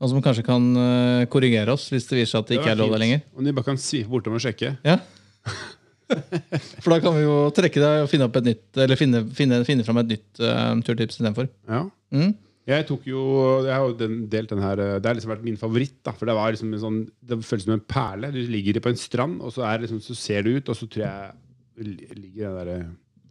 Og 0.00 0.08
som 0.08 0.22
kanskje 0.24 0.44
kan 0.46 0.64
eh, 0.80 1.26
korrigere 1.32 1.74
oss 1.76 1.90
hvis 1.92 2.06
det 2.08 2.22
viser 2.22 2.32
seg 2.32 2.44
at 2.44 2.48
det 2.52 2.56
ikke 2.60 2.70
er 2.72 2.78
lov 2.80 2.92
der 2.94 3.02
lenger. 3.02 3.20
Om 3.36 3.44
de 3.44 3.52
bare 3.56 3.68
kan 3.68 3.80
svipe 3.80 4.08
bortom 4.08 4.38
og 4.38 4.40
sjekke. 4.44 4.74
Ja. 4.86 4.98
For 6.82 6.90
da 6.90 6.98
kan 7.04 7.14
vi 7.14 7.22
jo 7.26 7.34
trekke 7.54 7.78
deg 7.82 8.04
og 8.04 8.08
finne, 8.10 8.26
opp 8.26 8.38
et 8.40 8.46
nytt, 8.48 8.64
eller 8.82 8.98
finne, 8.98 9.20
finne, 9.36 9.60
finne 9.68 9.84
fram 9.86 10.00
et 10.02 10.08
nytt 10.16 10.40
uh, 10.42 10.72
turtips 10.86 11.18
istedenfor. 11.20 11.46
Ja. 11.70 11.84
Mm. 12.16 12.32
Jeg 12.70 12.84
tok 12.88 13.04
jo 13.08 13.20
Jeg 13.64 13.72
har 13.72 13.84
jo 13.88 13.94
den, 13.98 14.16
delt 14.30 14.50
den 14.52 14.60
her 14.62 14.78
eh, 14.82 14.96
Det 15.00 15.08
har 15.08 15.16
liksom 15.16 15.30
vært 15.32 15.44
min 15.46 15.56
favoritt. 15.58 15.94
da 16.06 16.12
For 16.14 16.28
det 16.28 16.34
var 16.36 16.52
liksom 16.52 16.74
en 16.76 16.82
sånn 16.82 16.98
Det 17.24 17.38
føles 17.46 17.64
som 17.64 17.72
en 17.76 17.82
perle. 17.88 18.28
Du 18.34 18.40
ligger 18.52 18.76
på 18.84 18.90
en 18.92 18.98
strand, 19.00 19.38
og 19.42 19.54
så, 19.54 19.64
er 19.66 19.78
det 19.80 19.86
liksom, 19.88 20.02
så 20.04 20.16
ser 20.18 20.44
du 20.46 20.50
ut, 20.58 20.68
og 20.70 20.76
så 20.78 20.86
tror 20.90 21.06
jeg 21.06 21.86
li- 21.86 22.10
ligger 22.20 22.50
den 22.50 22.58
der 22.60 22.84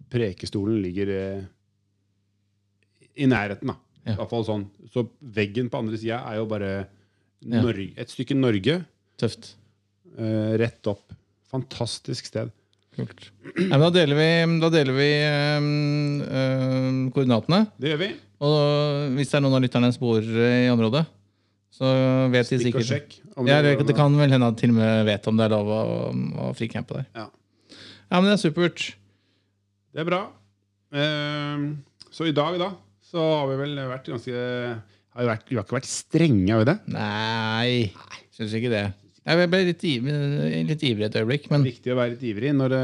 Prekestolen 0.09 0.80
ligger 0.82 1.11
eh, 1.13 1.41
i 3.22 3.28
nærheten, 3.30 3.70
da. 3.70 3.76
Ja. 4.10 4.16
I 4.16 4.20
hvert 4.20 4.32
fall 4.34 4.45
sånn. 4.47 4.66
Så 4.93 5.05
veggen 5.22 5.70
på 5.72 5.82
andre 5.82 5.99
sida 5.99 6.24
er 6.30 6.39
jo 6.39 6.47
bare 6.49 6.72
Norge, 7.45 7.91
et 7.99 8.12
stykke 8.12 8.36
Norge 8.36 8.82
Tøft. 9.20 9.53
eh, 10.18 10.55
rett 10.60 10.89
opp. 10.89 11.14
Fantastisk 11.51 12.28
sted. 12.30 12.51
Kult. 12.95 13.30
Ja, 13.55 13.78
men 13.78 13.86
da 13.86 13.91
deler 13.93 14.18
vi, 14.18 14.30
da 14.60 14.70
deler 14.74 14.95
vi 14.97 15.07
øhm, 15.24 15.70
øhm, 16.26 16.99
koordinatene. 17.16 17.62
Det 17.80 17.93
gjør 17.93 18.01
vi. 18.01 18.10
Og 18.43 19.16
hvis 19.16 19.32
det 19.32 19.38
er 19.39 19.43
noen 19.45 19.57
av 19.57 19.64
lytterne 19.64 19.91
som 19.93 20.03
bor 20.03 20.20
i 20.24 20.70
området, 20.72 21.05
så 21.80 21.91
vet 22.34 22.49
de 22.51 22.60
sikkert 22.60 22.88
sjekk. 22.88 23.18
om 23.39 23.47
ja, 23.47 23.62
det 23.64 23.78
det, 23.88 23.95
kan 23.95 24.16
vel 24.20 24.34
hende 24.34 24.49
at 24.51 24.57
til 24.60 24.74
og 24.74 24.80
med 24.80 25.05
vet 25.07 25.28
om 25.32 25.38
det 25.39 25.45
er 25.45 25.53
lov 25.53 25.70
å, 25.72 25.82
å 26.47 26.49
fricampe 26.57 26.97
der. 26.97 27.07
Ja. 27.16 27.28
Ja, 28.10 28.20
men 28.20 28.32
det 28.32 28.36
er 28.39 28.41
supert. 28.41 28.86
Det 29.93 30.01
er 30.01 30.07
bra. 30.07 30.22
Uh, 30.89 31.78
så 32.10 32.26
i 32.26 32.34
dag, 32.36 32.57
da, 32.60 32.72
så 33.10 33.26
har 33.26 33.49
vi 33.49 33.57
vel 33.60 33.76
vært 33.89 34.10
ganske 34.12 34.34
har 34.39 35.26
vi, 35.26 35.28
vært, 35.28 35.47
vi 35.49 35.57
har 35.57 35.66
ikke 35.66 35.78
vært 35.80 35.89
strenge, 35.89 36.51
har 36.53 36.62
vi 36.62 36.70
det? 36.70 36.78
Nei, 36.93 38.20
syns 38.36 38.53
ikke 38.55 38.72
det. 38.72 38.86
Jeg 39.30 39.49
ble 39.51 39.60
litt, 39.68 39.84
iv 39.86 40.05
litt 40.70 40.86
ivrig 40.88 41.07
et 41.10 41.18
øyeblikk, 41.20 41.49
men 41.51 41.66
Det 41.66 41.68
er 41.68 41.74
Viktig 41.74 41.93
å 41.93 41.97
være 41.99 42.14
litt 42.16 42.26
ivrig 42.30 42.53
når 42.55 42.74
det 42.74 42.84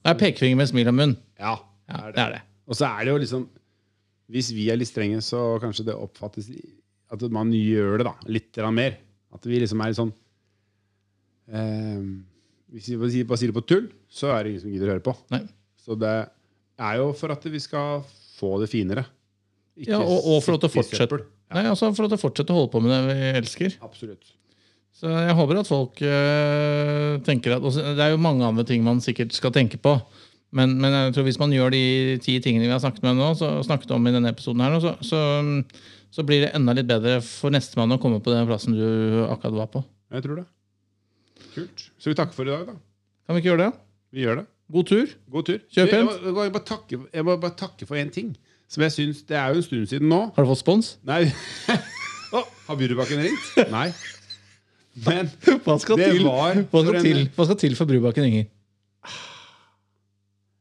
det 0.00 0.08
er 0.14 0.16
pekefinger 0.16 0.56
med 0.56 0.68
smil 0.70 0.88
om 0.88 0.96
munn. 0.96 1.10
Ja, 1.36 1.58
det 1.84 1.98
er 1.98 2.14
det 2.14 2.22
er 2.22 2.32
det. 2.38 2.40
Og 2.70 2.78
så 2.78 2.88
er 2.88 3.04
det 3.04 3.12
jo 3.12 3.20
liksom 3.20 3.48
Hvis 4.30 4.52
vi 4.54 4.68
er 4.70 4.78
litt 4.78 4.88
strenge, 4.88 5.18
så 5.26 5.58
kanskje 5.60 5.88
det 5.90 5.96
oppfattes 5.98 6.48
at 7.10 7.22
man 7.34 7.50
gjør 7.50 7.98
det 7.98 8.06
da 8.06 8.14
litt 8.30 8.60
mer. 8.70 8.96
At 9.34 9.46
vi 9.46 9.58
liksom 9.58 9.80
er 9.82 9.90
litt 9.90 9.98
sånn 9.98 10.12
eh, 11.50 12.04
Hvis 12.70 12.92
vi 12.94 13.24
bare 13.26 13.40
sier 13.42 13.50
det 13.50 13.58
på 13.58 13.66
tull, 13.66 13.88
så 14.08 14.30
er 14.30 14.44
det 14.44 14.52
ingen 14.52 14.62
som 14.62 14.70
gidder 14.72 14.88
å 14.88 14.94
høre 14.94 15.04
på. 15.04 15.16
Nei. 15.34 15.42
Så 15.82 15.98
det 15.98 16.14
er 16.80 17.00
jo 17.02 17.10
for 17.18 17.34
at 17.34 17.44
vi 17.50 17.60
skal 17.60 18.04
få 18.38 18.54
det 18.62 18.70
finere. 18.70 19.04
Ikke 19.80 19.94
Ja, 19.94 20.00
og, 20.02 20.26
og 20.28 20.42
for 20.44 20.58
at 20.58 20.66
det 20.66 20.70
å 20.70 21.00
Ja. 21.00 21.22
Nei, 21.56 21.64
altså 21.66 21.88
for 21.96 22.06
at 22.06 22.12
det 22.12 22.20
å 22.20 22.44
å 22.44 22.58
holde 22.58 22.70
på 22.72 22.82
med 22.84 22.92
det 22.92 23.00
vi 23.08 23.30
elsker. 23.40 23.76
Absolutt. 23.82 24.36
Så 25.00 25.08
jeg 25.08 25.36
håper 25.38 25.60
at 25.62 25.68
folk 25.70 26.02
øh, 26.04 27.20
tenker 27.24 27.56
at 27.56 27.64
også, 27.64 27.94
Det 27.96 28.04
er 28.04 28.12
jo 28.12 28.20
mange 28.20 28.44
andre 28.44 28.66
ting 28.68 28.82
man 28.84 29.00
sikkert 29.00 29.32
skal 29.32 29.54
tenke 29.54 29.80
på. 29.80 29.94
Men, 30.52 30.74
men 30.82 30.92
jeg 30.92 31.14
tror 31.14 31.26
hvis 31.28 31.38
man 31.40 31.54
gjør 31.54 31.72
de 31.72 31.82
ti 32.20 32.36
tingene 32.42 32.66
vi 32.66 32.74
har 32.74 32.82
snakket, 32.82 33.04
med 33.06 33.16
nå, 33.16 33.30
så, 33.38 33.52
snakket 33.64 33.94
om 33.94 34.06
i 34.10 34.12
denne 34.12 34.32
episoden, 34.34 34.60
her, 34.66 34.76
så, 34.82 34.96
så, 35.06 35.20
så 36.10 36.24
blir 36.26 36.44
det 36.44 36.52
enda 36.58 36.74
litt 36.76 36.90
bedre 36.90 37.20
for 37.24 37.54
nestemann 37.54 37.94
å 37.94 38.00
komme 38.02 38.18
på 38.20 38.34
den 38.34 38.48
plassen 38.50 38.74
du 38.76 39.22
akkurat 39.30 39.56
var 39.62 39.70
på. 39.76 39.84
Jeg 40.10 40.26
tror 40.26 40.42
det. 40.42 40.46
Kult. 41.54 41.86
Så 42.02 42.10
vi 42.10 42.18
takker 42.18 42.36
for 42.36 42.50
i 42.50 42.52
dag, 42.52 42.66
da. 42.66 42.74
Kan 43.30 43.38
vi 43.38 43.44
ikke 43.44 43.52
gjøre 43.52 43.68
det? 43.68 43.70
Vi 44.10 44.26
gjør 44.26 44.42
det. 44.42 44.46
God 44.74 44.90
tur. 44.90 45.14
God 45.30 45.46
tur. 45.46 45.62
Kjør 45.70 45.90
pent. 45.90 46.12
jeg 47.14 47.26
må 47.26 47.38
bare 47.40 47.56
takke 47.58 47.86
for 47.86 47.98
én 47.98 48.10
ting. 48.14 48.34
Som 48.70 48.84
jeg 48.86 48.94
syns 48.94 49.24
Det 49.26 49.36
er 49.36 49.50
jo 49.50 49.60
en 49.60 49.66
stund 49.66 49.86
siden 49.90 50.08
nå. 50.10 50.20
Har 50.36 50.46
du 50.46 50.50
fått 50.52 50.62
spons? 50.62 50.92
Nei 51.06 51.24
oh, 52.36 52.46
Har 52.68 52.78
Burubakken 52.78 53.22
ringt? 53.26 53.50
Nei. 53.72 53.88
Men 55.06 55.30
Hva 55.64 55.76
skal, 55.80 55.98
til, 55.98 56.22
var 56.26 56.60
hva, 56.70 56.82
skal 56.84 57.04
til, 57.04 57.20
hva 57.36 57.46
skal 57.48 57.58
til 57.62 57.76
for 57.78 57.90
Brubakken 57.90 58.26
ringer? 58.26 58.48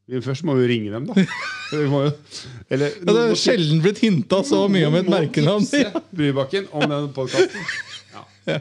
Men 0.09 0.23
først 0.25 0.45
må 0.47 0.55
vi 0.57 0.63
jo 0.63 0.69
ringe 0.71 0.93
dem, 0.93 1.05
da. 1.09 1.13
Jo, 1.69 1.99
eller, 2.73 2.95
Ja, 2.97 3.13
det 3.13 3.23
er 3.29 3.35
sjelden 3.37 3.81
blitt 3.83 3.99
hinta 4.01 4.39
så 4.41 4.63
mye 4.73 4.87
om 4.89 4.95
et 4.97 5.09
merkenavn. 5.09 5.67
tipse 5.69 6.01
Burubakken 6.17 6.65
om 6.73 6.87
den 6.89 7.11
podkasten. 7.13 7.65
Ja. 8.49 8.55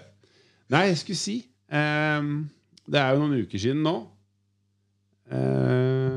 Nei, 0.68 0.82
jeg 0.90 0.99
skulle 1.01 1.16
si 1.16 1.34
um, 1.72 2.32
Det 2.84 2.99
er 3.01 3.14
jo 3.14 3.20
noen 3.22 3.38
uker 3.40 3.62
siden 3.62 3.78
nå 3.86 3.94
ehm, 5.32 6.07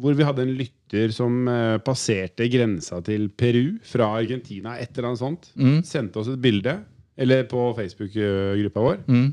hvor 0.00 0.16
vi 0.16 0.26
hadde 0.26 0.44
en 0.44 0.54
lytter 0.58 1.12
som 1.14 1.46
uh, 1.48 1.78
passerte 1.84 2.46
grensa 2.52 3.00
til 3.06 3.28
Peru 3.32 3.76
fra 3.86 4.10
Argentina. 4.18 4.76
Et 4.80 4.90
eller 4.92 5.10
annet 5.12 5.22
sånt. 5.22 5.48
Mm. 5.56 5.78
Sendte 5.86 6.20
oss 6.20 6.30
et 6.32 6.40
bilde. 6.42 6.76
Eller 7.16 7.46
på 7.48 7.70
Facebook-gruppa 7.78 8.82
vår. 8.84 8.98
Mm. 9.08 9.30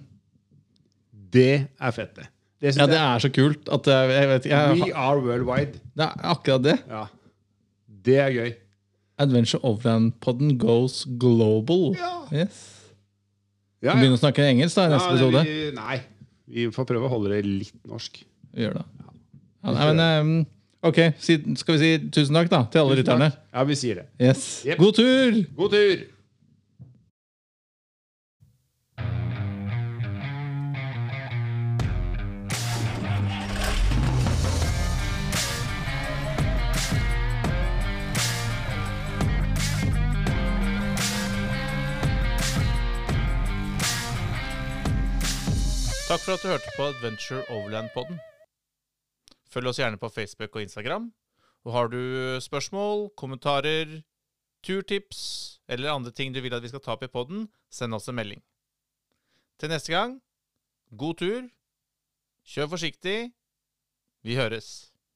Det 1.34 1.50
er 1.68 1.96
fett, 1.96 2.14
det. 2.16 2.30
Det 2.64 2.76
Ja, 2.78 2.88
det 2.88 3.00
er 3.02 3.20
så 3.20 3.30
kult 3.34 3.68
at 3.76 3.90
jeg, 3.92 4.28
vet 4.30 4.46
jeg, 4.48 4.78
We 4.80 4.94
are 4.96 5.20
worldwide. 5.20 5.82
Det 5.92 6.06
er 6.06 6.30
akkurat 6.32 6.64
det. 6.64 6.78
Ja. 6.88 7.04
Det 8.08 8.20
er 8.24 8.32
gøy. 8.38 8.54
Adventure 9.20 9.60
Overland-podden 9.68 10.56
goes 10.62 11.04
global. 11.20 11.92
Ja. 12.00 12.14
Yes. 12.32 12.62
Ja, 13.84 13.98
Begynne 13.98 14.16
å 14.16 14.22
snakke 14.22 14.46
engelsk 14.48 14.80
da 14.80 14.88
i 14.88 14.94
neste 14.94 15.12
Ja, 15.12 15.16
episode. 15.18 15.44
Vi, 15.44 15.72
nei. 15.76 15.98
Vi 16.54 16.68
får 16.72 16.88
prøve 16.88 17.10
å 17.10 17.12
holde 17.12 17.34
det 17.36 17.44
litt 17.44 17.76
norsk. 17.90 18.22
Vi 18.56 18.64
gjør 18.64 18.80
det. 18.80 18.86
Ja, 19.64 19.72
nei, 19.72 19.94
men, 19.94 20.00
um, 20.20 20.46
ok, 20.90 20.98
si, 21.24 21.38
skal 21.56 21.78
vi 21.78 21.80
si 21.80 22.10
tusen 22.12 22.36
takk 22.36 22.50
da, 22.52 22.64
til 22.72 22.82
alle 22.84 22.98
Tusen 22.98 23.04
lytterne? 23.04 23.30
takk. 23.32 23.46
Ja, 23.54 23.64
vi 23.70 23.76
sier 23.80 24.02
det. 24.02 24.08
Yes. 24.20 24.44
Yep. 24.68 24.78
God 24.82 24.98
tur! 25.00 25.40
God 25.56 25.78
tur! 25.78 26.04
Takk 46.08 46.20
for 46.22 46.34
at 46.36 46.44
du 46.44 46.48
hørte 46.48 46.74
på 46.78 46.84
Adventure 46.92 47.44
Overland-podden. 47.50 48.20
Følg 49.54 49.70
oss 49.70 49.80
gjerne 49.82 50.02
på 50.02 50.10
Facebook 50.10 50.56
og 50.58 50.66
Instagram. 50.66 51.12
Og 51.64 51.76
har 51.76 51.92
du 51.94 52.00
spørsmål, 52.42 53.12
kommentarer, 53.16 54.02
turtips 54.64 55.60
eller 55.70 55.94
andre 55.94 56.12
ting 56.12 56.34
du 56.34 56.42
vil 56.42 56.56
at 56.56 56.64
vi 56.64 56.72
skal 56.72 56.82
ta 56.84 56.96
opp 56.96 57.06
i 57.06 57.12
podden, 57.12 57.48
send 57.72 57.96
oss 57.96 58.10
en 58.10 58.18
melding. 58.18 58.42
Til 59.60 59.70
neste 59.72 59.94
gang, 59.94 60.18
god 60.98 61.20
tur, 61.22 61.46
kjør 62.48 62.74
forsiktig, 62.74 63.32
vi 64.24 64.36
høres. 64.40 64.93